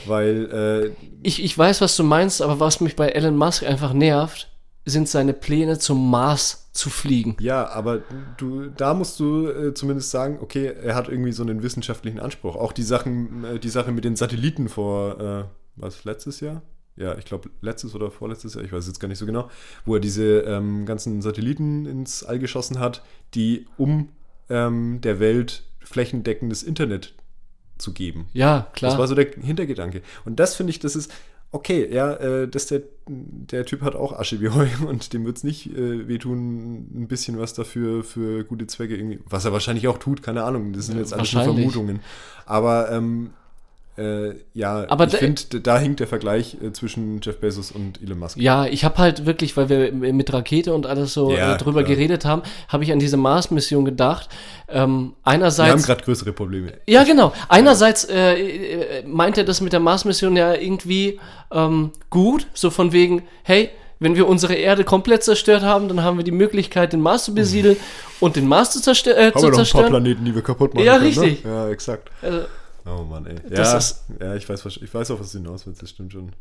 Weil 0.07 0.51
äh, 0.53 1.07
ich, 1.23 1.43
ich 1.43 1.57
weiß, 1.57 1.81
was 1.81 1.97
du 1.97 2.03
meinst, 2.03 2.43
aber 2.43 2.61
was 2.61 2.81
mich 2.81 2.97
bei 2.97 3.09
Elon 3.09 3.37
Musk 3.37 3.63
einfach 3.63 3.93
nervt, 3.93 4.51
sind 4.85 5.09
seine 5.09 5.33
Pläne 5.33 5.79
zum 5.79 6.11
Mars 6.11 6.71
zu 6.73 6.91
fliegen. 6.91 7.37
Ja, 7.41 7.69
aber 7.69 8.03
du, 8.37 8.69
da 8.69 8.95
musst 8.95 9.19
du 9.19 9.49
äh, 9.49 9.75
zumindest 9.75 10.11
sagen, 10.11 10.39
okay, 10.41 10.67
er 10.67 10.95
hat 10.95 11.09
irgendwie 11.09 11.33
so 11.33 11.43
einen 11.43 11.63
wissenschaftlichen 11.63 12.21
Anspruch. 12.21 12.55
Auch 12.55 12.73
die 12.73 12.85
Sachen, 12.85 13.45
äh, 13.45 13.59
die 13.59 13.69
Sache 13.69 13.91
mit 13.91 14.05
den 14.05 14.15
Satelliten 14.15 14.69
vor, 14.69 15.21
äh, 15.21 15.45
was, 15.75 16.05
letztes 16.05 16.41
Jahr? 16.41 16.63
Ja, 16.97 17.17
ich 17.19 17.25
glaube, 17.27 17.51
letztes 17.61 17.95
oder 17.95 18.11
vorletztes 18.11 18.55
Jahr, 18.55 18.65
ich 18.65 18.73
weiß 18.73 18.87
jetzt 18.87 19.01
gar 19.01 19.09
nicht 19.09 19.19
so 19.19 19.27
genau, 19.27 19.51
wo 19.85 19.95
er 19.95 20.01
diese 20.01 20.41
ähm, 20.41 20.87
ganzen 20.87 21.21
Satelliten 21.21 21.85
ins 21.85 22.25
All 22.25 22.39
geschossen 22.39 22.79
hat, 22.79 23.03
die 23.35 23.67
um 23.77 24.09
ähm, 24.49 25.01
der 25.03 25.21
Welt 25.21 25.65
flächendeckendes 25.81 26.63
Internet 26.63 27.15
zu 27.79 27.93
geben. 27.93 28.29
Ja, 28.33 28.69
klar. 28.73 28.93
Das 28.93 28.99
war 28.99 29.07
so 29.07 29.15
der 29.15 29.27
Hintergedanke. 29.31 30.03
Und 30.25 30.41
das 30.41 30.57
finde 30.57 30.71
ich, 30.71 30.79
das 30.79 30.97
ist 30.97 31.13
okay, 31.53 31.89
ja, 31.93 32.15
äh, 32.15 32.49
dass 32.49 32.67
der, 32.67 32.83
der 33.07 33.65
Typ 33.65 33.83
hat 33.83 33.95
auch 33.95 34.13
Asche 34.13 34.41
wie 34.41 34.49
Heu 34.49 34.67
und 34.89 35.13
dem 35.13 35.25
wird 35.25 35.39
es 35.39 35.45
nicht 35.45 35.67
äh, 35.67 36.09
wehtun, 36.09 36.89
ein 36.95 37.09
bisschen 37.09 37.39
was 37.39 37.55
dafür 37.55 38.05
für 38.05 38.45
gute 38.45 38.67
Zwecke 38.67 38.97
irgendwie, 38.97 39.21
was 39.29 39.45
er 39.45 39.53
wahrscheinlich 39.53 39.89
auch 39.89 39.99
tut, 39.99 40.23
keine 40.23 40.45
Ahnung, 40.45 40.73
das 40.73 40.87
sind 40.87 40.99
jetzt 40.99 41.13
alles 41.13 41.33
nur. 41.33 41.45
Vermutungen. 41.45 42.01
Aber 42.45 42.91
ähm, 42.91 43.31
äh, 43.97 44.35
ja, 44.55 44.85
Aber 44.89 45.07
ich 45.07 45.13
da- 45.13 45.19
finde, 45.19 45.61
da 45.61 45.79
hinkt 45.79 46.01
der 46.01 46.07
Vergleich 46.07 46.57
äh, 46.63 46.73
zwischen 46.73 47.21
Jeff 47.23 47.39
Bezos 47.41 47.71
und 47.73 48.03
Elon 48.03 48.19
Musk. 48.19 48.37
Ja, 48.39 48.67
ich 48.67 48.85
habe 48.85 48.99
halt 48.99 49.25
wirklich, 49.27 49.57
weil 49.57 49.69
wir 49.69 49.93
mit 49.93 50.33
Rakete 50.33 50.75
und 50.75 50.87
alles 50.87 51.15
so 51.15 51.33
Ja, 51.33 51.55
äh, 51.55 51.59
drüber 51.59 51.83
klar. 51.83 51.95
geredet 51.95 52.25
haben, 52.25 52.43
habe 52.69 52.85
ich 52.85 52.93
an 52.93 52.99
diese 52.99 53.17
Mars-Mission 53.17 53.85
gedacht. 53.85 54.29
Ähm, 54.69 54.75
Wir 54.75 54.81
haben 54.81 55.15
einerseits. 55.25 55.87
gerade 55.87 56.05
größere 56.05 56.33
Probleme. 56.33 56.73
Ja, 56.87 57.05
genau. 57.05 57.33
Einerseits 57.49 58.05
äh, 58.05 58.35
äh, 58.39 59.03
meint 59.07 59.39
er 59.39 59.45
das 59.45 59.61
mit 59.61 59.73
der 59.73 59.81
Mars-Mission 59.81 60.37
ja 60.37 60.55
irgendwie 60.55 61.19
ähm, 61.51 61.91
gut, 62.11 62.47
so 62.55 62.71
von 62.71 62.93
wegen, 62.93 63.23
hey, 63.45 63.71
wenn 63.99 64.15
wir 64.15 64.29
unsere 64.29 64.55
Erde 64.55 64.85
komplett 64.85 65.23
zerstört 65.25 65.63
haben, 65.63 65.89
dann 65.89 66.03
haben 66.03 66.19
wir 66.19 66.25
die 66.25 66.31
Möglichkeit, 66.31 66.93
den 66.93 67.01
Mars 67.01 67.25
zu 67.25 67.35
besiedeln 67.35 67.79
und 68.21 68.37
den 68.37 68.47
Mars 68.47 68.73
zu, 68.73 68.83
zerstö 68.83 69.13
äh, 69.13 69.31
Haben 69.33 69.41
zu 69.41 69.47
wir 69.47 69.51
noch 69.53 69.53
ein 69.53 69.53
paar 69.53 69.55
zerstören. 69.65 69.89
Planeten, 69.89 70.25
die 70.27 70.35
wir 70.35 70.43
kaputt 70.43 70.75
machen 70.75 70.85
Ja, 70.85 70.95
können, 70.99 71.07
richtig. 71.07 71.45
Ne? 71.45 71.51
Ja, 71.51 71.69
exakt. 71.71 72.11
Also, 72.21 72.41
Oh 72.87 73.03
Mann, 73.05 73.27
ey. 73.27 73.37
Das 73.51 73.73
ja, 73.73 73.79
ist- 73.79 74.05
ja 74.21 74.35
ich, 74.37 74.49
weiß, 74.49 74.65
ich 74.81 74.95
weiß 74.95 75.11
auch, 75.11 75.21
was 75.21 75.33
du 75.33 75.39
hinaus 75.39 75.67
willst, 75.67 75.83
das 75.83 75.91
stimmt 75.91 76.13
schon. 76.13 76.33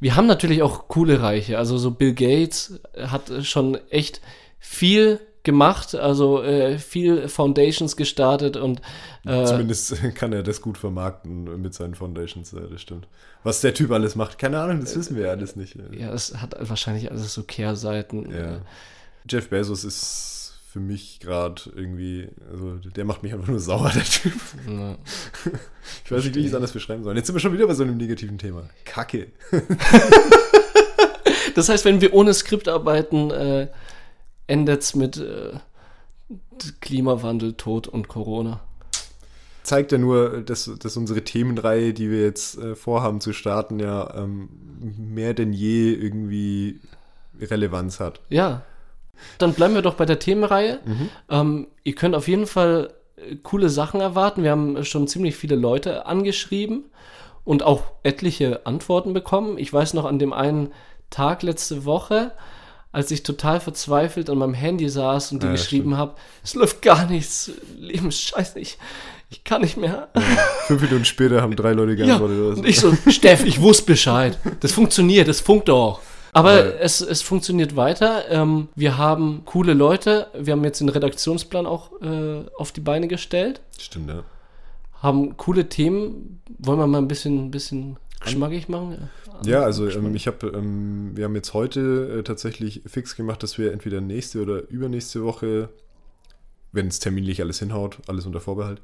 wir 0.00 0.16
haben 0.16 0.26
natürlich 0.26 0.62
auch 0.62 0.88
coole 0.88 1.20
Reiche. 1.20 1.58
Also 1.58 1.78
so 1.78 1.90
Bill 1.90 2.14
Gates 2.14 2.80
hat 2.96 3.30
schon 3.42 3.76
echt 3.90 4.20
viel 4.58 5.20
gemacht, 5.42 5.94
also 5.94 6.42
äh, 6.42 6.78
viel 6.78 7.28
Foundations 7.28 7.96
gestartet 7.96 8.56
und 8.56 8.80
äh, 9.26 9.44
Zumindest 9.44 9.94
kann 10.14 10.32
er 10.32 10.42
das 10.42 10.62
gut 10.62 10.78
vermarkten 10.78 11.60
mit 11.60 11.74
seinen 11.74 11.94
Foundations, 11.94 12.52
ja, 12.52 12.60
das 12.60 12.80
stimmt. 12.80 13.06
Was 13.42 13.60
der 13.60 13.74
Typ 13.74 13.90
alles 13.90 14.16
macht, 14.16 14.38
keine 14.38 14.58
Ahnung, 14.58 14.80
das 14.80 14.96
wissen 14.96 15.16
wir 15.16 15.26
ja 15.26 15.32
alles 15.32 15.54
nicht. 15.54 15.76
ja, 15.92 16.10
es 16.14 16.34
hat 16.40 16.56
wahrscheinlich 16.58 17.10
alles 17.10 17.34
so 17.34 17.42
Kehrseiten. 17.42 18.30
Ja. 18.30 18.62
Jeff 19.28 19.50
Bezos 19.50 19.84
ist 19.84 20.33
für 20.74 20.80
mich 20.80 21.20
gerade 21.20 21.62
irgendwie, 21.76 22.26
also 22.50 22.74
der 22.74 23.04
macht 23.04 23.22
mich 23.22 23.32
einfach 23.32 23.46
nur 23.46 23.60
sauer, 23.60 23.92
der 23.94 24.02
Typ. 24.02 24.32
Ja. 24.68 24.96
Ich 26.04 26.10
weiß 26.10 26.24
nicht, 26.24 26.34
wie 26.34 26.40
ich 26.40 26.46
es 26.46 26.54
anders 26.54 26.72
beschreiben 26.72 27.04
soll. 27.04 27.16
Jetzt 27.16 27.26
sind 27.26 27.36
wir 27.36 27.40
schon 27.40 27.52
wieder 27.52 27.68
bei 27.68 27.74
so 27.74 27.84
einem 27.84 27.96
negativen 27.96 28.38
Thema. 28.38 28.68
Kacke. 28.84 29.28
Das 31.54 31.68
heißt, 31.68 31.84
wenn 31.84 32.00
wir 32.00 32.12
ohne 32.14 32.34
Skript 32.34 32.66
arbeiten, 32.66 33.30
äh, 33.30 33.68
endet 34.48 34.82
es 34.82 34.96
mit 34.96 35.18
äh, 35.18 35.52
Klimawandel, 36.80 37.52
Tod 37.52 37.86
und 37.86 38.08
Corona. 38.08 38.60
Zeigt 39.62 39.92
ja 39.92 39.98
nur, 39.98 40.42
dass, 40.42 40.68
dass 40.80 40.96
unsere 40.96 41.22
Themenreihe, 41.22 41.94
die 41.94 42.10
wir 42.10 42.22
jetzt 42.22 42.58
äh, 42.58 42.74
vorhaben 42.74 43.20
zu 43.20 43.32
starten, 43.32 43.78
ja 43.78 44.12
ähm, 44.16 44.48
mehr 44.80 45.32
denn 45.32 45.52
je 45.52 45.92
irgendwie 45.92 46.80
Relevanz 47.40 48.00
hat. 48.00 48.20
Ja. 48.30 48.62
Dann 49.38 49.54
bleiben 49.54 49.74
wir 49.74 49.82
doch 49.82 49.94
bei 49.94 50.06
der 50.06 50.18
Themenreihe. 50.18 50.78
Mhm. 50.84 51.08
Ähm, 51.30 51.66
ihr 51.84 51.94
könnt 51.94 52.14
auf 52.14 52.28
jeden 52.28 52.46
Fall 52.46 52.94
äh, 53.16 53.36
coole 53.42 53.68
Sachen 53.68 54.00
erwarten. 54.00 54.42
Wir 54.42 54.50
haben 54.50 54.84
schon 54.84 55.06
ziemlich 55.08 55.36
viele 55.36 55.56
Leute 55.56 56.06
angeschrieben 56.06 56.84
und 57.44 57.62
auch 57.62 57.82
etliche 58.02 58.64
Antworten 58.66 59.12
bekommen. 59.12 59.58
Ich 59.58 59.72
weiß 59.72 59.94
noch 59.94 60.04
an 60.04 60.18
dem 60.18 60.32
einen 60.32 60.72
Tag 61.10 61.42
letzte 61.42 61.84
Woche, 61.84 62.32
als 62.90 63.10
ich 63.10 63.22
total 63.22 63.60
verzweifelt 63.60 64.30
an 64.30 64.38
meinem 64.38 64.54
Handy 64.54 64.88
saß 64.88 65.32
und 65.32 65.42
dir 65.42 65.48
Ja, 65.48 65.52
geschrieben 65.52 65.96
habe, 65.96 66.14
es 66.42 66.54
läuft 66.54 66.80
gar 66.82 67.06
nichts, 67.06 67.50
Leben 67.76 68.08
ist 68.08 68.20
scheiße, 68.22 68.58
ich, 68.60 68.78
ich 69.30 69.42
kann 69.44 69.62
nicht 69.62 69.76
mehr. 69.76 70.08
Fünf 70.66 70.80
Minuten 70.80 71.04
später 71.04 71.42
haben 71.42 71.56
drei 71.56 71.72
Leute 71.72 71.92
Ja, 71.92 72.06
geantwortet. 72.06 72.36
so. 72.38 72.60
und 72.60 72.66
ich 72.68 72.80
so, 72.80 72.96
Steff, 73.10 73.44
ich 73.44 73.60
wusste 73.60 73.84
Bescheid. 73.86 74.38
Das 74.60 74.72
funktioniert, 74.72 75.26
das 75.28 75.40
funkt 75.40 75.68
auch. 75.70 76.00
Aber 76.34 76.50
Aber- 76.50 76.80
es, 76.80 77.00
es 77.00 77.22
funktioniert 77.22 77.76
weiter. 77.76 78.24
Ähm, 78.30 78.68
wir 78.74 78.98
haben 78.98 79.42
coole 79.46 79.72
Leute. 79.72 80.26
Wir 80.38 80.52
haben 80.52 80.64
jetzt 80.64 80.80
den 80.80 80.88
Redaktionsplan 80.90 81.64
auch 81.64 81.92
äh, 82.02 82.44
auf 82.56 82.72
die 82.72 82.80
Beine 82.80 83.08
gestellt. 83.08 83.60
Stimmt, 83.78 84.10
ja. 84.10 84.24
Haben 85.00 85.36
coole 85.36 85.68
Themen. 85.68 86.42
Wollen 86.58 86.78
wir 86.78 86.86
mal 86.86 86.98
ein 86.98 87.08
bisschen, 87.08 87.46
ein 87.46 87.50
bisschen 87.50 87.96
geschmackig 88.20 88.68
machen? 88.68 89.08
Ja, 89.44 89.60
also 89.62 89.88
ähm, 89.88 90.14
ich 90.14 90.26
habe, 90.26 90.46
ähm, 90.48 91.12
wir 91.14 91.24
haben 91.24 91.34
jetzt 91.34 91.54
heute 91.54 92.18
äh, 92.18 92.22
tatsächlich 92.22 92.82
fix 92.86 93.14
gemacht, 93.16 93.42
dass 93.42 93.58
wir 93.58 93.72
entweder 93.72 94.00
nächste 94.00 94.40
oder 94.42 94.68
übernächste 94.68 95.22
Woche, 95.24 95.68
wenn 96.72 96.88
es 96.88 96.98
terminlich 97.00 97.40
alles 97.42 97.58
hinhaut, 97.58 97.98
alles 98.06 98.26
unter 98.26 98.40
Vorbehalt, 98.40 98.80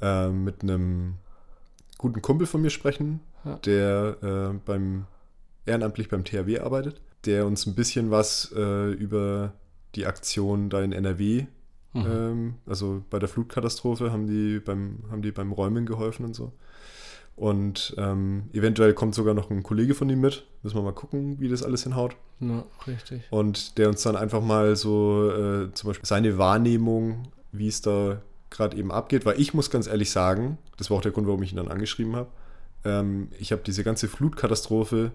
äh, 0.00 0.28
mit 0.28 0.62
einem 0.62 1.14
guten 1.98 2.22
Kumpel 2.22 2.46
von 2.46 2.62
mir 2.62 2.70
sprechen, 2.70 3.20
Ja. 3.44 3.56
der 3.64 4.16
äh, 4.54 4.58
beim 4.64 5.06
ehrenamtlich 5.70 6.08
beim 6.08 6.24
THW 6.24 6.58
arbeitet, 6.60 7.00
der 7.24 7.46
uns 7.46 7.66
ein 7.66 7.74
bisschen 7.74 8.10
was 8.10 8.52
äh, 8.56 8.90
über 8.92 9.54
die 9.94 10.06
Aktion 10.06 10.68
da 10.70 10.82
in 10.82 10.92
NRW, 10.92 11.46
Mhm. 11.92 12.06
ähm, 12.06 12.54
also 12.66 13.02
bei 13.10 13.18
der 13.18 13.28
Flutkatastrophe 13.28 14.12
haben 14.12 14.28
die 14.28 14.60
beim, 14.60 15.00
haben 15.10 15.22
die 15.22 15.32
beim 15.32 15.50
Räumen 15.50 15.86
geholfen 15.86 16.24
und 16.24 16.34
so. 16.34 16.52
Und 17.34 17.94
ähm, 17.98 18.44
eventuell 18.52 18.92
kommt 18.94 19.14
sogar 19.16 19.34
noch 19.34 19.50
ein 19.50 19.64
Kollege 19.64 19.94
von 19.96 20.08
ihm 20.08 20.20
mit. 20.20 20.46
Müssen 20.62 20.76
wir 20.76 20.82
mal 20.82 20.92
gucken, 20.92 21.40
wie 21.40 21.48
das 21.48 21.62
alles 21.64 21.82
hinhaut. 21.84 22.14
Ja, 22.38 22.64
richtig. 22.86 23.22
Und 23.30 23.76
der 23.78 23.88
uns 23.88 24.02
dann 24.02 24.14
einfach 24.14 24.40
mal 24.40 24.76
so 24.76 25.30
äh, 25.32 25.72
zum 25.72 25.88
Beispiel 25.88 26.06
seine 26.06 26.38
Wahrnehmung, 26.38 27.24
wie 27.50 27.66
es 27.68 27.80
da 27.80 28.20
gerade 28.50 28.76
eben 28.76 28.92
abgeht. 28.92 29.24
Weil 29.26 29.40
ich 29.40 29.52
muss 29.54 29.70
ganz 29.70 29.86
ehrlich 29.88 30.10
sagen, 30.10 30.58
das 30.76 30.90
war 30.90 30.98
auch 30.98 31.02
der 31.02 31.12
Grund, 31.12 31.26
warum 31.26 31.42
ich 31.42 31.50
ihn 31.52 31.56
dann 31.56 31.68
angeschrieben 31.68 32.14
habe. 32.14 32.28
Ähm, 32.84 33.30
ich 33.38 33.50
habe 33.52 33.62
diese 33.66 33.82
ganze 33.84 34.06
Flutkatastrophe 34.06 35.10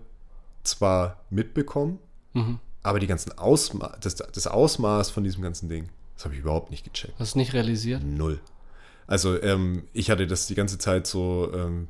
zwar 0.68 1.22
mitbekommen, 1.30 2.00
Mhm. 2.34 2.60
aber 2.84 3.00
die 3.00 3.08
ganzen 3.08 3.38
Ausma 3.38 3.96
das, 4.02 4.16
das 4.16 4.48
Ausmaß 4.48 5.10
von 5.10 5.24
diesem 5.24 5.42
ganzen 5.42 5.70
Ding, 5.70 5.90
das 6.16 6.26
habe 6.26 6.34
ich 6.36 6.42
überhaupt 6.42 6.70
nicht 6.72 6.84
gecheckt. 6.92 7.14
Hast 7.20 7.36
du 7.36 7.40
nicht 7.40 7.54
realisiert? 7.54 8.04
Null. 8.04 8.40
Also 9.08 9.42
ähm, 9.42 9.84
ich 9.94 10.10
hatte 10.10 10.28
das 10.28 10.48
die 10.48 10.56
ganze 10.56 10.78
Zeit 10.78 11.06
so, 11.08 11.52
ähm, 11.54 11.88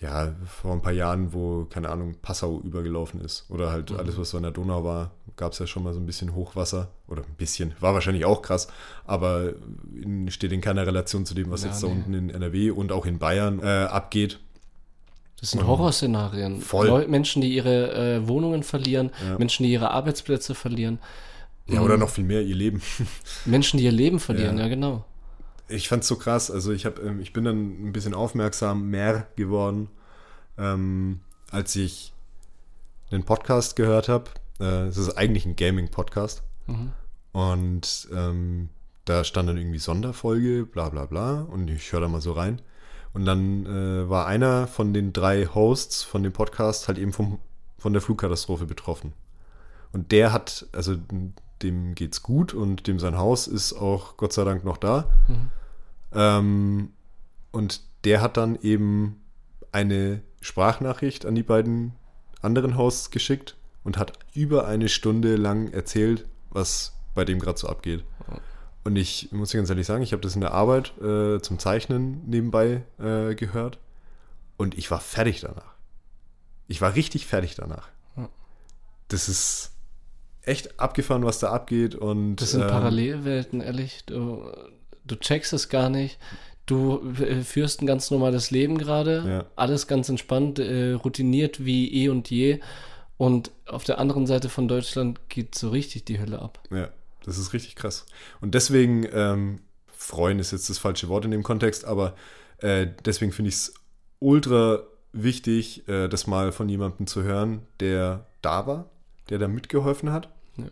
ja, 0.00 0.34
vor 0.46 0.72
ein 0.72 0.82
paar 0.82 0.92
Jahren, 0.92 1.32
wo, 1.32 1.64
keine 1.66 1.88
Ahnung, 1.88 2.16
Passau 2.20 2.60
übergelaufen 2.60 3.20
ist. 3.20 3.46
Oder 3.48 3.70
halt 3.70 3.92
alles, 3.92 4.18
was 4.18 4.30
so 4.30 4.36
in 4.36 4.42
der 4.42 4.52
Donau 4.52 4.82
war, 4.84 5.12
gab 5.36 5.52
es 5.52 5.58
ja 5.60 5.66
schon 5.66 5.82
mal 5.84 5.94
so 5.94 6.00
ein 6.00 6.04
bisschen 6.06 6.34
Hochwasser. 6.34 6.90
Oder 7.06 7.22
ein 7.22 7.34
bisschen, 7.36 7.74
war 7.80 7.94
wahrscheinlich 7.94 8.24
auch 8.24 8.42
krass, 8.42 8.68
aber 9.06 9.52
in, 9.94 10.30
steht 10.30 10.52
in 10.52 10.60
keiner 10.60 10.86
Relation 10.86 11.24
zu 11.24 11.34
dem, 11.34 11.50
was 11.50 11.62
Ja, 11.62 11.68
jetzt 11.70 11.82
da 11.82 11.86
nee. 11.86 11.92
unten 11.92 12.12
in 12.14 12.30
NRW 12.30 12.70
und 12.70 12.92
auch 12.92 13.06
in 13.06 13.18
Bayern 13.18 13.60
äh, 13.60 13.66
abgeht. 13.84 14.40
Das 15.40 15.50
sind 15.50 15.66
Horrorszenarien. 15.66 16.60
Voll. 16.60 16.86
Leu 16.86 17.06
Menschen, 17.08 17.42
die 17.42 17.54
ihre 17.54 17.92
äh, 18.16 18.28
Wohnungen 18.28 18.62
verlieren, 18.62 19.10
Ja. 19.26 19.38
Menschen, 19.38 19.64
die 19.64 19.72
ihre 19.72 19.90
Arbeitsplätze 19.90 20.54
verlieren, 20.54 20.98
Ja, 21.66 21.80
oder 21.80 21.96
noch 21.96 22.10
viel 22.10 22.24
mehr, 22.24 22.42
ihr 22.42 22.54
Leben. 22.54 22.80
Menschen, 23.44 23.78
die 23.78 23.84
ihr 23.84 23.92
Leben 23.92 24.20
verlieren, 24.20 24.56
Ja. 24.56 24.64
ja, 24.64 24.68
genau. 24.68 25.04
Ich 25.68 25.88
fand's 25.88 26.06
so 26.08 26.16
krass. 26.16 26.50
Also 26.50 26.72
ich 26.72 26.84
habe, 26.86 27.00
ähm, 27.02 27.20
ich 27.20 27.32
bin 27.32 27.44
dann 27.44 27.88
ein 27.88 27.92
bisschen 27.92 28.14
aufmerksam 28.14 28.90
mehr 28.90 29.26
geworden, 29.36 29.88
ähm, 30.58 31.20
als 31.50 31.74
ich 31.76 32.12
einen 33.10 33.24
Podcast 33.24 33.76
gehört 33.76 34.08
habe. 34.08 34.30
Äh, 34.60 34.86
Es 34.88 34.96
ist 34.96 35.16
eigentlich 35.16 35.46
ein 35.46 35.56
Gaming-Podcast. 35.56 36.42
Mhm. 36.66 36.92
Und 37.32 38.08
ähm, 38.14 38.68
da 39.04 39.24
stand 39.24 39.48
dann 39.48 39.56
irgendwie 39.58 39.78
Sonderfolge, 39.78 40.64
bla 40.66 40.88
bla 40.88 41.06
bla. 41.06 41.40
Und 41.42 41.68
ich 41.68 41.92
höre 41.92 42.00
da 42.02 42.08
mal 42.08 42.20
so 42.20 42.32
rein. 42.32 42.60
Und 43.14 43.24
dann 43.24 43.64
äh, 43.64 44.08
war 44.10 44.26
einer 44.26 44.66
von 44.66 44.92
den 44.92 45.12
drei 45.12 45.46
Hosts 45.46 46.02
von 46.02 46.22
dem 46.22 46.32
Podcast 46.32 46.88
halt 46.88 46.98
eben 46.98 47.12
vom, 47.12 47.38
von 47.78 47.92
der 47.92 48.02
Flugkatastrophe 48.02 48.66
betroffen. 48.66 49.12
Und 49.92 50.10
der 50.10 50.32
hat, 50.32 50.66
also 50.72 50.96
dem 51.62 51.94
geht's 51.94 52.22
gut 52.22 52.52
und 52.52 52.88
dem 52.88 52.98
sein 52.98 53.16
Haus 53.16 53.46
ist 53.46 53.72
auch 53.72 54.16
Gott 54.16 54.32
sei 54.32 54.44
Dank 54.44 54.64
noch 54.64 54.76
da. 54.76 55.08
Ähm, 56.12 56.90
und 57.52 57.82
der 58.04 58.20
hat 58.20 58.36
dann 58.36 58.56
eben 58.60 59.22
eine 59.70 60.20
Sprachnachricht 60.40 61.24
an 61.24 61.36
die 61.36 61.42
beiden 61.42 61.92
anderen 62.42 62.76
Hosts 62.76 63.10
geschickt 63.10 63.56
und 63.84 63.96
hat 63.96 64.12
über 64.34 64.66
eine 64.66 64.88
Stunde 64.88 65.36
lang 65.36 65.72
erzählt, 65.72 66.26
was 66.50 66.92
bei 67.14 67.24
dem 67.24 67.38
gerade 67.38 67.58
so 67.58 67.68
abgeht. 67.68 68.04
Und 68.84 68.96
ich 68.96 69.32
muss 69.32 69.50
dir 69.50 69.56
ganz 69.58 69.70
ehrlich 69.70 69.86
sagen, 69.86 70.02
ich 70.02 70.12
habe 70.12 70.22
das 70.22 70.34
in 70.34 70.42
der 70.42 70.52
Arbeit 70.52 70.92
äh, 71.00 71.40
zum 71.40 71.58
Zeichnen 71.58 72.22
nebenbei 72.26 72.82
äh, 72.98 73.34
gehört 73.34 73.78
und 74.58 74.76
ich 74.76 74.90
war 74.90 75.00
fertig 75.00 75.40
danach. 75.40 75.74
Ich 76.68 76.80
war 76.80 76.94
richtig 76.94 77.26
fertig 77.26 77.54
danach. 77.54 77.88
Das 79.08 79.28
ist 79.28 79.72
echt 80.42 80.80
abgefahren, 80.80 81.24
was 81.24 81.38
da 81.38 81.50
abgeht 81.52 81.94
und 81.94 82.36
Das 82.36 82.52
sind 82.52 82.62
ähm, 82.62 82.68
Parallelwelten, 82.68 83.60
ehrlich. 83.60 84.04
Du, 84.06 84.50
du 85.04 85.16
checkst 85.16 85.52
es 85.52 85.68
gar 85.68 85.88
nicht. 85.88 86.18
Du 86.66 87.12
äh, 87.20 87.42
führst 87.42 87.82
ein 87.82 87.86
ganz 87.86 88.10
normales 88.10 88.50
Leben 88.50 88.78
gerade. 88.78 89.24
Ja. 89.26 89.44
Alles 89.56 89.86
ganz 89.86 90.08
entspannt, 90.08 90.58
äh, 90.58 90.92
routiniert 90.92 91.64
wie 91.64 91.92
eh 91.92 92.08
und 92.08 92.30
je. 92.30 92.60
Und 93.16 93.50
auf 93.66 93.84
der 93.84 93.98
anderen 93.98 94.26
Seite 94.26 94.48
von 94.48 94.68
Deutschland 94.68 95.28
geht 95.28 95.54
so 95.54 95.70
richtig 95.70 96.04
die 96.04 96.18
Hölle 96.18 96.40
ab. 96.40 96.60
Ja, 96.70 96.88
das 97.24 97.38
ist 97.38 97.52
richtig 97.52 97.76
krass. 97.76 98.06
Und 98.40 98.54
deswegen, 98.54 99.06
ähm, 99.12 99.60
freuen 99.96 100.38
ist 100.38 100.52
jetzt 100.52 100.68
das 100.70 100.78
falsche 100.78 101.08
Wort 101.08 101.24
in 101.24 101.30
dem 101.30 101.42
Kontext, 101.42 101.84
aber 101.84 102.14
äh, 102.58 102.86
deswegen 103.04 103.32
finde 103.32 103.48
ich 103.48 103.54
es 103.54 103.74
ultra 104.18 104.80
wichtig, 105.12 105.88
äh, 105.88 106.08
das 106.08 106.26
mal 106.26 106.52
von 106.52 106.68
jemandem 106.68 107.06
zu 107.06 107.22
hören, 107.22 107.62
der 107.80 108.26
da 108.42 108.66
war, 108.66 108.90
der 109.30 109.38
da 109.38 109.48
mitgeholfen 109.48 110.12
hat, 110.12 110.28
Ja. 110.56 110.66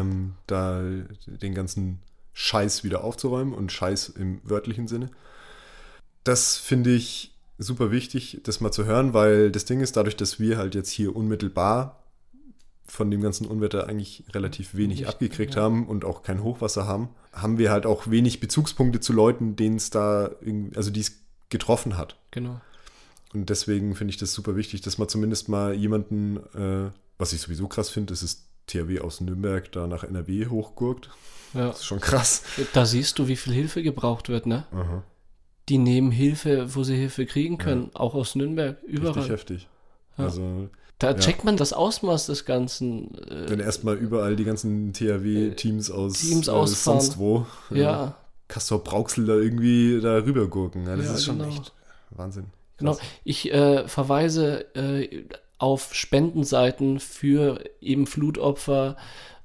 ähm, 0.00 0.34
da 0.46 0.82
den 1.26 1.54
ganzen 1.54 2.00
Scheiß 2.32 2.84
wieder 2.84 3.02
aufzuräumen 3.04 3.54
und 3.54 3.72
Scheiß 3.72 4.10
im 4.10 4.40
wörtlichen 4.44 4.88
Sinne. 4.88 5.10
Das 6.24 6.56
finde 6.56 6.90
ich 6.90 7.34
super 7.58 7.90
wichtig, 7.90 8.40
das 8.44 8.60
mal 8.60 8.72
zu 8.72 8.84
hören, 8.84 9.14
weil 9.14 9.50
das 9.50 9.64
Ding 9.64 9.80
ist, 9.80 9.96
dadurch, 9.96 10.16
dass 10.16 10.38
wir 10.40 10.58
halt 10.58 10.74
jetzt 10.74 10.90
hier 10.90 11.14
unmittelbar 11.14 11.99
von 12.90 13.10
dem 13.10 13.22
ganzen 13.22 13.46
Unwetter 13.46 13.88
eigentlich 13.88 14.24
relativ 14.34 14.74
wenig 14.74 15.00
Nicht, 15.00 15.08
abgekriegt 15.08 15.54
ja. 15.54 15.62
haben 15.62 15.86
und 15.86 16.04
auch 16.04 16.22
kein 16.22 16.42
Hochwasser 16.42 16.86
haben, 16.86 17.08
haben 17.32 17.56
wir 17.56 17.70
halt 17.70 17.86
auch 17.86 18.10
wenig 18.10 18.40
Bezugspunkte 18.40 19.00
zu 19.00 19.12
Leuten, 19.12 19.54
denen 19.56 19.76
es 19.76 19.90
da, 19.90 20.30
also 20.74 20.90
die 20.90 21.00
es 21.00 21.20
getroffen 21.50 21.96
hat. 21.96 22.16
Genau. 22.32 22.60
Und 23.32 23.48
deswegen 23.48 23.94
finde 23.94 24.10
ich 24.10 24.16
das 24.16 24.32
super 24.32 24.56
wichtig, 24.56 24.80
dass 24.80 24.98
man 24.98 25.08
zumindest 25.08 25.48
mal 25.48 25.72
jemanden, 25.72 26.38
äh, 26.54 26.90
was 27.16 27.32
ich 27.32 27.40
sowieso 27.40 27.68
krass 27.68 27.90
finde, 27.90 28.12
das 28.12 28.24
ist 28.24 28.46
THW 28.66 29.00
aus 29.00 29.20
Nürnberg 29.20 29.70
da 29.70 29.86
nach 29.86 30.02
NRW 30.02 30.46
hochgurkt. 30.46 31.10
Ja. 31.54 31.68
Das 31.68 31.80
ist 31.80 31.86
schon 31.86 32.00
krass. 32.00 32.42
Da 32.72 32.86
siehst 32.86 33.18
du, 33.18 33.28
wie 33.28 33.36
viel 33.36 33.52
Hilfe 33.52 33.82
gebraucht 33.82 34.28
wird, 34.28 34.46
ne? 34.46 34.66
Aha. 34.72 35.04
Die 35.68 35.78
nehmen 35.78 36.10
Hilfe, 36.10 36.74
wo 36.74 36.82
sie 36.82 36.96
Hilfe 36.96 37.26
kriegen 37.26 37.58
können, 37.58 37.90
auch 37.94 38.14
aus 38.14 38.34
Nürnberg, 38.34 38.82
überall. 38.82 39.14
Richtig 39.14 39.30
heftig. 39.30 39.68
Ja. 40.20 40.26
Also, 40.26 40.68
Da 40.98 41.12
Ja. 41.12 41.16
checkt 41.16 41.44
man 41.44 41.56
das 41.56 41.72
Ausmaß 41.72 42.26
des 42.26 42.44
Ganzen. 42.44 43.14
Äh, 43.28 43.48
wenn 43.48 43.60
erstmal 43.60 43.96
überall 43.96 44.36
die 44.36 44.44
ganzen 44.44 44.92
THW-Teams 44.92 45.90
aus 45.90 46.20
Teams 46.20 46.46
äh, 46.48 46.66
sonst 46.66 47.16
wo, 47.18 47.46
ja, 47.70 48.16
Castor 48.48 48.84
Brauxel 48.84 49.24
da 49.26 49.34
irgendwie 49.34 50.00
da 50.02 50.16
rübergurken. 50.16 50.86
Ja, 50.86 50.96
das 50.96 51.06
Ja, 51.06 51.14
ist 51.14 51.24
schon 51.24 51.38
genau. 51.38 51.48
echt 51.50 51.72
Wahnsinn. 52.10 52.44
genau. 52.76 52.92
Krass. 52.92 53.02
Ich 53.24 53.50
äh, 53.52 53.88
verweise 53.88 54.66
äh, 54.74 55.24
auf 55.56 55.94
Spendenseiten 55.94 57.00
für 57.00 57.62
eben 57.80 58.06
Flutopfer 58.06 58.96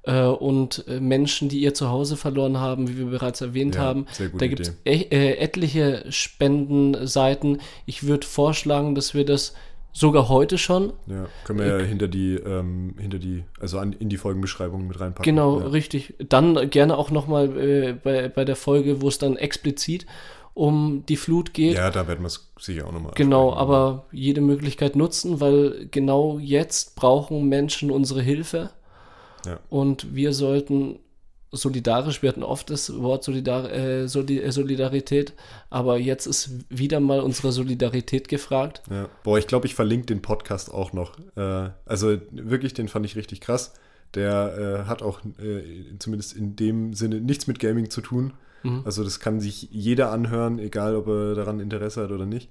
äh, 0.04 0.24
und 0.24 0.86
äh, 0.88 1.00
Menschen, 1.00 1.48
die 1.50 1.60
ihr 1.62 1.74
Zuhause 1.74 2.18
verloren 2.18 2.58
haben, 2.60 2.90
wie 2.90 2.98
wir 2.98 3.06
bereits 3.06 3.40
erwähnt 3.42 3.76
Ja, 3.76 3.82
haben. 3.82 4.08
Da 4.38 4.48
gibt 4.48 4.60
es 4.62 4.74
e 4.84 5.04
äh, 5.10 5.38
etliche 5.38 6.06
Spendenseiten. 6.10 7.62
Ich 7.86 8.04
würde 8.04 8.26
vorschlagen, 8.28 8.96
dass 8.96 9.14
wir 9.14 9.26
das 9.26 9.54
sogar 9.96 10.28
heute 10.28 10.58
schon 10.58 10.92
Ja, 11.08 11.28
können 11.46 11.60
wir 11.60 11.68
ja 11.68 11.78
hinter 11.80 12.10
die, 12.10 12.36
ähm, 12.36 12.96
hinter 13.00 13.18
die, 13.18 13.46
also 13.62 13.80
an, 13.80 13.94
in 13.94 14.10
die 14.10 14.18
Folgenbeschreibung 14.18 14.88
mit 14.88 15.00
reinpacken. 15.00 15.24
Genau, 15.24 15.62
ja. 15.62 15.68
richtig. 15.68 16.16
Dann 16.20 16.70
gerne 16.70 16.98
auch 16.98 17.12
nochmal 17.12 17.58
äh, 17.58 17.94
bei, 17.94 18.28
bei 18.28 18.44
der 18.44 18.58
Folge, 18.58 19.02
wo 19.02 19.08
es 19.08 19.18
dann 19.20 19.38
explizit 19.38 20.06
um 20.54 21.06
die 21.08 21.16
Flut 21.16 21.54
geht. 21.54 21.76
Ja, 21.76 21.92
da 21.92 22.10
werden 22.10 22.22
wir 22.22 22.28
es 22.28 22.52
sicher 22.60 22.88
auch 22.88 22.92
nochmal 22.92 23.14
Genau, 23.16 23.54
aber 23.54 24.06
jede 24.12 24.42
Möglichkeit 24.42 24.98
nutzen, 24.98 25.40
weil 25.40 25.88
genau 25.92 26.40
jetzt 26.40 26.98
brauchen 26.98 27.48
Menschen 27.48 27.90
unsere 27.90 28.22
Hilfe. 28.22 28.72
Ja. 29.46 29.60
Und 29.70 30.14
wir 30.14 30.34
sollten 30.34 31.00
solidarisch, 31.52 32.22
wir 32.22 32.30
hatten 32.30 32.44
oft 32.44 32.70
das 32.70 32.94
Wort 33.02 33.24
Solidar 33.24 33.72
äh, 33.72 34.08
Soli 34.08 34.40
äh, 34.40 34.52
Solidarität, 34.52 35.34
aber 35.70 35.98
jetzt 35.98 36.26
ist 36.26 36.52
wieder 36.70 37.00
mal 37.00 37.22
unsere 37.22 37.52
Solidarität 37.52 38.28
gefragt. 38.28 38.82
Ja. 38.90 39.10
Boah, 39.24 39.38
ich 39.38 39.48
glaube, 39.48 39.68
ich 39.68 39.76
verlinke 39.76 40.08
den 40.08 40.22
Podcast 40.22 40.74
auch 40.74 40.94
noch. 40.94 41.18
Äh, 41.36 41.70
also 41.86 42.18
wirklich, 42.32 42.74
den 42.74 42.88
fand 42.88 43.06
ich 43.06 43.16
richtig 43.16 43.42
krass. 43.42 43.74
Der 44.14 44.84
äh, 44.86 44.88
hat 44.88 45.02
auch 45.02 45.22
äh, 45.40 45.98
zumindest 46.00 46.34
in 46.34 46.56
dem 46.56 46.94
Sinne 46.94 47.22
nichts 47.22 47.48
mit 47.48 47.60
Gaming 47.60 47.90
zu 47.90 48.02
tun. 48.02 48.34
Mhm. 48.64 48.82
Also 48.86 49.04
das 49.04 49.20
kann 49.20 49.40
sich 49.40 49.70
jeder 49.72 50.12
anhören, 50.12 50.60
egal 50.60 50.96
ob 50.96 51.08
er 51.08 51.36
daran 51.36 51.60
Interesse 51.60 52.04
hat 52.04 52.12
oder 52.12 52.26
nicht. 52.26 52.50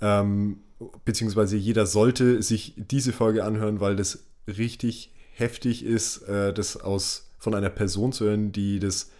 Ähm, 0.00 0.58
beziehungsweise 1.04 1.56
jeder 1.56 1.86
sollte 1.86 2.42
sich 2.42 2.74
diese 2.76 3.12
Folge 3.12 3.44
anhören, 3.44 3.80
weil 3.80 3.96
das 3.96 4.24
richtig 4.46 5.12
heftig 5.32 5.84
ist, 5.84 6.22
äh, 6.28 6.52
das 6.52 6.76
aus 6.76 7.23
von 7.44 7.54
einer 7.54 7.70
Person 7.70 8.12
zu 8.12 8.24
hören, 8.24 8.50
die 8.50 8.80
das 8.80 9.10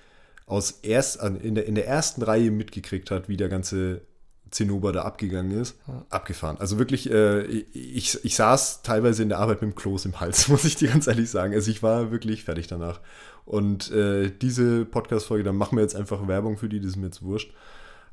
aus 0.47 0.81
erst 0.83 1.23
in, 1.23 1.55
der, 1.55 1.67
in 1.67 1.75
der 1.75 1.87
ersten 1.87 2.23
Reihe 2.23 2.51
mitgekriegt 2.51 3.11
hat, 3.11 3.29
wie 3.29 3.37
der 3.37 3.49
ganze 3.49 4.03
Zinnober 4.51 4.93
da 4.93 5.03
abgegangen 5.03 5.61
ist. 5.61 5.77
Abgefahren. 6.11 6.59
Also 6.59 6.79
wirklich, 6.79 7.11
äh, 7.11 7.43
ich, 7.43 8.25
ich 8.25 8.37
saß 8.37 8.83
teilweise 8.83 9.23
in 9.23 9.29
der 9.29 9.39
Arbeit 9.39 9.63
mit 9.63 9.73
dem 9.73 9.75
Kloß 9.75 10.05
im 10.07 10.21
Hals, 10.21 10.49
muss 10.49 10.65
ich 10.65 10.77
dir 10.77 10.89
ganz 10.89 11.07
ehrlich 11.07 11.31
sagen. 11.31 11.55
Also 11.55 11.71
ich 11.71 11.83
war 11.83 12.11
wirklich 12.11 12.45
fertig 12.45 12.67
danach. 12.67 13.01
Und 13.45 13.91
äh, 13.91 14.31
diese 14.31 14.85
Podcast-Folge, 14.85 15.45
da 15.45 15.53
machen 15.53 15.77
wir 15.77 15.83
jetzt 15.83 15.97
einfach 15.97 16.27
Werbung 16.27 16.57
für 16.57 16.69
die, 16.69 16.81
das 16.81 16.91
ist 16.91 16.97
mir 16.97 17.07
jetzt 17.07 17.23
wurscht. 17.23 17.53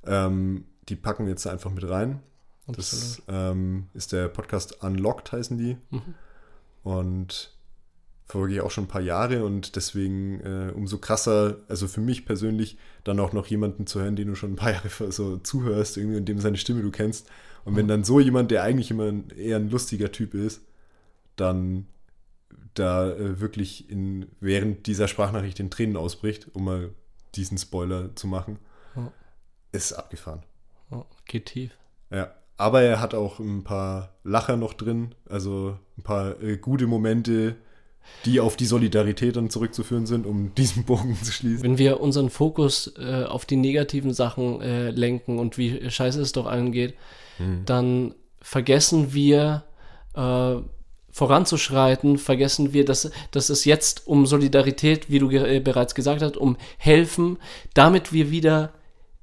Ähm, 0.05 0.65
die 0.89 0.95
packen 0.95 1.25
wir 1.25 1.31
jetzt 1.31 1.47
einfach 1.47 1.71
mit 1.71 1.87
rein. 1.87 2.21
Das 2.67 3.21
ähm, 3.27 3.87
ist 3.93 4.11
der 4.11 4.27
Podcast 4.27 4.83
Unlocked, 4.83 5.31
heißen 5.31 5.57
die. 5.57 5.77
Mhm. 5.89 6.15
Und 6.83 7.53
verfolge 8.31 8.53
ich 8.55 8.61
auch 8.61 8.71
schon 8.71 8.85
ein 8.85 8.87
paar 8.87 9.01
Jahre 9.01 9.43
und 9.43 9.75
deswegen 9.75 10.39
äh, 10.39 10.71
umso 10.73 10.97
krasser, 10.99 11.57
also 11.67 11.89
für 11.89 11.99
mich 11.99 12.25
persönlich, 12.25 12.77
dann 13.03 13.19
auch 13.19 13.33
noch 13.33 13.47
jemanden 13.47 13.85
zu 13.87 13.99
hören, 13.99 14.15
den 14.15 14.29
du 14.29 14.35
schon 14.35 14.53
ein 14.53 14.55
paar 14.55 14.71
Jahre 14.73 15.11
so 15.11 15.37
zuhörst, 15.37 15.97
irgendwie 15.97 16.17
und 16.17 16.25
dem 16.29 16.39
seine 16.39 16.57
Stimme 16.57 16.81
du 16.81 16.91
kennst. 16.91 17.29
Und 17.65 17.75
wenn 17.75 17.89
dann 17.89 18.05
so 18.05 18.19
jemand, 18.21 18.49
der 18.49 18.63
eigentlich 18.63 18.89
immer 18.89 19.07
ein, 19.07 19.29
eher 19.31 19.57
ein 19.57 19.69
lustiger 19.69 20.11
Typ 20.13 20.33
ist, 20.33 20.61
dann 21.35 21.87
da 22.73 23.11
äh, 23.11 23.41
wirklich 23.41 23.89
in, 23.89 24.27
während 24.39 24.87
dieser 24.87 25.09
Sprachnachricht 25.09 25.59
in 25.59 25.69
Tränen 25.69 25.97
ausbricht, 25.97 26.47
um 26.55 26.63
mal 26.65 26.89
diesen 27.35 27.57
Spoiler 27.57 28.15
zu 28.15 28.27
machen, 28.27 28.59
Ja. 28.95 29.11
ist 29.73 29.91
abgefahren. 29.91 30.43
Ja, 30.89 31.05
geht 31.25 31.47
tief. 31.47 31.77
Ja, 32.09 32.33
aber 32.55 32.81
er 32.81 33.01
hat 33.01 33.13
auch 33.13 33.39
ein 33.39 33.63
paar 33.65 34.15
Lacher 34.23 34.55
noch 34.55 34.73
drin, 34.73 35.15
also 35.29 35.77
ein 35.97 36.03
paar 36.03 36.41
äh, 36.41 36.57
gute 36.57 36.87
Momente, 36.87 37.57
die 38.25 38.39
auf 38.39 38.55
die 38.55 38.65
Solidarität 38.65 39.35
dann 39.35 39.49
zurückzuführen 39.49 40.05
sind, 40.05 40.25
um 40.25 40.53
diesen 40.57 40.83
Bogen 40.83 41.17
zu 41.21 41.31
schließen. 41.31 41.63
Wenn 41.63 41.77
wir 41.77 41.99
unseren 41.99 42.29
Fokus 42.29 42.93
äh, 42.97 43.25
auf 43.25 43.45
die 43.45 43.55
negativen 43.55 44.13
Sachen 44.13 44.61
äh, 44.61 44.91
lenken 44.91 45.39
und 45.39 45.57
wie 45.57 45.89
scheiße 45.89 46.21
es 46.21 46.31
doch 46.31 46.45
allen 46.45 46.71
geht, 46.71 46.95
dann 47.65 48.13
vergessen 48.41 49.13
wir 49.13 49.63
äh, 50.15 50.55
voranzuschreiten, 51.11 52.17
vergessen 52.17 52.73
wir, 52.73 52.85
dass, 52.85 53.11
dass 53.31 53.49
es 53.49 53.65
jetzt 53.65 54.07
um 54.07 54.25
Solidarität, 54.25 55.09
wie 55.09 55.19
du 55.19 55.27
ge 55.27 55.57
äh, 55.57 55.59
bereits 55.59 55.95
gesagt 55.95 56.21
hast, 56.21 56.37
um 56.37 56.57
Helfen, 56.77 57.37
damit 57.73 58.13
wir 58.13 58.31
wieder 58.31 58.71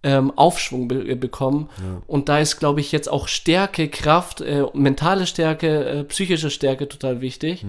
ähm, 0.02 0.32
Aufschwung 0.36 0.86
be 0.86 1.08
äh, 1.08 1.14
bekommen. 1.14 1.70
Und 2.06 2.28
da 2.28 2.38
ist, 2.38 2.58
glaube 2.58 2.80
ich, 2.80 2.92
jetzt 2.92 3.10
auch 3.10 3.26
Stärke, 3.26 3.88
Kraft, 3.88 4.40
äh, 4.40 4.64
mentale 4.74 5.26
Stärke, 5.26 6.04
psychische 6.08 6.50
Stärke 6.50 6.88
total 6.88 7.20
wichtig. 7.20 7.64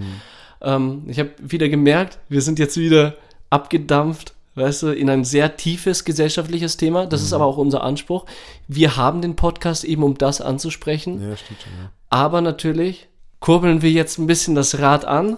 Ähm, 0.61 1.03
ich 1.07 1.19
habe 1.19 1.31
wieder 1.39 1.69
gemerkt, 1.69 2.19
wir 2.29 2.41
sind 2.41 2.59
jetzt 2.59 2.77
wieder 2.77 3.15
abgedampft, 3.49 4.33
weißt 4.55 4.83
du, 4.83 4.87
in 4.89 5.09
ein 5.09 5.23
sehr 5.23 5.57
tiefes 5.57 6.03
gesellschaftliches 6.03 6.77
Thema. 6.77 7.05
Das 7.05 7.21
ist 7.21 7.33
aber 7.33 7.45
auch 7.45 7.57
unser 7.57 7.83
Anspruch. 7.83 8.25
Wir 8.67 8.97
haben 8.97 9.21
den 9.21 9.35
Podcast 9.35 9.83
eben, 9.83 10.03
um 10.03 10.17
das 10.17 10.41
anzusprechen. 10.41 11.21
Ja, 11.21 11.37
stimmt 11.37 11.61
schon, 11.61 11.71
ja. 11.81 11.91
Aber 12.09 12.41
natürlich 12.41 13.07
kurbeln 13.39 13.81
wir 13.81 13.91
jetzt 13.91 14.17
ein 14.17 14.27
bisschen 14.27 14.55
das 14.55 14.79
Rad 14.79 15.05
an, 15.05 15.37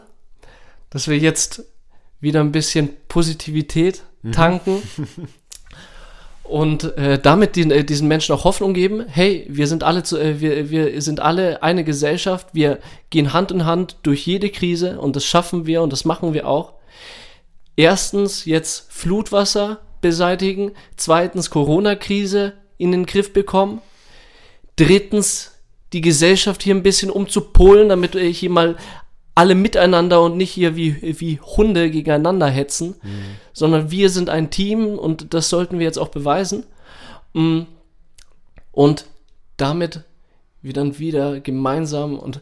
dass 0.90 1.08
wir 1.08 1.18
jetzt 1.18 1.66
wieder 2.20 2.40
ein 2.40 2.52
bisschen 2.52 2.90
Positivität 3.08 4.04
tanken 4.32 4.82
und 6.52 6.98
äh, 6.98 7.18
damit 7.18 7.56
den, 7.56 7.72
äh, 7.72 7.86
diesen 7.86 8.10
Menschen 8.10 8.36
auch 8.36 8.44
Hoffnung 8.44 8.74
geben. 8.74 9.06
Hey, 9.08 9.48
wir 9.50 9.68
sind 9.68 9.84
alle 9.84 10.04
zu, 10.04 10.18
äh, 10.18 10.42
wir, 10.42 10.70
wir 10.70 11.02
sind 11.02 11.22
alle 11.22 11.64
eine 11.64 11.86
Gesellschaft. 11.86 12.48
Wir 12.52 12.80
gehen 13.10 13.32
Hand 13.32 13.52
in 13.52 13.66
Hand 13.66 13.96
durch 14.04 14.28
jede 14.28 14.50
Krise 14.50 15.00
und 15.00 15.16
das 15.16 15.24
schaffen 15.24 15.66
wir 15.66 15.82
und 15.82 15.94
das 15.94 16.04
machen 16.04 16.34
wir 16.34 16.48
auch. 16.48 16.74
Erstens 17.78 18.44
jetzt 18.44 18.92
Flutwasser 18.92 19.80
beseitigen, 20.02 20.74
zweitens 20.98 21.52
Corona-Krise 21.52 22.54
in 22.78 22.92
den 22.92 23.06
Griff 23.06 23.32
bekommen, 23.32 23.82
drittens 24.76 25.54
die 25.94 26.02
Gesellschaft 26.02 26.64
hier 26.64 26.76
ein 26.76 26.84
bisschen 26.84 27.12
umzupolen, 27.12 27.88
damit 27.88 28.16
wir 28.16 28.24
hier 28.24 28.50
mal 28.50 28.76
alle 29.36 29.56
miteinander 29.56 30.22
und 30.22 30.38
nicht 30.38 30.52
hier 30.52 30.76
wie, 30.76 31.20
wie 31.20 31.40
Hunde 31.40 31.90
gegeneinander 31.90 32.48
hetzen, 32.48 32.96
sondern 33.54 33.90
wir 33.92 34.10
sind 34.10 34.30
ein 34.30 34.50
Team 34.50 34.98
und 35.00 35.34
das 35.34 35.50
sollten 35.50 35.80
wir 35.80 35.86
jetzt 35.86 36.00
auch 36.00 36.10
beweisen. 36.10 36.66
Mm. 37.34 37.62
Und 38.72 39.06
damit 39.58 40.04
wir 40.62 40.74
dann 40.74 41.00
wieder 41.00 41.40
gemeinsam 41.40 42.18
und 42.20 42.42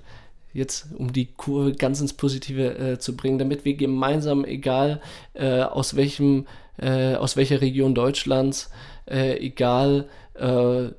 jetzt 0.54 0.88
um 0.98 1.14
die 1.14 1.28
Kurve 1.28 1.74
ganz 1.74 2.02
ins 2.02 2.14
Positive 2.14 2.78
äh, 2.78 3.00
zu 3.00 3.16
bringen, 3.16 3.40
damit 3.40 3.66
wir 3.66 3.76
gemeinsam, 3.76 4.46
egal 4.46 5.02
äh, 5.34 5.62
aus 5.62 5.96
welchem, 5.96 6.48
äh, 6.78 7.16
aus 7.16 7.38
welcher 7.38 7.62
Region 7.62 7.96
Deutschlands, 7.96 8.70
äh, 9.10 9.38
egal 9.38 10.08
äh, 10.34 10.90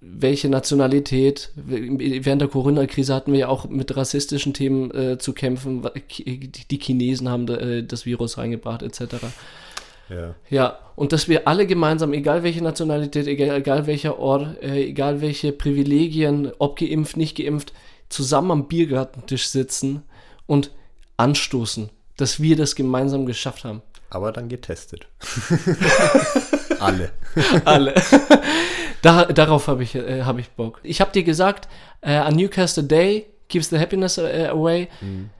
welche 0.00 0.48
Nationalität, 0.48 1.50
während 1.54 2.40
der 2.40 2.48
Corona-Krise 2.48 3.14
hatten 3.14 3.32
wir 3.32 3.40
ja 3.40 3.48
auch 3.48 3.68
mit 3.68 3.96
rassistischen 3.96 4.52
Themen 4.52 4.90
äh, 4.90 5.18
zu 5.18 5.32
kämpfen, 5.32 5.88
die 6.70 6.78
Chinesen 6.80 7.28
haben 7.28 7.48
äh, 7.48 7.82
das 7.82 8.04
Virus 8.04 8.38
reingebracht, 8.38 8.82
etc. 8.82 9.16
Ja. 10.08 10.34
Ja, 10.50 10.78
und 10.94 11.12
dass 11.12 11.28
wir 11.28 11.48
alle 11.48 11.66
gemeinsam, 11.66 12.12
egal 12.12 12.42
welche 12.42 12.62
Nationalität, 12.62 13.26
egal, 13.26 13.56
egal 13.56 13.86
welcher 13.86 14.18
Ort, 14.18 14.62
äh, 14.62 14.84
egal 14.84 15.20
welche 15.20 15.52
Privilegien, 15.52 16.52
ob 16.58 16.78
geimpft, 16.78 17.16
nicht 17.16 17.36
geimpft, 17.36 17.72
zusammen 18.08 18.50
am 18.50 18.68
Biergartentisch 18.68 19.48
sitzen 19.48 20.02
und 20.46 20.70
anstoßen, 21.16 21.90
dass 22.16 22.40
wir 22.40 22.56
das 22.56 22.76
gemeinsam 22.76 23.26
geschafft 23.26 23.64
haben. 23.64 23.82
Aber 24.10 24.30
dann 24.30 24.48
getestet. 24.48 25.08
Alle. 26.78 27.10
Alle. 27.64 27.94
Da, 29.06 29.24
darauf 29.26 29.68
habe 29.68 29.82
ich, 29.82 29.94
äh, 29.94 30.22
hab 30.22 30.38
ich 30.38 30.50
Bock. 30.50 30.80
Ich 30.82 31.00
habe 31.00 31.12
dir 31.12 31.22
gesagt, 31.22 31.68
äh, 32.00 32.16
a 32.16 32.30
Newcastle 32.30 32.84
Day 32.84 33.26
keeps 33.48 33.70
the 33.70 33.78
happiness 33.78 34.18
äh, 34.18 34.48
away. 34.50 34.88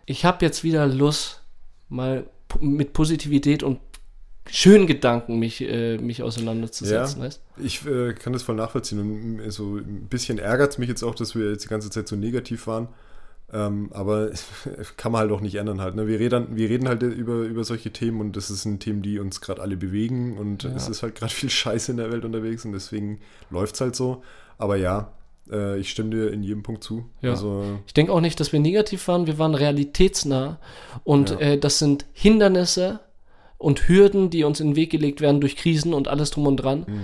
Ich 0.07 0.25
habe 0.25 0.45
jetzt 0.45 0.63
wieder 0.63 0.87
Lust, 0.87 1.43
mal 1.89 2.27
mit 2.61 2.93
Positivität 2.93 3.63
und 3.63 3.81
schönen 4.49 4.87
Gedanken 4.87 5.41
mich, 5.41 5.61
äh, 5.61 5.99
mich 5.99 6.23
auseinanderzusetzen. 6.23 7.19
Ja. 7.19 7.27
Weißt? 7.27 7.43
Ich 7.59 7.85
äh, 7.87 8.15
kann 8.15 8.33
das 8.33 8.45
voll 8.45 8.55
nachvollziehen. 8.55 9.01
Und 9.01 9.37
mm, 9.37 9.51
so 9.51 9.77
ein 9.77 10.07
bisschen 10.09 10.39
ärgert 10.39 10.73
es 10.73 10.79
mich 10.79 10.89
jetzt 10.89 11.03
auch, 11.03 11.17
dass 11.17 11.35
wir 11.35 11.51
jetzt 11.51 11.65
die 11.65 11.69
ganze 11.69 11.91
Zeit 11.91 12.07
so 12.07 12.15
negativ 12.15 12.69
waren. 12.69 12.89
Ähm, 13.53 13.91
aber 13.93 14.31
kann 14.97 15.13
man 15.13 15.21
halt 15.21 15.31
auch 15.33 15.41
nicht 15.41 15.55
ändern 15.55 15.81
halt. 15.81 15.95
Ne? 15.95 16.09
Wir, 16.09 16.19
reden, 16.19 16.57
wir 16.57 16.69
reden 16.69 16.89
halt 16.89 17.03
über, 17.03 17.43
über 17.43 17.63
solche 17.65 17.93
Themen 17.93 18.21
und 18.21 18.37
das 18.37 18.49
sind 18.49 18.81
Themen, 18.81 19.03
die 19.03 19.19
uns 19.21 19.41
gerade 19.41 19.63
alle 19.63 19.77
bewegen 19.77 20.37
und 20.37 20.65
Ja. 20.65 20.71
es 20.75 20.89
ist 20.89 21.03
halt 21.03 21.15
gerade 21.15 21.33
viel 21.35 21.51
Scheiße 21.51 21.93
in 21.93 21.99
der 21.99 22.11
Welt 22.11 22.25
unterwegs 22.25 22.65
und 22.65 22.73
deswegen 22.73 23.21
läuft 23.51 23.77
es 23.77 23.81
halt 23.81 23.95
so. 23.95 24.23
Aber 24.59 24.77
ja, 24.77 25.13
äh, 25.51 25.79
ich 25.79 25.91
stimme 25.91 26.11
dir 26.11 26.33
in 26.33 26.43
jedem 26.43 26.65
Punkt 26.65 26.83
zu. 26.83 27.05
Ja. 27.23 27.31
Also, 27.31 27.63
Ich 27.87 27.95
denke 27.95 28.13
auch 28.13 28.21
nicht, 28.21 28.41
dass 28.41 28.53
wir 28.53 28.59
negativ 28.59 29.07
waren, 29.07 29.27
wir 29.29 29.39
waren 29.39 29.55
realitätsnah 29.55 30.59
und 31.05 31.31
Ja. 31.31 31.39
äh, 31.39 31.59
das 31.59 31.79
sind 31.79 32.05
Hindernisse 32.15 32.99
und 33.59 33.89
Hürden, 33.89 34.29
die 34.29 34.43
uns 34.43 34.59
in 34.59 34.71
den 34.71 34.77
Weg 34.77 34.91
gelegt 34.91 35.21
werden 35.21 35.41
durch 35.41 35.55
Krisen 35.57 35.95
und 35.95 36.09
alles 36.09 36.31
drum 36.33 36.47
und 36.49 36.57
dran. 36.57 36.81
Mhm. 36.89 37.01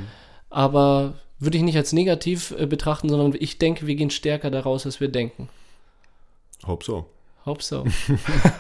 Aber 0.50 1.14
würde 1.38 1.56
ich 1.56 1.62
nicht 1.64 1.76
als 1.76 1.92
negativ 1.92 2.52
äh, 2.58 2.66
betrachten, 2.66 3.08
sondern 3.08 3.34
ich 3.38 3.58
denke, 3.58 3.86
wir 3.86 3.94
gehen 3.94 4.10
stärker 4.10 4.50
daraus, 4.50 4.86
als 4.86 5.00
wir 5.00 5.08
denken. 5.08 5.48
Hope 6.66 6.84
so. 6.84 7.06
Hope 7.44 7.62
so. 7.62 7.84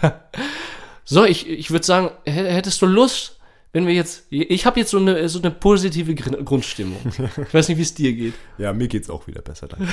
so, 1.04 1.24
ich, 1.24 1.48
ich 1.48 1.70
würde 1.70 1.84
sagen, 1.86 2.10
hättest 2.24 2.82
du 2.82 2.86
Lust, 2.86 3.38
wenn 3.72 3.86
wir 3.86 3.94
jetzt, 3.94 4.24
ich 4.30 4.66
habe 4.66 4.80
jetzt 4.80 4.90
so 4.90 4.98
eine, 4.98 5.28
so 5.28 5.38
eine 5.38 5.50
positive 5.50 6.14
Gr- 6.14 6.42
Grundstimmung. 6.42 6.98
Ich 7.46 7.54
weiß 7.54 7.68
nicht, 7.68 7.78
wie 7.78 7.82
es 7.82 7.94
dir 7.94 8.12
geht. 8.12 8.34
Ja, 8.58 8.72
mir 8.72 8.88
geht's 8.88 9.08
auch 9.08 9.26
wieder 9.26 9.40
besser, 9.42 9.68
danke. 9.68 9.88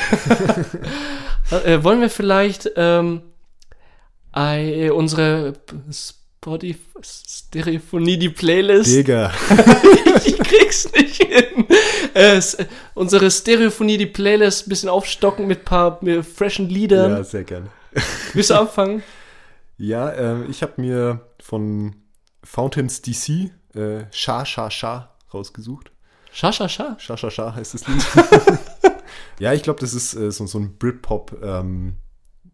Äh, 1.66 1.84
wollen 1.84 2.00
wir 2.00 2.12
vielleicht 2.12 2.70
ähm, 2.76 3.22
äh, 4.36 4.92
unsere 4.92 5.54
Spotify 5.92 6.78
Stereophonie, 7.02 8.20
die 8.20 8.30
Playlist, 8.30 8.96
Digga. 8.96 9.32
ich 10.26 10.38
krieg's 10.38 10.92
nicht 10.94 11.24
hin, 11.24 11.66
äh, 12.14 12.40
unsere 12.94 13.32
Stereophonie, 13.32 13.98
die 13.98 14.06
Playlist 14.06 14.68
ein 14.68 14.70
bisschen 14.70 14.90
aufstocken 14.90 15.48
mit 15.48 15.66
paar 15.66 15.98
mit 16.02 16.24
freshen 16.24 16.70
Liedern. 16.70 17.12
Ja, 17.12 17.24
sehr 17.24 17.44
gerne. 17.44 17.68
Willst 18.34 18.50
du 18.50 18.60
anfangen? 18.60 19.04
Ja, 19.78 20.14
ähm, 20.14 20.46
ich 20.50 20.62
habe 20.62 20.74
mir 20.78 21.22
von 21.42 21.96
Fountains 22.44 23.02
DC 23.02 23.52
äh, 23.76 24.06
Sha 24.12 24.46
Sha 24.46 24.70
Sha 24.70 25.16
rausgesucht. 25.34 25.92
Scha, 26.32 26.52
scha, 26.52 26.70
scha. 26.70 26.96
Sha 27.00 27.18
Sha 27.18 27.32
Sha 27.32 27.56
heißt 27.56 27.74
das 27.74 27.88
Lied. 27.88 28.06
ja, 29.40 29.54
ich 29.54 29.64
glaube, 29.64 29.80
das 29.80 29.94
ist 29.94 30.14
äh, 30.16 30.32
so, 30.32 30.46
so 30.46 30.60
ein 30.60 30.78
Britpop 30.78 31.38
ähm, 31.42 31.96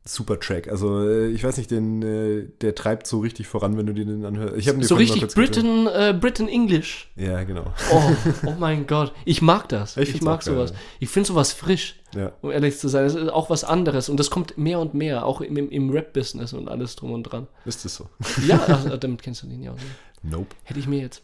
Supertrack. 0.07 0.67
Also 0.67 1.01
äh, 1.07 1.27
ich 1.29 1.43
weiß 1.43 1.57
nicht, 1.57 1.71
den, 1.71 2.01
äh, 2.03 2.47
der 2.61 2.75
treibt 2.75 3.07
so 3.07 3.19
richtig 3.19 3.47
voran, 3.47 3.75
wenn 3.75 3.87
du 3.87 3.93
den 3.93 4.23
anhörst. 4.23 4.55
Ich 4.55 4.65
dir 4.65 4.83
So 4.83 4.95
richtig. 4.95 5.33
Britain, 5.33 5.87
äh, 5.87 6.15
Britain 6.19 6.47
English. 6.47 7.09
Ja, 7.15 7.43
genau. 7.43 7.73
Oh, 7.91 8.01
oh 8.45 8.53
mein 8.59 8.85
Gott. 8.85 9.13
Ich 9.25 9.41
mag 9.41 9.67
das. 9.69 9.97
Ich 9.97 10.13
Ich, 10.15 10.21
mag 10.21 10.41
auch 10.41 10.45
geil. 10.45 10.53
sowas. 10.55 10.73
Ich 10.99 11.09
finde 11.09 11.27
sowas 11.27 11.53
frisch, 11.53 11.95
Ja. 12.15 12.33
um 12.41 12.51
ehrlich 12.51 12.77
zu 12.77 12.87
sein. 12.87 13.03
Das 13.05 13.15
ist 13.15 13.29
auch 13.29 13.49
was 13.49 13.63
anderes. 13.63 14.07
Und 14.07 14.17
das 14.19 14.29
kommt 14.29 14.57
mehr 14.59 14.79
und 14.79 14.93
mehr, 14.93 15.25
auch 15.25 15.41
im, 15.41 15.57
im, 15.57 15.69
im 15.71 15.89
Rap-Business 15.89 16.53
und 16.53 16.67
alles 16.69 16.95
drum 16.95 17.11
und 17.11 17.23
dran. 17.23 17.47
Ist 17.65 17.83
das 17.83 17.95
so? 17.95 18.07
Ja, 18.47 18.63
ach, 18.67 18.85
damit 18.99 19.23
kennst 19.23 19.41
du 19.41 19.47
den 19.47 19.63
ja 19.63 19.71
auch 19.71 19.75
nicht. 19.75 19.87
Nope. 20.21 20.55
Hätte 20.63 20.79
ich 20.79 20.87
mir 20.87 20.99
jetzt. 20.99 21.23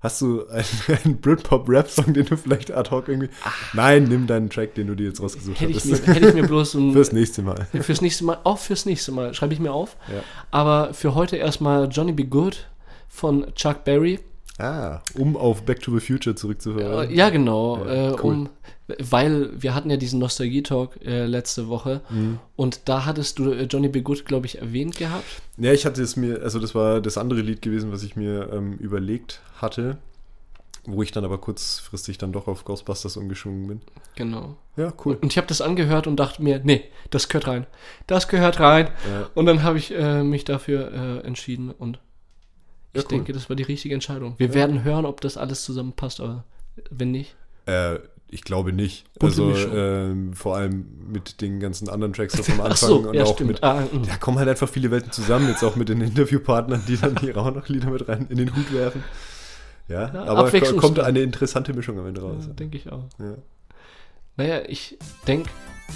Hast 0.00 0.20
du 0.20 0.44
einen, 1.04 1.20
Britpop-Rap-Song, 1.20 2.14
den 2.14 2.26
du 2.26 2.36
vielleicht 2.36 2.70
ad 2.70 2.90
hoc 2.90 3.08
irgendwie. 3.08 3.30
Nein, 3.72 4.04
nimm 4.04 4.26
deinen 4.26 4.48
Track, 4.48 4.74
den 4.74 4.86
du 4.86 4.94
dir 4.94 5.08
jetzt 5.08 5.20
rausgesucht. 5.20 5.60
Hätte 5.60 5.72
ich, 5.72 5.84
mir, 5.84 5.96
hätte 5.98 6.28
ich 6.28 6.34
mir 6.34 6.46
bloß 6.46 6.74
ein. 6.76 6.92
Fürs 6.92 7.12
nächste 7.12 7.42
Mal. 7.42 7.66
fürs 7.80 8.00
nächste 8.00 8.24
Mal, 8.24 8.38
auch 8.44 8.58
fürs 8.58 8.86
nächste 8.86 9.10
Mal, 9.10 9.34
schreibe 9.34 9.54
ich 9.54 9.60
mir 9.60 9.72
auf. 9.72 9.96
Ja. 10.08 10.22
Aber 10.50 10.94
für 10.94 11.14
heute 11.14 11.36
erstmal 11.36 11.88
Johnny 11.88 12.12
Be 12.12 12.24
Good 12.24 12.68
von 13.08 13.52
Chuck 13.54 13.84
Berry. 13.84 14.20
Ah, 14.58 15.00
um 15.14 15.36
auf 15.36 15.62
Back 15.62 15.80
to 15.82 15.96
the 15.96 16.04
Future 16.04 16.34
zurückzuhören. 16.34 17.10
Äh, 17.10 17.14
ja, 17.14 17.30
genau. 17.30 17.84
Ja, 17.84 18.10
äh, 18.10 18.16
cool. 18.22 18.32
um, 18.34 18.48
weil 18.98 19.50
wir 19.62 19.74
hatten 19.74 19.88
ja 19.90 19.96
diesen 19.96 20.18
Nostalgie-Talk 20.18 21.04
äh, 21.04 21.26
letzte 21.26 21.68
Woche 21.68 22.00
Mhm. 22.10 22.38
und 22.56 22.88
da 22.88 23.04
hattest 23.04 23.38
du 23.38 23.52
äh, 23.52 23.64
Johnny 23.64 23.88
Be 23.88 24.02
Good, 24.02 24.24
glaube 24.24 24.46
ich, 24.46 24.58
erwähnt 24.58 24.96
gehabt. 24.96 25.24
Ja, 25.58 25.72
ich 25.72 25.86
hatte 25.86 26.02
es 26.02 26.16
mir, 26.16 26.42
also 26.42 26.58
das 26.58 26.74
war 26.74 27.00
das 27.00 27.18
andere 27.18 27.40
Lied 27.42 27.62
gewesen, 27.62 27.92
was 27.92 28.02
ich 28.02 28.16
mir 28.16 28.50
ähm, 28.52 28.72
überlegt 28.78 29.40
hatte, 29.60 29.98
wo 30.86 31.02
ich 31.02 31.12
dann 31.12 31.24
aber 31.24 31.38
kurzfristig 31.38 32.16
dann 32.18 32.32
doch 32.32 32.48
auf 32.48 32.64
Ghostbusters 32.64 33.16
umgeschwungen 33.18 33.66
bin. 33.68 33.80
Genau. 34.16 34.56
Ja, 34.76 34.92
cool. 35.04 35.18
Und 35.20 35.30
ich 35.30 35.36
habe 35.36 35.46
das 35.46 35.60
angehört 35.60 36.06
und 36.06 36.16
dachte 36.16 36.42
mir, 36.42 36.60
nee, 36.64 36.82
das 37.10 37.28
gehört 37.28 37.46
rein. 37.46 37.66
Das 38.06 38.26
gehört 38.26 38.58
rein. 38.58 38.86
Ja. 39.08 39.28
Und 39.34 39.46
dann 39.46 39.62
habe 39.62 39.76
ich 39.78 39.94
äh, 39.94 40.22
mich 40.24 40.44
dafür 40.44 40.90
äh, 41.22 41.26
entschieden 41.26 41.70
und 41.70 42.00
ich 42.98 43.04
cool. 43.06 43.18
denke, 43.18 43.32
das 43.32 43.48
war 43.48 43.56
die 43.56 43.62
richtige 43.62 43.94
Entscheidung. 43.94 44.34
Wir 44.38 44.54
werden 44.54 44.84
hören, 44.84 45.06
ob 45.06 45.20
das 45.20 45.36
alles 45.36 45.64
zusammenpasst, 45.64 46.20
aber 46.20 46.44
wenn 46.90 47.10
nicht. 47.10 47.34
Äh, 47.66 47.98
ich 48.30 48.42
glaube 48.42 48.72
nicht. 48.72 49.06
Bunte 49.18 49.42
also 49.42 49.74
ähm, 49.74 50.34
vor 50.34 50.56
allem 50.56 50.86
mit 51.10 51.40
den 51.40 51.60
ganzen 51.60 51.88
anderen 51.88 52.12
Tracks 52.12 52.34
so 52.34 52.42
vom 52.42 52.60
Ach 52.60 52.66
Anfang 52.66 52.88
so, 52.88 52.96
und 53.08 53.14
ja, 53.14 53.24
auch 53.24 53.34
stimmt. 53.34 53.52
mit. 53.52 53.62
Ah, 53.62 53.80
mm. 53.80 54.02
Da 54.06 54.16
kommen 54.16 54.38
halt 54.38 54.48
einfach 54.48 54.68
viele 54.68 54.90
Welten 54.90 55.12
zusammen, 55.12 55.48
jetzt 55.48 55.64
auch 55.64 55.76
mit 55.76 55.88
den 55.88 56.00
Interviewpartnern, 56.02 56.82
die 56.86 56.96
dann 56.96 57.16
hier 57.18 57.36
auch 57.36 57.52
noch 57.54 57.68
Lieder 57.68 57.90
mit 57.90 58.06
rein 58.08 58.26
in 58.28 58.36
den 58.36 58.54
Hut 58.54 58.72
werfen. 58.72 59.02
Ja, 59.88 60.12
Ja, 60.12 60.24
aber 60.24 60.50
kommt 60.76 61.00
eine 61.00 61.20
interessante 61.20 61.72
Mischung 61.72 61.98
am 61.98 62.06
Ende 62.06 62.20
raus. 62.20 62.44
Ja, 62.46 62.52
denke 62.52 62.76
ich 62.76 62.92
auch. 62.92 63.04
Ja. 63.18 63.36
Naja, 64.36 64.60
ich 64.68 64.98
denke, 65.26 65.48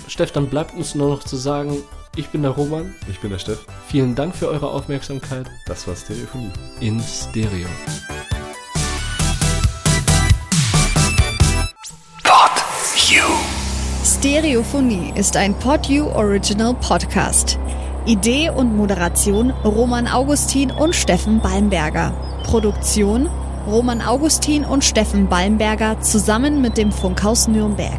Steff, 0.09 0.33
dann 0.33 0.49
bleibt 0.49 0.75
uns 0.75 0.95
nur 0.95 1.09
noch 1.11 1.25
zu 1.25 1.37
sagen, 1.37 1.79
ich 2.17 2.29
bin 2.29 2.43
der 2.43 2.51
Roman. 2.53 2.95
Ich 3.11 3.21
bin 3.21 3.31
der 3.31 3.39
Steff, 3.39 3.65
Vielen 3.89 4.15
Dank 4.15 4.35
für 4.35 4.49
eure 4.49 4.69
Aufmerksamkeit 4.71 5.47
das 5.67 5.87
war 5.87 5.97
Stereophonie. 5.97 6.51
in 6.81 7.01
Stereo. 7.03 7.69
Stereophonie 14.23 15.13
ist 15.17 15.37
ein 15.37 15.53
PodU 15.59 16.07
Original 16.15 16.75
Podcast. 16.75 17.59
Idee 18.07 18.51
und 18.51 18.77
Moderation 18.77 19.51
Roman 19.65 20.07
Augustin 20.07 20.71
und 20.71 20.95
Steffen 20.95 21.41
Balmberger. 21.41 22.13
Produktion 22.45 23.29
Roman 23.67 24.01
Augustin 24.01 24.65
und 24.65 24.85
Steffen 24.85 25.29
Balmberger 25.29 26.01
zusammen 26.01 26.61
mit 26.63 26.77
dem 26.79 26.93
Funkhaus 26.93 27.49
Nürnberg. 27.49 27.99